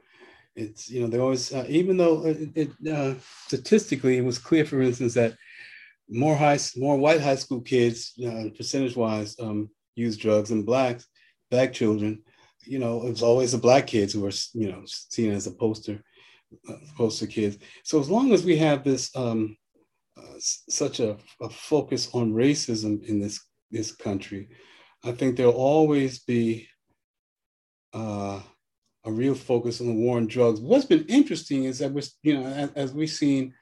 it's 0.57 0.89
you 0.91 1.01
know 1.01 1.09
they 1.09 1.19
always 1.19 1.53
uh, 1.53 1.67
even 1.69 1.97
though 1.97 2.25
it, 2.27 2.51
it 2.55 2.89
uh, 2.93 3.15
statistically 3.47 4.19
it 4.19 4.25
was 4.25 4.39
clear, 4.39 4.65
for 4.65 4.81
instance, 4.81 5.15
that 5.15 5.37
more 6.09 6.37
high 6.37 6.59
more 6.77 6.97
white 6.97 7.21
high 7.21 7.35
school 7.35 7.61
kids 7.61 8.13
uh, 8.27 8.45
percentage 8.57 8.97
wise 8.97 9.37
um, 9.41 9.71
use 9.97 10.17
drugs 10.17 10.51
than 10.51 10.63
blacks, 10.63 11.07
black 11.51 11.73
children. 11.73 12.23
You 12.63 12.79
know, 12.79 13.05
it 13.07 13.11
was 13.11 13.23
always 13.23 13.53
the 13.53 13.59
black 13.59 13.87
kids 13.87 14.13
who 14.13 14.21
were 14.21 14.33
you 14.53 14.71
know 14.71 14.83
seen 14.87 15.33
as 15.33 15.47
a 15.47 15.53
poster 15.53 16.03
uh, 16.69 16.77
poster 16.97 17.27
kids. 17.27 17.59
So 17.83 18.01
as 18.01 18.09
long 18.09 18.33
as 18.33 18.45
we 18.45 18.57
have 18.59 18.85
this 18.85 19.15
um, 19.17 19.57
uh, 20.17 20.39
such 20.39 21.01
a, 21.01 21.17
a, 21.41 21.51
focus 21.51 22.09
on 22.15 22.33
racism 22.33 23.05
in 23.05 23.19
this 23.19 23.41
this 23.71 23.93
country, 23.93 24.51
I 25.03 25.13
think 25.13 25.37
there'll 25.37 25.53
always 25.53 26.21
be 26.21 26.69
uh, 27.93 28.41
a 29.05 29.13
real 29.13 29.35
focus 29.35 29.81
on 29.81 29.87
the 29.87 29.93
war 29.93 30.17
on 30.17 30.27
drugs. 30.27 30.61
What's 30.61 30.87
been 30.87 31.05
interesting 31.07 31.65
is 31.65 31.79
that 31.79 31.93
we're, 31.93 32.03
you 32.23 32.35
know, 32.35 32.47
as, 32.47 32.71
as 32.73 32.93
we've 32.93 33.11
seen 33.11 33.55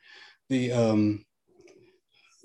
the 0.49 0.73
um, 0.73 1.25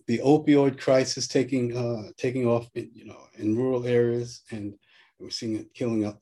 the 0.07 0.19
opioid 0.19 0.79
crisis 0.79 1.27
taking 1.27 1.75
uh, 1.77 2.09
taking 2.17 2.47
off, 2.47 2.69
in, 2.75 2.89
you 2.93 3.05
know, 3.05 3.19
in 3.37 3.55
rural 3.55 3.85
areas, 3.85 4.41
and 4.51 4.73
we're 5.19 5.29
seeing 5.29 5.57
it 5.57 5.73
killing 5.73 6.05
a, 6.05 6.17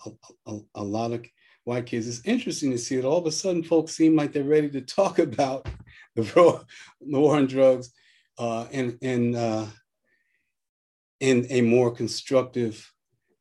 a, 0.47 0.59
a 0.75 0.83
lot 0.83 1.11
of 1.11 1.25
white 1.65 1.85
kids. 1.85 2.07
It's 2.07 2.25
interesting 2.25 2.71
to 2.71 2.77
see 2.77 2.95
that 2.95 3.05
all 3.05 3.17
of 3.17 3.25
a 3.25 3.31
sudden 3.31 3.63
folks 3.63 3.93
seem 3.93 4.15
like 4.15 4.31
they're 4.31 4.43
ready 4.43 4.69
to 4.69 4.81
talk 4.81 5.19
about 5.19 5.67
the 6.15 6.31
war, 6.35 6.63
the 7.01 7.19
war 7.19 7.35
on 7.35 7.47
drugs 7.47 7.91
uh, 8.37 8.65
in, 8.71 8.97
in, 9.01 9.35
uh, 9.35 9.67
in 11.19 11.47
a 11.49 11.61
more 11.61 11.91
constructive 11.91 12.91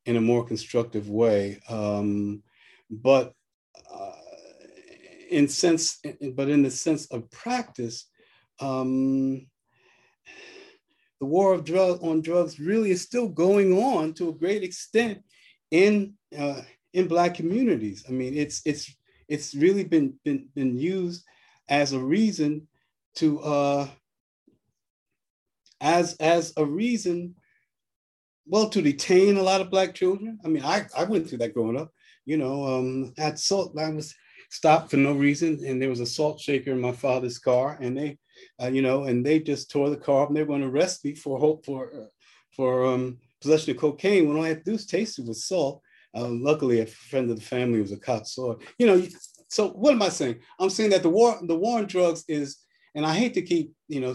in 0.07 0.17
a 0.17 0.21
more 0.21 0.45
constructive 0.45 1.09
way. 1.09 1.61
Um, 1.69 2.43
but 2.91 3.33
uh, 3.93 4.13
in 5.31 5.49
sense, 5.49 6.01
but 6.35 6.49
in 6.49 6.63
the 6.63 6.71
sense 6.71 7.07
of 7.07 7.31
practice, 7.31 8.09
um, 8.61 9.47
the 11.21 11.27
war 11.27 11.55
of 11.55 11.65
drug 11.65 12.03
on 12.03 12.21
drugs 12.21 12.59
really 12.61 12.91
is 12.91 13.03
still 13.03 13.29
going 13.29 13.73
on 13.83 14.13
to 14.15 14.29
a 14.29 14.35
great 14.35 14.63
extent 14.63 15.23
in 15.71 16.15
uh, 16.39 16.63
in 16.93 17.09
black 17.09 17.35
communities. 17.35 18.05
I 18.09 18.13
mean, 18.13 18.37
it's 18.37 18.63
it's 18.65 18.95
it's 19.29 19.55
really 19.55 19.85
been 19.85 20.15
been, 20.25 20.49
been 20.55 20.79
used 20.79 21.25
as 21.69 21.93
a 21.93 21.99
reason 21.99 22.69
to 23.17 23.41
uh, 23.41 23.89
as 25.81 26.15
as 26.15 26.53
a 26.57 26.65
reason, 26.65 27.35
well, 28.47 28.69
to 28.71 28.83
detain 28.83 29.37
a 29.37 29.43
lot 29.43 29.61
of 29.61 29.71
black 29.71 29.95
children. 29.95 30.39
I 30.45 30.49
mean, 30.49 30.65
I 30.65 30.87
I 30.97 31.05
went 31.05 31.29
through 31.29 31.39
that 31.39 31.55
growing 31.55 31.79
up. 31.79 31.93
You 32.25 32.37
know, 32.39 32.65
um, 32.67 33.13
at 33.19 33.39
salt, 33.39 33.79
I 33.79 33.91
was 33.91 34.15
stopped 34.51 34.91
for 34.91 34.97
no 34.97 35.13
reason, 35.13 35.61
and 35.67 35.81
there 35.81 35.91
was 35.91 36.01
a 36.01 36.07
salt 36.07 36.41
shaker 36.41 36.73
in 36.73 36.81
my 36.81 36.93
father's 36.93 37.39
car, 37.39 37.77
and 37.81 37.97
they, 37.97 38.19
uh, 38.63 38.69
you 38.69 38.83
know, 38.83 39.05
and 39.05 39.25
they 39.25 39.41
just 39.41 39.71
tore 39.71 39.91
the 39.91 39.97
car 39.97 40.23
up, 40.23 40.29
and 40.29 40.37
they 40.37 40.43
were 40.43 40.49
going 40.49 40.63
to 40.63 40.69
arrest 40.69 41.05
me 41.05 41.15
for 41.15 41.39
hope 41.39 41.65
for 41.65 41.93
uh, 41.95 42.07
for 42.57 42.87
um, 42.87 43.19
possession 43.41 43.73
of 43.73 43.79
cocaine 43.79 44.29
when 44.29 44.37
all 44.37 44.45
I 44.45 44.49
had 44.49 44.59
to 44.59 44.65
do 44.65 44.73
was 44.73 44.87
taste 44.87 45.19
it 45.19 45.27
with 45.27 45.37
salt. 45.37 45.83
Uh, 46.17 46.29
luckily, 46.29 46.81
a 46.81 46.87
friend 46.87 47.31
of 47.31 47.37
the 47.37 47.45
family 47.45 47.81
was 47.81 47.93
a 47.93 47.97
cop, 47.99 48.27
so 48.27 48.59
you 48.79 48.87
know. 48.87 49.03
So 49.49 49.69
what 49.69 49.93
am 49.93 50.03
I 50.03 50.09
saying? 50.09 50.41
I'm 50.59 50.71
saying 50.71 50.91
that 50.91 51.03
the 51.03 51.11
war 51.11 51.39
the 51.43 51.57
war 51.57 51.79
on 51.79 51.87
drugs 51.87 52.25
is, 52.29 52.59
and 52.95 53.05
I 53.05 53.15
hate 53.15 53.35
to 53.35 53.43
keep 53.43 53.73
you 53.89 54.01
know 54.01 54.15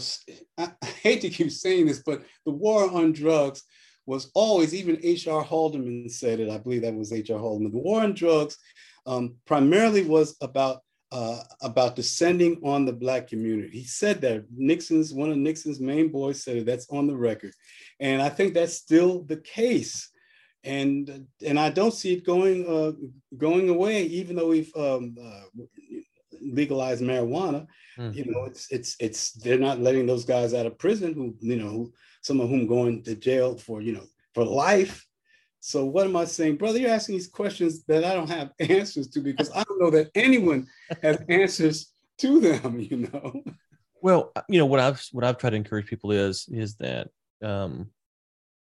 I, 0.58 0.72
I 0.82 0.86
hate 0.86 1.22
to 1.22 1.30
keep 1.30 1.52
saying 1.52 1.86
this, 1.86 2.02
but 2.06 2.24
the 2.46 2.52
war 2.52 2.90
on 2.90 3.14
drugs 3.14 3.64
was 4.10 4.32
always 4.34 4.74
even 4.74 4.98
H.R. 5.04 5.44
Haldeman 5.44 6.10
said 6.10 6.40
it. 6.40 6.50
I 6.50 6.58
believe 6.58 6.82
that 6.82 6.96
was 6.96 7.14
H.R. 7.14 7.38
Haldeman. 7.38 7.72
The 7.72 7.78
war 7.78 8.02
on 8.02 8.16
drugs 8.16 8.58
um, 9.06 9.36
primarily 9.46 10.04
was 10.04 10.36
about 10.42 10.82
uh, 11.12 11.42
about 11.62 11.96
descending 11.96 12.60
on 12.64 12.86
the 12.86 12.94
black 12.94 13.28
community. 13.28 13.80
He 13.80 13.84
said 13.84 14.20
that 14.22 14.46
Nixon's 14.56 15.14
one 15.14 15.30
of 15.30 15.38
Nixon's 15.38 15.80
main 15.80 16.10
boys 16.12 16.44
said 16.44 16.58
it. 16.58 16.66
That's 16.66 16.90
on 16.90 17.06
the 17.06 17.16
record, 17.16 17.54
and 18.00 18.20
I 18.20 18.30
think 18.30 18.56
that's 18.56 18.74
still 18.74 19.22
the 19.24 19.38
case. 19.38 20.10
And 20.64 21.28
and 21.46 21.60
I 21.60 21.70
don't 21.70 21.94
see 21.94 22.14
it 22.14 22.26
going 22.26 22.68
uh, 22.68 22.94
going 23.38 23.70
away, 23.70 24.06
even 24.06 24.36
though 24.36 24.50
we've 24.50 24.76
um, 24.76 25.16
uh, 25.24 25.64
legalized 26.42 27.04
marijuana. 27.04 27.68
Mm-hmm. 27.98 28.18
You 28.18 28.26
know, 28.26 28.46
it's 28.46 28.72
it's 28.72 28.96
it's 29.00 29.34
they're 29.34 29.60
not 29.60 29.80
letting 29.80 30.08
those 30.08 30.26
guys 30.26 30.56
out 30.56 30.66
of 30.66 30.80
prison 30.80 31.14
who 31.14 31.36
you 31.42 31.58
know 31.58 31.92
some 32.22 32.40
of 32.40 32.50
whom 32.50 32.68
going 32.68 33.04
to 33.04 33.16
jail 33.16 33.58
for 33.58 33.82
you 33.82 33.94
know 33.94 34.04
for 34.34 34.44
life 34.46 35.08
so 35.62 35.86
what 35.86 36.06
am 36.06 36.16
I 36.16 36.26
saying, 36.26 36.56
brother? 36.56 36.80
You're 36.80 36.92
asking 36.92 37.16
these 37.16 37.28
questions 37.28 37.84
that 37.86 38.04
I 38.04 38.14
don't 38.14 38.30
have 38.30 38.52
answers 38.60 39.08
to 39.10 39.20
because 39.20 39.52
I 39.52 39.64
don't 39.64 39.80
know 39.80 39.90
that 39.92 40.10
anyone 40.16 40.68
has 41.04 41.18
answers 41.30 41.92
to 42.20 42.40
them. 42.40 42.80
You 42.80 43.10
know. 43.12 43.44
Well, 44.02 44.32
uh, 44.36 44.42
you 44.48 44.60
know 44.60 44.66
what 44.66 44.80
I've 44.80 45.06
what 45.12 45.24
I've 45.24 45.38
tried 45.38 45.52
to 45.52 45.58
encourage 45.58 45.88
people 45.88 46.12
is 46.12 46.48
is 46.52 46.76
that 46.76 47.10
um, 47.44 47.90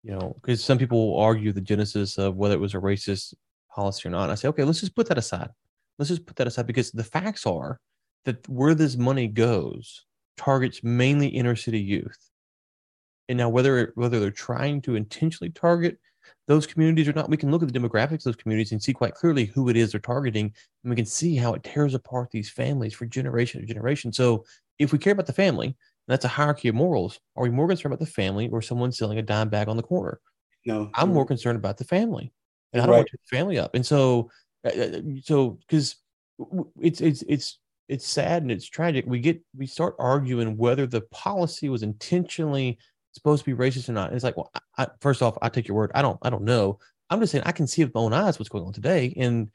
you 0.03 0.13
know 0.13 0.37
because 0.41 0.65
some 0.65 0.79
people 0.79 1.11
will 1.11 1.21
argue 1.21 1.53
the 1.53 1.61
genesis 1.61 2.17
of 2.19 2.37
whether 2.37 2.55
it 2.55 2.61
was 2.61 2.75
a 2.75 2.79
racist 2.79 3.35
policy 3.71 4.09
or 4.09 4.11
not. 4.11 4.31
I 4.31 4.35
say, 4.35 4.49
okay, 4.49 4.65
let's 4.65 4.81
just 4.81 4.97
put 4.97 5.09
that 5.09 5.19
aside. 5.19 5.51
Let's 5.99 6.09
just 6.09 6.25
put 6.25 6.37
that 6.37 6.47
aside 6.47 6.67
because 6.67 6.91
the 6.91 7.05
facts 7.05 7.45
are 7.45 7.81
that 8.25 8.49
where 8.49 8.75
this 8.75 8.97
money 8.97 9.29
goes 9.29 10.05
targets 10.37 10.83
mainly 10.83 11.27
inner 11.27 11.57
city 11.57 11.81
youth. 11.81 12.31
And 13.29 13.39
now 13.39 13.49
whether 13.49 13.93
whether 13.95 14.21
they're 14.21 14.31
trying 14.31 14.81
to 14.83 14.97
intentionally 14.97 15.51
target 15.51 15.99
those 16.47 16.67
communities 16.67 17.09
or 17.09 17.13
not, 17.13 17.29
we 17.29 17.37
can 17.37 17.51
look 17.51 17.63
at 17.63 17.73
the 17.73 17.79
demographics 17.79 18.13
of 18.13 18.25
those 18.25 18.37
communities 18.37 18.73
and 18.73 18.83
see 18.83 18.93
quite 18.93 19.15
clearly 19.15 19.47
who 19.47 19.69
it 19.69 19.77
is 19.77 19.93
they're 19.93 20.01
targeting. 20.01 20.53
And 20.83 20.91
we 20.91 20.97
can 20.97 21.07
see 21.07 21.37
how 21.37 21.55
it 21.55 21.63
tears 21.63 21.95
apart 21.95 22.31
these 22.31 22.51
families 22.51 22.95
for 22.95 23.07
generation 23.07 23.61
to 23.61 23.67
generation. 23.67 24.13
So 24.13 24.45
if 24.79 24.93
we 24.93 24.99
care 24.99 25.13
about 25.13 25.27
the 25.27 25.33
family, 25.33 25.77
that's 26.07 26.25
a 26.25 26.29
hierarchy 26.29 26.69
of 26.69 26.75
morals. 26.75 27.21
Are 27.37 27.43
we 27.43 27.51
more 27.51 27.69
concerned 27.69 27.93
about 27.93 28.05
the 28.05 28.11
family 28.11 28.49
or 28.49 28.63
someone 28.63 28.93
selling 28.93 29.19
a 29.19 29.23
dime 29.23 29.51
bag 29.51 29.69
on 29.69 29.77
the 29.77 29.83
corner? 29.83 30.21
No, 30.65 30.91
I'm 30.95 31.13
more 31.13 31.27
concerned 31.27 31.59
about 31.59 31.77
the 31.77 31.85
family, 31.85 32.33
and 32.73 32.83
I 32.83 32.87
don't 32.87 32.93
right. 32.93 32.99
want 32.99 33.09
to 33.09 33.19
the 33.31 33.37
family 33.37 33.59
up. 33.59 33.75
And 33.75 33.85
so, 33.85 34.31
uh, 34.65 34.69
uh 34.69 35.01
so 35.23 35.59
because 35.67 35.97
it's 36.81 37.01
it's 37.01 37.23
it's 37.29 37.59
it's 37.89 38.07
sad 38.07 38.43
and 38.43 38.51
it's 38.51 38.67
tragic. 38.67 39.05
We 39.07 39.21
get 39.21 39.41
we 39.57 39.67
start 39.67 39.97
arguing 39.99 40.57
whether 40.57 40.87
the 40.87 41.03
policy 41.03 41.69
was 41.69 41.83
intentionally 41.83 42.79
supposed 43.13 43.45
to 43.45 43.51
be 43.51 43.57
racist 43.57 43.89
or 43.89 43.93
not. 43.93 44.09
And 44.09 44.17
it's 44.17 44.25
like, 44.25 44.37
well, 44.37 44.51
I, 44.77 44.87
first 45.01 45.23
off, 45.23 45.37
I 45.43 45.49
take 45.49 45.67
your 45.69 45.77
word. 45.77 45.91
I 45.95 46.03
don't, 46.03 46.19
I 46.23 46.31
don't 46.31 46.45
know. 46.45 46.79
I'm 47.11 47.21
just 47.21 47.33
saying 47.33 47.45
I 47.47 47.53
can 47.53 47.67
see 47.67 47.85
with 47.85 47.95
my 47.95 48.01
own 48.03 48.13
eyes 48.13 48.39
what's 48.39 48.51
going 48.51 48.65
on 48.65 48.73
today, 48.73 49.15
and 49.17 49.51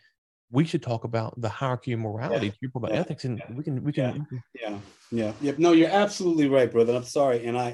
we 0.52 0.66
should 0.66 0.82
talk 0.82 1.04
about 1.04 1.40
the 1.40 1.50
hierarchy 1.50 1.94
of 1.94 2.00
morality. 2.00 2.48
Yeah. 2.48 2.70
Talk 2.70 2.76
about 2.76 2.92
yeah. 2.94 3.00
ethics, 3.00 3.26
and 3.26 3.38
yeah. 3.38 3.56
we 3.56 3.64
can, 3.64 3.84
we 3.84 3.92
can, 3.92 4.28
yeah, 4.60 4.78
yeah, 5.12 5.34
yeah. 5.40 5.52
No, 5.58 5.72
you're 5.72 5.90
absolutely 5.90 6.48
right, 6.48 6.72
brother. 6.72 6.96
I'm 6.96 7.04
sorry, 7.04 7.46
and 7.46 7.58
I, 7.58 7.70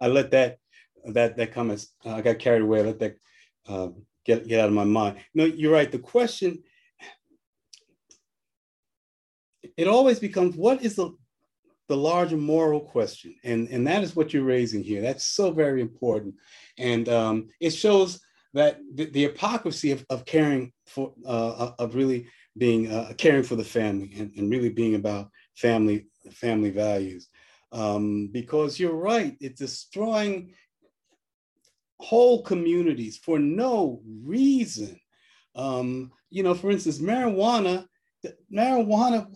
I, 0.00 0.06
I 0.06 0.08
let 0.08 0.30
that, 0.32 0.58
that, 1.06 1.36
that 1.36 1.52
come 1.52 1.70
as 1.70 1.88
uh, 2.04 2.10
I 2.10 2.20
got 2.20 2.38
carried 2.38 2.62
away. 2.62 2.80
I 2.80 2.82
let 2.82 2.98
that 3.00 3.16
uh, 3.68 3.88
get 4.24 4.46
get 4.46 4.60
out 4.60 4.68
of 4.68 4.74
my 4.74 4.84
mind. 4.84 5.16
No, 5.34 5.44
you're 5.44 5.72
right. 5.72 5.90
The 5.90 5.98
question, 5.98 6.62
it 9.76 9.88
always 9.88 10.18
becomes, 10.18 10.56
what 10.56 10.82
is 10.82 10.96
the 10.96 11.10
the 11.88 11.96
larger 11.96 12.36
moral 12.36 12.80
question. 12.80 13.34
And, 13.44 13.68
and 13.68 13.86
that 13.86 14.02
is 14.02 14.16
what 14.16 14.32
you're 14.32 14.44
raising 14.44 14.82
here. 14.82 15.02
That's 15.02 15.26
so 15.26 15.50
very 15.50 15.80
important. 15.80 16.34
And 16.78 17.08
um, 17.08 17.48
it 17.60 17.70
shows 17.70 18.20
that 18.54 18.78
the, 18.94 19.06
the 19.06 19.22
hypocrisy 19.22 19.90
of, 19.90 20.04
of 20.10 20.24
caring 20.24 20.72
for, 20.86 21.12
uh, 21.26 21.72
of 21.78 21.94
really 21.94 22.26
being 22.56 22.90
uh, 22.90 23.12
caring 23.16 23.42
for 23.42 23.56
the 23.56 23.64
family 23.64 24.12
and, 24.18 24.32
and 24.36 24.50
really 24.50 24.68
being 24.68 24.94
about 24.94 25.30
family, 25.56 26.06
family 26.30 26.70
values. 26.70 27.28
Um, 27.72 28.28
because 28.30 28.78
you're 28.78 28.94
right, 28.94 29.36
it's 29.40 29.58
destroying 29.58 30.54
whole 32.00 32.42
communities 32.42 33.16
for 33.16 33.38
no 33.38 34.02
reason. 34.22 35.00
Um, 35.54 36.12
you 36.30 36.42
know, 36.42 36.54
for 36.54 36.70
instance, 36.70 36.98
marijuana, 36.98 37.86
marijuana 38.52 39.26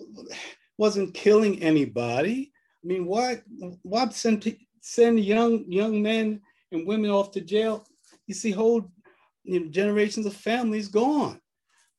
wasn't 0.79 1.15
killing 1.15 1.63
anybody. 1.63 2.53
I 2.85 2.87
mean, 2.87 3.07
why 3.07 3.43
why 3.83 4.09
send 4.11 4.57
send 4.81 5.21
young 5.21 5.65
young 5.71 6.03
men 6.03 6.41
and 6.73 6.87
women 6.87 7.11
off 7.11 7.31
to 7.33 7.41
jail? 7.41 7.85
You 8.27 8.35
see, 8.35 8.51
whole 8.51 8.91
you 9.45 9.61
know, 9.61 9.67
generations 9.71 10.27
of 10.27 10.35
families 10.35 10.89
gone. 10.89 11.41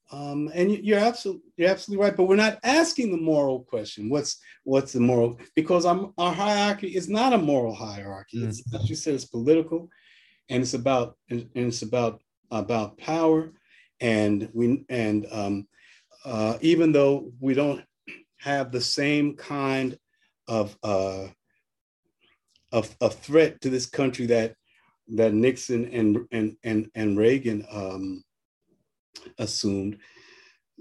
Um, 0.09 0.49
and 0.53 0.71
you're 0.71 0.99
absolutely 0.99 1.43
you're 1.57 1.69
absolutely 1.69 2.03
right. 2.05 2.15
But 2.15 2.25
we're 2.25 2.37
not 2.37 2.59
asking 2.63 3.11
the 3.11 3.17
moral 3.17 3.61
question. 3.63 4.09
What's 4.09 4.39
what's 4.63 4.93
the 4.93 5.01
moral? 5.01 5.37
Because 5.55 5.85
our, 5.85 6.13
our 6.17 6.33
hierarchy 6.33 6.95
is 6.95 7.09
not 7.09 7.33
a 7.33 7.37
moral 7.37 7.75
hierarchy. 7.75 8.37
Mm-hmm. 8.37 8.49
It's, 8.49 8.73
as 8.73 8.89
you 8.89 8.95
said, 8.95 9.15
it's 9.15 9.25
political, 9.25 9.89
and 10.49 10.61
it's 10.61 10.73
about 10.73 11.17
and 11.29 11.49
it's 11.53 11.81
about 11.81 12.21
about 12.51 12.97
power. 12.97 13.51
And 13.99 14.49
we 14.53 14.85
and 14.89 15.27
um, 15.31 15.67
uh, 16.23 16.57
even 16.61 16.93
though 16.93 17.31
we 17.41 17.53
don't 17.53 17.83
have 18.39 18.71
the 18.71 18.81
same 18.81 19.35
kind 19.35 19.97
of 20.47 20.77
uh, 20.83 21.27
of, 22.71 22.95
of 23.01 23.15
threat 23.15 23.61
to 23.61 23.69
this 23.69 23.85
country 23.85 24.27
that 24.27 24.53
that 25.15 25.33
Nixon 25.33 25.85
and 25.85 26.27
and 26.31 26.57
and, 26.63 26.89
and 26.95 27.17
Reagan 27.17 27.65
um, 27.71 28.23
assumed. 29.37 29.97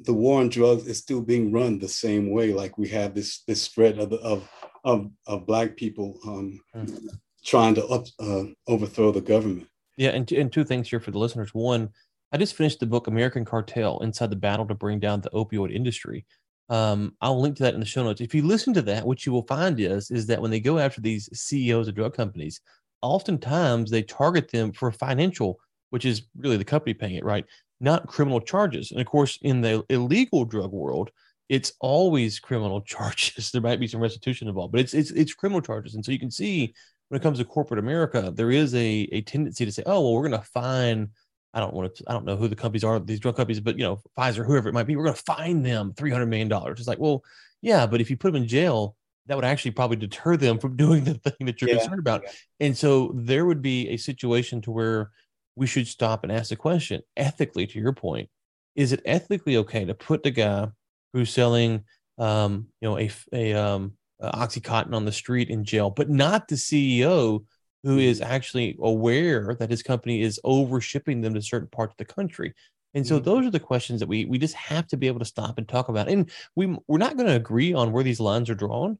The 0.02 0.12
war 0.12 0.40
on 0.40 0.50
drugs 0.50 0.86
is 0.86 0.98
still 0.98 1.22
being 1.22 1.52
run 1.52 1.78
the 1.78 1.88
same 1.88 2.30
way. 2.30 2.52
Like 2.52 2.76
we 2.76 2.88
have 2.88 3.14
this 3.14 3.42
this 3.46 3.68
threat 3.68 3.98
of 3.98 4.12
of 4.12 4.48
of, 4.84 5.10
of 5.26 5.46
black 5.46 5.76
people 5.76 6.18
um, 6.26 6.60
mm-hmm. 6.74 7.06
trying 7.44 7.74
to 7.74 7.86
up, 7.86 8.06
uh, 8.20 8.44
overthrow 8.68 9.10
the 9.10 9.20
government. 9.20 9.66
Yeah, 9.96 10.10
and 10.10 10.30
and 10.32 10.52
two 10.52 10.64
things 10.64 10.90
here 10.90 11.00
for 11.00 11.12
the 11.12 11.18
listeners. 11.18 11.54
One, 11.54 11.88
I 12.32 12.36
just 12.36 12.54
finished 12.54 12.80
the 12.80 12.86
book 12.86 13.06
American 13.06 13.44
Cartel: 13.44 13.98
Inside 14.00 14.30
the 14.30 14.36
Battle 14.36 14.66
to 14.66 14.74
Bring 14.74 15.00
Down 15.00 15.20
the 15.22 15.30
Opioid 15.30 15.74
Industry. 15.74 16.26
Um, 16.68 17.14
I'll 17.20 17.40
link 17.40 17.56
to 17.56 17.62
that 17.64 17.74
in 17.74 17.80
the 17.80 17.86
show 17.86 18.02
notes. 18.02 18.20
If 18.20 18.34
you 18.34 18.42
listen 18.42 18.74
to 18.74 18.82
that, 18.82 19.06
what 19.06 19.24
you 19.24 19.32
will 19.32 19.46
find 19.46 19.78
is 19.78 20.10
is 20.10 20.26
that 20.26 20.40
when 20.40 20.50
they 20.50 20.60
go 20.60 20.78
after 20.78 21.00
these 21.00 21.28
CEOs 21.32 21.88
of 21.88 21.94
drug 21.94 22.14
companies, 22.14 22.60
oftentimes 23.02 23.90
they 23.90 24.02
target 24.02 24.50
them 24.50 24.72
for 24.72 24.90
financial, 24.90 25.58
which 25.90 26.04
is 26.04 26.22
really 26.38 26.56
the 26.56 26.64
company 26.64 26.94
paying 26.94 27.14
it, 27.14 27.24
right? 27.24 27.44
Not 27.80 28.08
criminal 28.08 28.40
charges. 28.40 28.90
And 28.90 29.00
of 29.00 29.06
course, 29.06 29.38
in 29.42 29.60
the 29.60 29.84
illegal 29.90 30.44
drug 30.44 30.72
world, 30.72 31.10
it's 31.48 31.72
always 31.80 32.40
criminal 32.40 32.80
charges. 32.82 33.50
there 33.50 33.62
might 33.62 33.80
be 33.80 33.86
some 33.86 34.00
restitution 34.00 34.48
involved, 34.48 34.72
but 34.72 34.80
it's 34.80 34.94
it's 34.94 35.10
it's 35.12 35.34
criminal 35.34 35.62
charges. 35.62 35.94
And 35.94 36.04
so 36.04 36.12
you 36.12 36.18
can 36.18 36.30
see 36.30 36.74
when 37.08 37.20
it 37.20 37.22
comes 37.22 37.38
to 37.38 37.44
corporate 37.44 37.78
America, 37.78 38.32
there 38.34 38.50
is 38.50 38.74
a 38.74 39.08
a 39.12 39.20
tendency 39.22 39.64
to 39.64 39.72
say, 39.72 39.84
oh 39.86 40.00
well, 40.00 40.14
we're 40.14 40.28
going 40.28 40.40
to 40.40 40.46
fine 40.48 41.10
I 41.56 41.60
don't 41.60 41.72
want 41.72 41.94
to, 41.94 42.04
I 42.06 42.12
don't 42.12 42.26
know 42.26 42.36
who 42.36 42.48
the 42.48 42.54
companies 42.54 42.84
are, 42.84 43.00
these 43.00 43.18
drug 43.18 43.34
companies, 43.34 43.60
but 43.60 43.78
you 43.78 43.84
know, 43.84 44.02
Pfizer, 44.16 44.44
whoever 44.44 44.68
it 44.68 44.74
might 44.74 44.86
be, 44.86 44.94
we're 44.94 45.04
going 45.04 45.16
to 45.16 45.22
fine 45.22 45.62
them 45.62 45.94
$300 45.94 46.28
million. 46.28 46.52
It's 46.52 46.86
like, 46.86 46.98
well, 46.98 47.24
yeah, 47.62 47.86
but 47.86 48.02
if 48.02 48.10
you 48.10 48.16
put 48.18 48.34
them 48.34 48.42
in 48.42 48.48
jail, 48.48 48.94
that 49.24 49.36
would 49.36 49.44
actually 49.44 49.70
probably 49.70 49.96
deter 49.96 50.36
them 50.36 50.58
from 50.58 50.76
doing 50.76 51.04
the 51.04 51.14
thing 51.14 51.46
that 51.46 51.62
you're 51.62 51.70
yeah. 51.70 51.78
concerned 51.78 51.98
about. 51.98 52.24
And 52.60 52.76
so 52.76 53.10
there 53.14 53.46
would 53.46 53.62
be 53.62 53.88
a 53.88 53.96
situation 53.96 54.60
to 54.62 54.70
where 54.70 55.10
we 55.56 55.66
should 55.66 55.88
stop 55.88 56.22
and 56.22 56.30
ask 56.30 56.50
the 56.50 56.56
question 56.56 57.00
ethically, 57.16 57.66
to 57.68 57.78
your 57.80 57.94
point, 57.94 58.28
is 58.74 58.92
it 58.92 59.00
ethically 59.06 59.56
okay 59.56 59.86
to 59.86 59.94
put 59.94 60.22
the 60.22 60.30
guy 60.30 60.68
who's 61.14 61.30
selling 61.30 61.84
um, 62.18 62.66
you 62.80 62.88
know, 62.88 62.98
a 62.98 63.10
a 63.32 63.54
um, 63.54 63.92
oxycontin 64.22 64.94
on 64.94 65.04
the 65.04 65.12
street 65.12 65.50
in 65.50 65.64
jail, 65.64 65.90
but 65.90 66.08
not 66.10 66.48
the 66.48 66.54
CEO 66.54 67.44
who 67.86 67.98
is 67.98 68.20
mm-hmm. 68.20 68.32
actually 68.32 68.76
aware 68.80 69.56
that 69.60 69.70
his 69.70 69.82
company 69.82 70.20
is 70.20 70.40
over 70.42 70.80
shipping 70.80 71.20
them 71.20 71.34
to 71.34 71.40
certain 71.40 71.68
parts 71.68 71.92
of 71.92 71.98
the 71.98 72.12
country. 72.12 72.52
And 72.94 73.06
so 73.06 73.16
mm-hmm. 73.16 73.24
those 73.24 73.46
are 73.46 73.50
the 73.50 73.60
questions 73.60 74.00
that 74.00 74.08
we 74.08 74.24
we 74.24 74.38
just 74.38 74.54
have 74.54 74.88
to 74.88 74.96
be 74.96 75.06
able 75.06 75.20
to 75.20 75.24
stop 75.24 75.56
and 75.56 75.68
talk 75.68 75.88
about. 75.88 76.08
And 76.08 76.28
we 76.56 76.76
we're 76.88 76.98
not 76.98 77.16
going 77.16 77.28
to 77.28 77.36
agree 77.36 77.72
on 77.72 77.92
where 77.92 78.02
these 78.02 78.18
lines 78.18 78.50
are 78.50 78.56
drawn, 78.56 78.98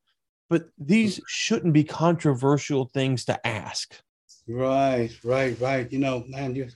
but 0.48 0.68
these 0.78 1.20
shouldn't 1.26 1.72
be 1.72 1.82
controversial 1.82 2.84
things 2.84 3.24
to 3.24 3.44
ask. 3.44 4.00
Right, 4.48 5.10
right, 5.24 5.60
right. 5.60 5.90
You 5.90 5.98
know, 5.98 6.24
man, 6.28 6.54
you 6.54 6.68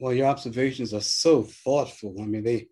well, 0.00 0.14
your 0.14 0.28
observations 0.28 0.94
are 0.94 1.02
so 1.02 1.42
thoughtful. 1.42 2.14
I 2.22 2.24
mean, 2.24 2.42
they 2.42 2.68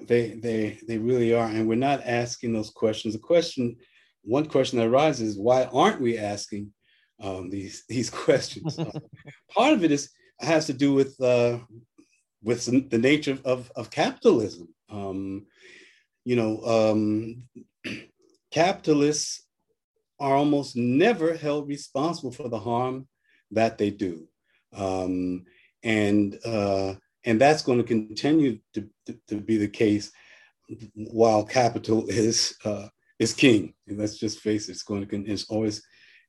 they 0.00 0.30
they 0.30 0.78
they 0.88 0.96
really 0.96 1.34
are. 1.34 1.46
And 1.46 1.68
we're 1.68 1.74
not 1.74 2.06
asking 2.06 2.54
those 2.54 2.70
questions. 2.70 3.12
The 3.12 3.20
question, 3.20 3.76
one 4.22 4.46
question 4.46 4.78
that 4.78 4.88
arises, 4.88 5.36
why 5.36 5.64
aren't 5.64 6.00
we 6.00 6.16
asking 6.16 6.72
um, 7.24 7.50
these 7.50 7.84
these 7.88 8.10
questions? 8.24 8.78
uh, 8.78 8.90
part 9.50 9.72
of 9.72 9.84
it 9.84 9.90
is 9.90 10.10
has 10.40 10.66
to 10.66 10.72
do 10.72 10.92
with 10.92 11.20
uh, 11.20 11.58
with 12.44 12.90
the 12.90 12.98
nature 12.98 13.38
of, 13.44 13.72
of 13.74 13.90
capitalism. 13.90 14.68
Um, 14.90 15.46
you 16.24 16.36
know, 16.36 16.62
um, 16.64 17.42
capitalists 18.52 19.46
are 20.20 20.36
almost 20.36 20.76
never 20.76 21.36
held 21.36 21.68
responsible 21.68 22.30
for 22.30 22.48
the 22.48 22.58
harm 22.58 23.08
that 23.50 23.78
they 23.78 23.90
do. 23.90 24.28
Um, 24.74 25.44
and, 25.82 26.38
uh, 26.44 26.94
and 27.24 27.40
that's 27.40 27.62
going 27.62 27.78
to 27.78 27.84
continue 27.84 28.58
to, 28.74 28.88
to, 29.06 29.18
to, 29.28 29.40
be 29.40 29.56
the 29.56 29.68
case 29.68 30.12
while 30.94 31.44
capital 31.44 32.06
is, 32.08 32.56
uh, 32.64 32.88
is 33.18 33.32
king. 33.32 33.74
And 33.86 33.98
let's 33.98 34.18
just 34.18 34.40
face 34.40 34.68
it, 34.68 34.72
it's 34.72 34.82
going 34.82 35.06
to, 35.06 35.32
it's 35.32 35.44
always, 35.48 35.82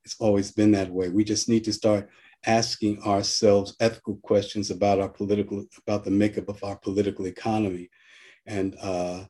it's 0.06 0.16
always 0.20 0.52
been 0.52 0.70
that 0.70 0.88
way. 0.88 1.08
We 1.08 1.24
just 1.24 1.48
need 1.48 1.64
to 1.64 1.72
start 1.72 2.08
asking 2.46 3.02
ourselves 3.02 3.74
ethical 3.80 4.20
questions 4.22 4.70
about 4.70 5.00
our 5.00 5.08
political, 5.08 5.66
about 5.84 6.04
the 6.04 6.12
makeup 6.12 6.48
of 6.48 6.62
our 6.62 6.76
political 6.76 7.26
economy. 7.26 7.90
And, 8.46 8.76
uh, 8.80 9.24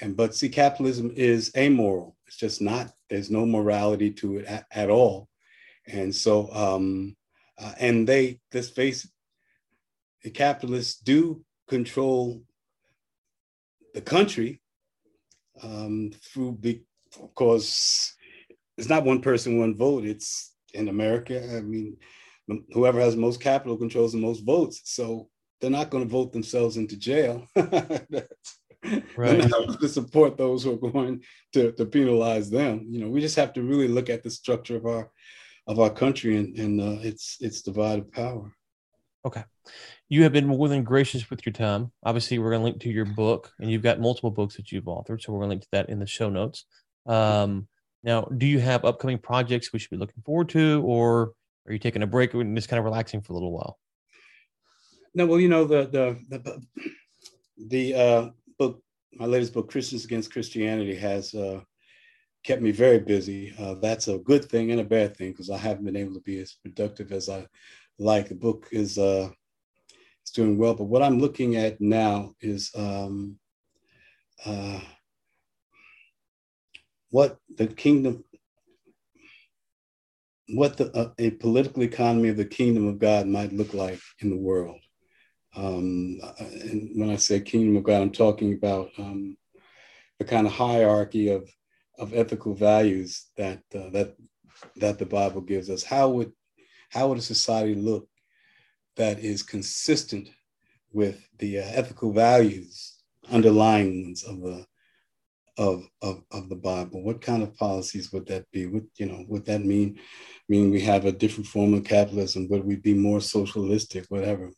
and 0.00 0.16
but 0.16 0.34
see, 0.34 0.48
capitalism 0.48 1.12
is 1.14 1.52
amoral. 1.56 2.16
It's 2.26 2.36
just 2.36 2.60
not, 2.60 2.90
there's 3.08 3.30
no 3.30 3.46
morality 3.46 4.10
to 4.14 4.38
it 4.38 4.46
at, 4.46 4.66
at 4.72 4.90
all. 4.90 5.28
And 5.86 6.12
so, 6.12 6.52
um, 6.52 7.16
uh, 7.56 7.74
and 7.78 8.04
they, 8.04 8.40
let's 8.52 8.70
face 8.70 9.04
it, 9.04 9.10
the 10.24 10.30
capitalists 10.30 11.00
do 11.00 11.44
control 11.68 12.42
the 13.94 14.00
country 14.00 14.60
um, 15.62 16.10
through, 16.20 16.58
of 17.22 17.32
course, 17.36 18.15
it's 18.76 18.88
not 18.88 19.04
one 19.04 19.20
person, 19.20 19.58
one 19.58 19.76
vote. 19.76 20.04
It's 20.04 20.54
in 20.74 20.88
America. 20.88 21.42
I 21.56 21.60
mean, 21.60 21.96
whoever 22.72 23.00
has 23.00 23.16
most 23.16 23.40
capital 23.40 23.76
controls 23.76 24.12
the 24.12 24.18
most 24.18 24.44
votes. 24.44 24.82
So 24.84 25.28
they're 25.60 25.70
not 25.70 25.90
going 25.90 26.04
to 26.04 26.10
vote 26.10 26.32
themselves 26.32 26.76
into 26.76 26.96
jail. 26.96 27.46
right. 29.16 29.50
to 29.80 29.88
support 29.88 30.36
those 30.36 30.62
who 30.62 30.74
are 30.74 30.90
going 30.90 31.22
to, 31.54 31.72
to 31.72 31.86
penalize 31.86 32.50
them. 32.50 32.86
You 32.88 33.00
know, 33.00 33.08
we 33.08 33.20
just 33.20 33.36
have 33.36 33.52
to 33.54 33.62
really 33.62 33.88
look 33.88 34.10
at 34.10 34.22
the 34.22 34.30
structure 34.30 34.76
of 34.76 34.86
our 34.86 35.10
of 35.68 35.80
our 35.80 35.90
country 35.90 36.36
and, 36.36 36.56
and 36.56 36.80
uh, 36.80 37.00
its 37.02 37.38
its 37.40 37.62
divided 37.62 38.12
power. 38.12 38.52
Okay. 39.24 39.42
You 40.08 40.22
have 40.22 40.32
been 40.32 40.46
more 40.46 40.68
than 40.68 40.84
gracious 40.84 41.28
with 41.28 41.44
your 41.44 41.52
time. 41.52 41.90
Obviously, 42.04 42.38
we're 42.38 42.50
going 42.50 42.60
to 42.60 42.64
link 42.66 42.80
to 42.82 42.90
your 42.90 43.04
book, 43.04 43.52
and 43.58 43.68
you've 43.68 43.82
got 43.82 43.98
multiple 43.98 44.30
books 44.30 44.56
that 44.56 44.70
you've 44.70 44.84
authored. 44.84 45.20
So 45.20 45.32
we're 45.32 45.40
going 45.40 45.48
to 45.48 45.54
link 45.54 45.62
to 45.62 45.68
that 45.72 45.88
in 45.88 45.98
the 45.98 46.06
show 46.06 46.30
notes. 46.30 46.64
Um, 47.06 47.66
now, 48.06 48.22
do 48.22 48.46
you 48.46 48.60
have 48.60 48.84
upcoming 48.84 49.18
projects 49.18 49.72
we 49.72 49.80
should 49.80 49.90
be 49.90 49.96
looking 49.96 50.22
forward 50.24 50.48
to, 50.50 50.80
or 50.86 51.32
are 51.66 51.72
you 51.72 51.80
taking 51.80 52.04
a 52.04 52.06
break 52.06 52.34
and 52.34 52.56
just 52.56 52.68
kind 52.68 52.78
of 52.78 52.84
relaxing 52.84 53.20
for 53.20 53.32
a 53.32 53.34
little 53.34 53.50
while? 53.50 53.80
No, 55.12 55.26
well, 55.26 55.40
you 55.40 55.48
know 55.48 55.64
the 55.64 55.86
the 55.88 56.38
the, 56.38 56.62
the 57.66 57.94
uh, 57.94 58.30
book, 58.58 58.80
my 59.12 59.26
latest 59.26 59.52
book, 59.52 59.68
Christians 59.68 60.04
Against 60.04 60.32
Christianity, 60.32 60.94
has 60.94 61.34
uh, 61.34 61.62
kept 62.44 62.62
me 62.62 62.70
very 62.70 63.00
busy. 63.00 63.52
Uh, 63.58 63.74
that's 63.74 64.06
a 64.06 64.18
good 64.18 64.44
thing 64.44 64.70
and 64.70 64.80
a 64.80 64.84
bad 64.84 65.16
thing 65.16 65.32
because 65.32 65.50
I 65.50 65.58
haven't 65.58 65.84
been 65.84 65.96
able 65.96 66.14
to 66.14 66.20
be 66.20 66.38
as 66.38 66.54
productive 66.62 67.10
as 67.10 67.28
I 67.28 67.44
like. 67.98 68.28
The 68.28 68.36
book 68.36 68.68
is 68.70 68.98
uh, 68.98 69.30
it's 70.22 70.30
doing 70.30 70.58
well, 70.58 70.74
but 70.74 70.84
what 70.84 71.02
I'm 71.02 71.18
looking 71.18 71.56
at 71.56 71.80
now 71.80 72.34
is 72.40 72.70
um, 72.76 73.36
uh, 74.44 74.80
what 77.16 77.38
the 77.56 77.66
kingdom 77.66 78.22
what 80.50 80.76
the, 80.76 80.94
uh, 80.94 81.12
a 81.18 81.30
political 81.30 81.82
economy 81.82 82.28
of 82.28 82.36
the 82.36 82.44
kingdom 82.44 82.86
of 82.86 82.98
God 82.98 83.26
might 83.26 83.54
look 83.54 83.72
like 83.72 83.98
in 84.20 84.28
the 84.28 84.36
world. 84.36 84.78
Um, 85.56 86.20
and 86.38 86.90
when 86.94 87.08
I 87.08 87.16
say 87.16 87.40
kingdom 87.40 87.78
of 87.78 87.84
God, 87.84 88.02
I'm 88.02 88.12
talking 88.12 88.52
about 88.52 88.90
um, 88.98 89.38
the 90.18 90.26
kind 90.26 90.46
of 90.46 90.52
hierarchy 90.52 91.28
of, 91.30 91.48
of 91.98 92.12
ethical 92.12 92.54
values 92.54 93.28
that, 93.38 93.62
uh, 93.74 93.88
that, 93.94 94.14
that 94.76 94.98
the 94.98 95.06
Bible 95.06 95.40
gives 95.40 95.70
us. 95.70 95.82
How 95.82 96.10
would, 96.10 96.32
how 96.90 97.08
would 97.08 97.18
a 97.18 97.22
society 97.22 97.74
look 97.74 98.08
that 98.96 99.20
is 99.20 99.42
consistent 99.42 100.28
with 100.92 101.26
the 101.38 101.60
uh, 101.60 101.64
ethical 101.64 102.12
values 102.12 102.98
underlying 103.30 104.14
of 104.28 104.42
the 104.42 104.66
of, 105.58 105.84
of, 106.02 106.22
of 106.30 106.48
the 106.48 106.56
Bible? 106.56 107.02
What 107.02 107.20
kind 107.20 107.42
of 107.42 107.56
policies 107.56 108.12
would 108.12 108.26
that 108.26 108.50
be? 108.52 108.66
Would, 108.66 108.86
you 108.96 109.06
know, 109.06 109.24
would 109.28 109.44
that 109.46 109.62
mean, 109.62 109.98
mean 110.48 110.70
we 110.70 110.80
have 110.82 111.04
a 111.04 111.12
different 111.12 111.46
form 111.46 111.74
of 111.74 111.84
capitalism? 111.84 112.48
Would 112.48 112.64
we 112.64 112.76
be 112.76 112.94
more 112.94 113.20
socialistic, 113.20 114.06
whatever? 114.08 114.50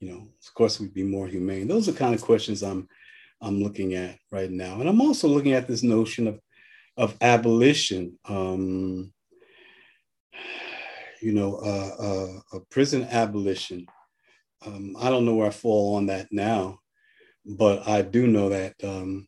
You 0.00 0.10
know, 0.10 0.28
of 0.46 0.54
course 0.54 0.78
we'd 0.80 0.94
be 0.94 1.04
more 1.04 1.26
humane. 1.26 1.68
Those 1.68 1.88
are 1.88 1.92
kind 1.92 2.14
of 2.14 2.20
questions 2.22 2.62
I'm, 2.62 2.88
I'm 3.40 3.62
looking 3.62 3.94
at 3.94 4.18
right 4.30 4.50
now. 4.50 4.80
And 4.80 4.88
I'm 4.88 5.00
also 5.00 5.28
looking 5.28 5.52
at 5.52 5.66
this 5.66 5.82
notion 5.82 6.26
of, 6.26 6.40
of 6.96 7.16
abolition. 7.20 8.18
Um, 8.28 9.12
you 11.20 11.32
know, 11.32 11.56
uh, 11.56 12.56
uh, 12.56 12.58
prison 12.70 13.04
abolition. 13.10 13.86
Um, 14.64 14.96
I 14.98 15.10
don't 15.10 15.24
know 15.24 15.34
where 15.34 15.48
I 15.48 15.50
fall 15.50 15.96
on 15.96 16.06
that 16.06 16.28
now, 16.30 16.80
but 17.44 17.86
I 17.88 18.02
do 18.02 18.26
know 18.26 18.48
that 18.50 18.74
um, 18.82 19.26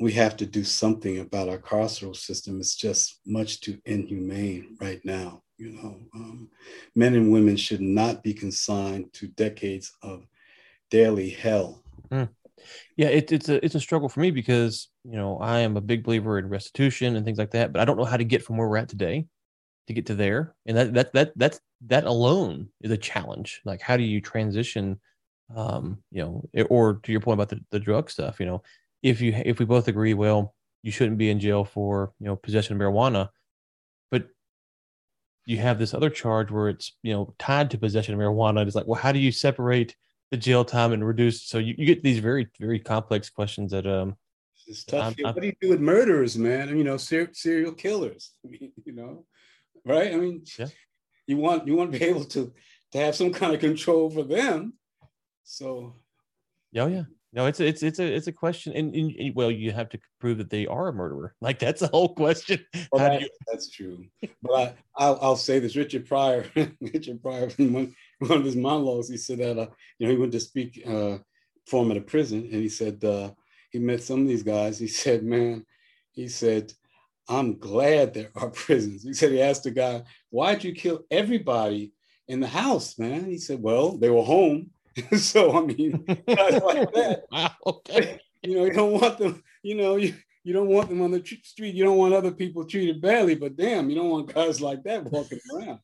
we 0.00 0.12
have 0.12 0.36
to 0.36 0.46
do 0.46 0.64
something 0.64 1.20
about 1.20 1.48
our 1.48 1.58
carceral 1.58 2.16
system. 2.16 2.58
It's 2.58 2.74
just 2.74 3.20
much 3.26 3.60
too 3.60 3.78
inhumane 3.84 4.76
right 4.80 5.00
now. 5.04 5.42
You 5.56 5.70
know, 5.70 6.00
um, 6.14 6.48
men 6.96 7.14
and 7.14 7.32
women 7.32 7.56
should 7.56 7.80
not 7.80 8.22
be 8.22 8.34
consigned 8.34 9.12
to 9.14 9.28
decades 9.28 9.92
of 10.02 10.26
daily 10.90 11.30
hell. 11.30 11.82
Mm. 12.10 12.28
Yeah, 12.96 13.08
it, 13.08 13.30
it's 13.30 13.48
a 13.48 13.64
it's 13.64 13.74
a 13.74 13.80
struggle 13.80 14.08
for 14.08 14.20
me 14.20 14.30
because 14.30 14.88
you 15.04 15.16
know 15.16 15.38
I 15.38 15.60
am 15.60 15.76
a 15.76 15.80
big 15.80 16.02
believer 16.02 16.38
in 16.38 16.48
restitution 16.48 17.14
and 17.14 17.24
things 17.24 17.38
like 17.38 17.52
that, 17.52 17.72
but 17.72 17.80
I 17.80 17.84
don't 17.84 17.96
know 17.96 18.04
how 18.04 18.16
to 18.16 18.24
get 18.24 18.44
from 18.44 18.56
where 18.56 18.68
we're 18.68 18.78
at 18.78 18.88
today 18.88 19.26
to 19.86 19.92
get 19.92 20.06
to 20.06 20.14
there, 20.14 20.54
and 20.66 20.76
that 20.76 20.94
that 20.94 21.12
that 21.12 21.32
that's 21.36 21.60
that 21.86 22.04
alone 22.04 22.68
is 22.80 22.90
a 22.90 22.96
challenge. 22.96 23.60
Like, 23.64 23.80
how 23.80 23.96
do 23.96 24.02
you 24.02 24.20
transition? 24.20 25.00
Um, 25.54 25.98
you 26.10 26.22
know, 26.22 26.64
or 26.70 27.00
to 27.02 27.12
your 27.12 27.20
point 27.20 27.34
about 27.34 27.50
the, 27.50 27.60
the 27.70 27.78
drug 27.78 28.08
stuff, 28.08 28.40
you 28.40 28.46
know, 28.46 28.62
if 29.04 29.20
you 29.20 29.34
if 29.44 29.58
we 29.60 29.66
both 29.66 29.86
agree, 29.86 30.14
well, 30.14 30.54
you 30.82 30.90
shouldn't 30.90 31.18
be 31.18 31.30
in 31.30 31.38
jail 31.38 31.64
for 31.64 32.12
you 32.18 32.26
know 32.26 32.34
possession 32.34 32.74
of 32.74 32.80
marijuana, 32.82 33.28
but 34.10 34.28
you 35.44 35.58
have 35.58 35.78
this 35.78 35.94
other 35.94 36.10
charge 36.10 36.50
where 36.50 36.70
it's 36.70 36.96
you 37.02 37.12
know 37.12 37.34
tied 37.38 37.70
to 37.70 37.78
possession 37.78 38.14
of 38.14 38.20
marijuana. 38.20 38.66
It's 38.66 38.74
like, 38.74 38.86
well, 38.86 39.00
how 39.00 39.12
do 39.12 39.18
you 39.18 39.30
separate 39.30 39.94
the 40.30 40.38
jail 40.38 40.64
time 40.64 40.92
and 40.92 41.06
reduce? 41.06 41.42
So 41.42 41.58
you, 41.58 41.74
you 41.76 41.84
get 41.86 42.02
these 42.02 42.18
very 42.18 42.48
very 42.58 42.80
complex 42.80 43.30
questions 43.30 43.70
that 43.70 43.86
um. 43.86 44.16
It's 44.66 44.84
tough. 44.84 45.14
I'm, 45.18 45.26
I'm, 45.26 45.34
what 45.34 45.42
do 45.42 45.48
you 45.48 45.56
do 45.60 45.68
with 45.68 45.80
murderers, 45.80 46.38
man? 46.38 46.74
You 46.74 46.84
know, 46.84 46.96
ser- 46.96 47.34
serial 47.34 47.72
killers. 47.72 48.30
I 48.44 48.48
mean, 48.48 48.72
you 48.86 48.94
know, 48.94 49.26
right? 49.84 50.14
I 50.14 50.16
mean, 50.16 50.44
yeah. 50.58 50.68
you 51.26 51.36
want 51.36 51.66
you 51.66 51.76
want 51.76 51.92
to 51.92 51.98
be 51.98 52.04
able 52.06 52.24
to 52.24 52.50
to 52.92 52.98
have 52.98 53.14
some 53.14 53.34
kind 53.34 53.52
of 53.52 53.60
control 53.60 54.08
for 54.08 54.22
them. 54.22 54.72
So, 55.42 55.96
yeah, 56.72 56.84
oh, 56.84 56.86
yeah, 56.86 57.02
no, 57.34 57.46
it's 57.46 57.58
it's 57.58 57.82
it's 57.82 57.98
a 57.98 58.04
it's 58.04 58.28
a 58.28 58.32
question, 58.32 58.72
and, 58.74 58.94
and, 58.94 59.34
well, 59.34 59.50
you 59.50 59.72
have 59.72 59.88
to 59.88 59.98
prove 60.20 60.38
that 60.38 60.50
they 60.50 60.68
are 60.68 60.88
a 60.88 60.92
murderer. 60.92 61.34
Like 61.40 61.58
that's 61.58 61.80
the 61.80 61.88
whole 61.88 62.14
question. 62.14 62.64
Well, 62.92 63.10
that, 63.10 63.20
you... 63.22 63.28
That's 63.50 63.68
true. 63.68 64.04
But 64.40 64.76
I, 64.96 65.10
will 65.10 65.18
I'll 65.20 65.36
say 65.36 65.58
this: 65.58 65.74
Richard 65.74 66.06
Pryor, 66.06 66.46
Richard 66.80 67.20
Pryor, 67.20 67.50
in 67.58 67.72
one, 67.72 67.94
one 68.20 68.38
of 68.38 68.44
his 68.44 68.54
monologues, 68.54 69.08
he 69.08 69.16
said 69.16 69.38
that 69.38 69.58
uh, 69.58 69.66
you 69.98 70.06
know 70.06 70.12
he 70.12 70.18
went 70.18 70.30
to 70.32 70.40
speak 70.40 70.80
uh, 70.86 71.18
for 71.66 71.82
him 71.82 71.90
at 71.90 71.96
a 71.96 72.02
prison, 72.02 72.42
and 72.44 72.62
he 72.62 72.68
said 72.68 73.02
uh, 73.04 73.32
he 73.70 73.80
met 73.80 74.02
some 74.02 74.20
of 74.20 74.28
these 74.28 74.44
guys. 74.44 74.78
He 74.78 74.86
said, 74.86 75.24
"Man," 75.24 75.66
he 76.12 76.28
said, 76.28 76.72
"I'm 77.28 77.58
glad 77.58 78.14
there 78.14 78.30
are 78.36 78.50
prisons." 78.64 79.02
He 79.02 79.12
said 79.12 79.32
he 79.32 79.42
asked 79.42 79.64
the 79.64 79.72
guy, 79.72 80.04
"Why'd 80.30 80.62
you 80.62 80.72
kill 80.72 81.00
everybody 81.10 81.94
in 82.28 82.38
the 82.38 82.46
house, 82.46 82.96
man?" 82.96 83.24
He 83.24 83.38
said, 83.38 83.60
"Well, 83.60 83.98
they 83.98 84.08
were 84.08 84.22
home." 84.22 84.70
so 85.16 85.56
I 85.56 85.66
mean, 85.66 86.04
guys 86.28 86.62
like 86.62 86.92
that. 86.92 87.24
Wow, 87.30 87.50
okay. 87.66 88.20
You 88.46 88.56
know, 88.56 88.64
you 88.66 88.72
don't 88.74 88.92
want 88.92 89.16
them. 89.16 89.42
You 89.62 89.74
know, 89.74 89.96
you 89.96 90.12
you 90.42 90.52
don't 90.52 90.68
want 90.68 90.90
them 90.90 91.00
on 91.00 91.10
the 91.10 91.24
street. 91.42 91.74
You 91.74 91.82
don't 91.82 91.96
want 91.96 92.12
other 92.12 92.30
people 92.30 92.66
treated 92.66 93.00
badly, 93.00 93.36
but 93.36 93.56
damn, 93.56 93.88
you 93.88 93.96
don't 93.96 94.10
want 94.10 94.34
guys 94.34 94.60
like 94.60 94.82
that 94.82 95.02
walking 95.04 95.38
around. 95.50 95.78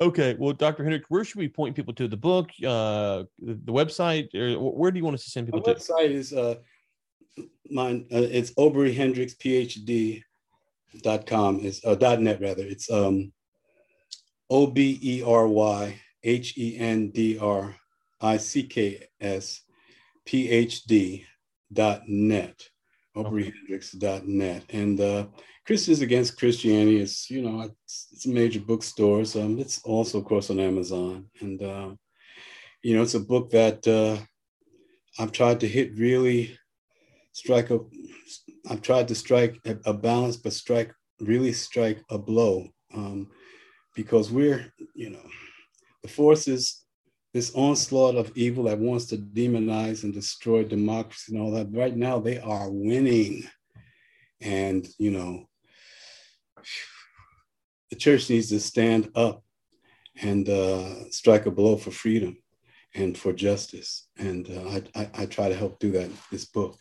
okay. 0.00 0.34
Well, 0.36 0.54
Dr. 0.54 0.82
Hendricks, 0.82 1.06
where 1.08 1.22
should 1.22 1.38
we 1.38 1.46
point 1.46 1.76
people 1.76 1.94
to? 1.94 2.08
The 2.08 2.16
book, 2.16 2.50
uh, 2.66 3.22
the, 3.38 3.54
the 3.64 3.72
website, 3.72 4.34
or 4.34 4.58
where 4.72 4.90
do 4.90 4.98
you 4.98 5.04
want 5.04 5.14
us 5.14 5.22
to 5.26 5.30
send 5.30 5.46
people 5.46 5.62
My 5.64 5.72
to? 5.72 5.78
website 5.78 6.10
is 6.10 6.32
uh, 6.32 6.56
mine. 7.70 8.06
Uh, 8.12 8.26
it's 8.28 8.52
Obery 8.58 8.92
Hendricks 8.92 9.34
PhD 9.34 10.24
dot 11.02 11.26
com 11.26 11.60
is 11.60 11.80
uh, 11.84 11.94
dot 11.94 12.20
net 12.20 12.40
rather. 12.40 12.64
It's 12.64 12.90
um, 12.90 13.32
O 14.50 14.66
B 14.66 14.98
E 15.00 15.22
R 15.22 15.46
Y 15.46 16.00
H 16.24 16.56
E 16.58 16.76
N 16.78 17.10
D 17.10 17.38
R 17.38 17.74
I 18.20 18.36
C 18.36 18.64
K 18.64 19.06
S 19.20 19.62
P 20.24 20.50
H 20.50 20.84
D 20.84 21.24
dot 21.72 22.02
net. 22.08 22.68
OberyHendricks.net. 23.16 24.64
And 24.70 25.00
uh, 25.00 25.26
Christians 25.66 26.00
Against 26.00 26.38
Christianity 26.38 27.00
is, 27.00 27.28
you 27.30 27.42
know, 27.42 27.60
it's, 27.60 28.08
it's 28.12 28.26
a 28.26 28.30
major 28.30 28.60
bookstore. 28.60 29.24
So 29.24 29.42
um, 29.42 29.58
it's 29.58 29.82
also, 29.84 30.18
of 30.18 30.24
course, 30.24 30.50
on 30.50 30.58
Amazon. 30.58 31.26
And, 31.40 31.62
uh, 31.62 31.90
you 32.82 32.96
know, 32.96 33.02
it's 33.02 33.14
a 33.14 33.20
book 33.20 33.50
that 33.50 33.86
uh, 33.86 34.18
I've 35.18 35.32
tried 35.32 35.60
to 35.60 35.68
hit 35.68 35.96
really 35.96 36.58
strike 37.32 37.70
a, 37.70 37.80
I've 38.68 38.82
tried 38.82 39.08
to 39.08 39.14
strike 39.14 39.58
a, 39.66 39.76
a 39.84 39.92
balance, 39.92 40.36
but 40.36 40.52
strike, 40.52 40.92
really 41.20 41.52
strike 41.52 42.02
a 42.10 42.18
blow. 42.18 42.68
Um, 42.94 43.28
because 43.94 44.30
we're, 44.30 44.72
you 44.94 45.10
know, 45.10 45.24
the 46.02 46.08
forces 46.08 46.82
this 47.32 47.54
onslaught 47.54 48.14
of 48.14 48.36
evil 48.36 48.64
that 48.64 48.78
wants 48.78 49.06
to 49.06 49.16
demonize 49.16 50.04
and 50.04 50.12
destroy 50.12 50.64
democracy 50.64 51.34
and 51.34 51.42
all 51.42 51.50
that, 51.52 51.68
right 51.72 51.96
now 51.96 52.18
they 52.18 52.38
are 52.38 52.70
winning. 52.70 53.44
And, 54.40 54.86
you 54.98 55.12
know, 55.12 55.48
the 57.90 57.96
church 57.96 58.28
needs 58.28 58.48
to 58.50 58.60
stand 58.60 59.10
up 59.14 59.42
and 60.20 60.48
uh, 60.48 61.10
strike 61.10 61.46
a 61.46 61.50
blow 61.50 61.76
for 61.76 61.90
freedom 61.90 62.36
and 62.94 63.16
for 63.16 63.32
justice. 63.32 64.08
And 64.18 64.50
uh, 64.50 64.68
I, 64.68 65.00
I, 65.00 65.10
I, 65.22 65.26
try 65.26 65.48
to 65.48 65.56
help 65.56 65.78
do 65.78 65.90
that 65.92 66.04
in 66.04 66.16
this 66.30 66.44
book. 66.44 66.76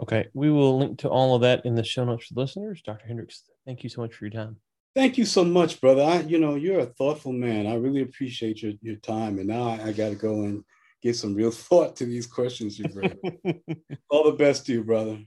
Okay. 0.00 0.28
We 0.32 0.50
will 0.50 0.78
link 0.78 1.00
to 1.00 1.10
all 1.10 1.34
of 1.34 1.42
that 1.42 1.66
in 1.66 1.74
the 1.74 1.84
show 1.84 2.04
notes 2.04 2.26
for 2.26 2.40
listeners. 2.40 2.80
Dr. 2.82 3.06
Hendricks, 3.06 3.42
thank 3.66 3.82
you 3.82 3.90
so 3.90 4.00
much 4.00 4.14
for 4.14 4.24
your 4.24 4.32
time. 4.32 4.56
Thank 4.94 5.18
you 5.18 5.24
so 5.24 5.44
much, 5.44 5.80
brother. 5.80 6.02
I, 6.02 6.20
you 6.20 6.38
know, 6.38 6.54
you're 6.54 6.78
a 6.78 6.86
thoughtful 6.86 7.32
man. 7.32 7.66
I 7.66 7.74
really 7.74 8.02
appreciate 8.02 8.62
your, 8.62 8.72
your 8.80 8.96
time. 8.96 9.38
And 9.38 9.48
now 9.48 9.68
I, 9.68 9.88
I 9.88 9.92
got 9.92 10.10
to 10.10 10.14
go 10.14 10.42
and 10.42 10.64
give 11.02 11.16
some 11.16 11.34
real 11.34 11.50
thought 11.50 11.96
to 11.96 12.06
these 12.06 12.26
questions 12.26 12.78
you 12.78 12.88
bring. 12.88 13.18
All 14.08 14.24
the 14.24 14.36
best 14.36 14.66
to 14.66 14.72
you, 14.72 14.84
brother. 14.84 15.18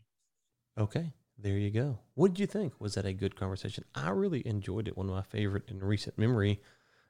Okay, 0.78 1.12
there 1.38 1.58
you 1.58 1.72
go. 1.72 2.00
What 2.14 2.34
did 2.34 2.40
you 2.40 2.48
think? 2.48 2.74
Was 2.80 2.94
that 2.94 3.06
a 3.06 3.12
good 3.12 3.36
conversation? 3.36 3.84
I 3.94 4.12
really 4.12 4.46
enjoyed 4.48 4.88
it. 4.88 4.98
One 4.98 5.10
of 5.10 5.16
my 5.16 5.24
favorite 5.24 5.64
in 5.68 5.80
recent 5.80 6.18
memory. 6.18 6.62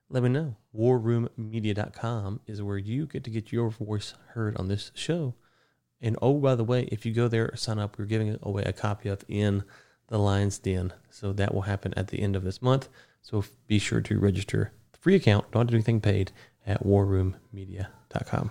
Let 0.09 0.23
me 0.23 0.29
know. 0.29 0.55
WarRoomMedia.com 0.75 2.39
is 2.47 2.61
where 2.61 2.77
you 2.77 3.05
get 3.05 3.23
to 3.25 3.29
get 3.29 3.51
your 3.51 3.69
voice 3.69 4.13
heard 4.29 4.55
on 4.57 4.67
this 4.67 4.91
show. 4.95 5.35
And 6.01 6.17
oh, 6.21 6.35
by 6.39 6.55
the 6.55 6.63
way, 6.63 6.83
if 6.91 7.05
you 7.05 7.13
go 7.13 7.27
there, 7.27 7.55
sign 7.55 7.77
up, 7.77 7.97
we're 7.99 8.05
giving 8.05 8.37
away 8.41 8.63
a 8.63 8.73
copy 8.73 9.09
of 9.09 9.25
In 9.27 9.63
the 10.07 10.17
Lion's 10.17 10.59
Den. 10.59 10.93
So 11.09 11.33
that 11.33 11.53
will 11.53 11.63
happen 11.63 11.93
at 11.95 12.07
the 12.07 12.21
end 12.21 12.35
of 12.35 12.43
this 12.43 12.61
month. 12.61 12.89
So 13.21 13.43
be 13.67 13.79
sure 13.79 14.01
to 14.01 14.19
register 14.19 14.71
the 14.91 14.99
free 14.99 15.15
account. 15.15 15.51
Don't 15.51 15.67
do 15.69 15.75
anything 15.75 16.01
paid 16.01 16.31
at 16.65 16.83
warroommedia.com. 16.83 18.45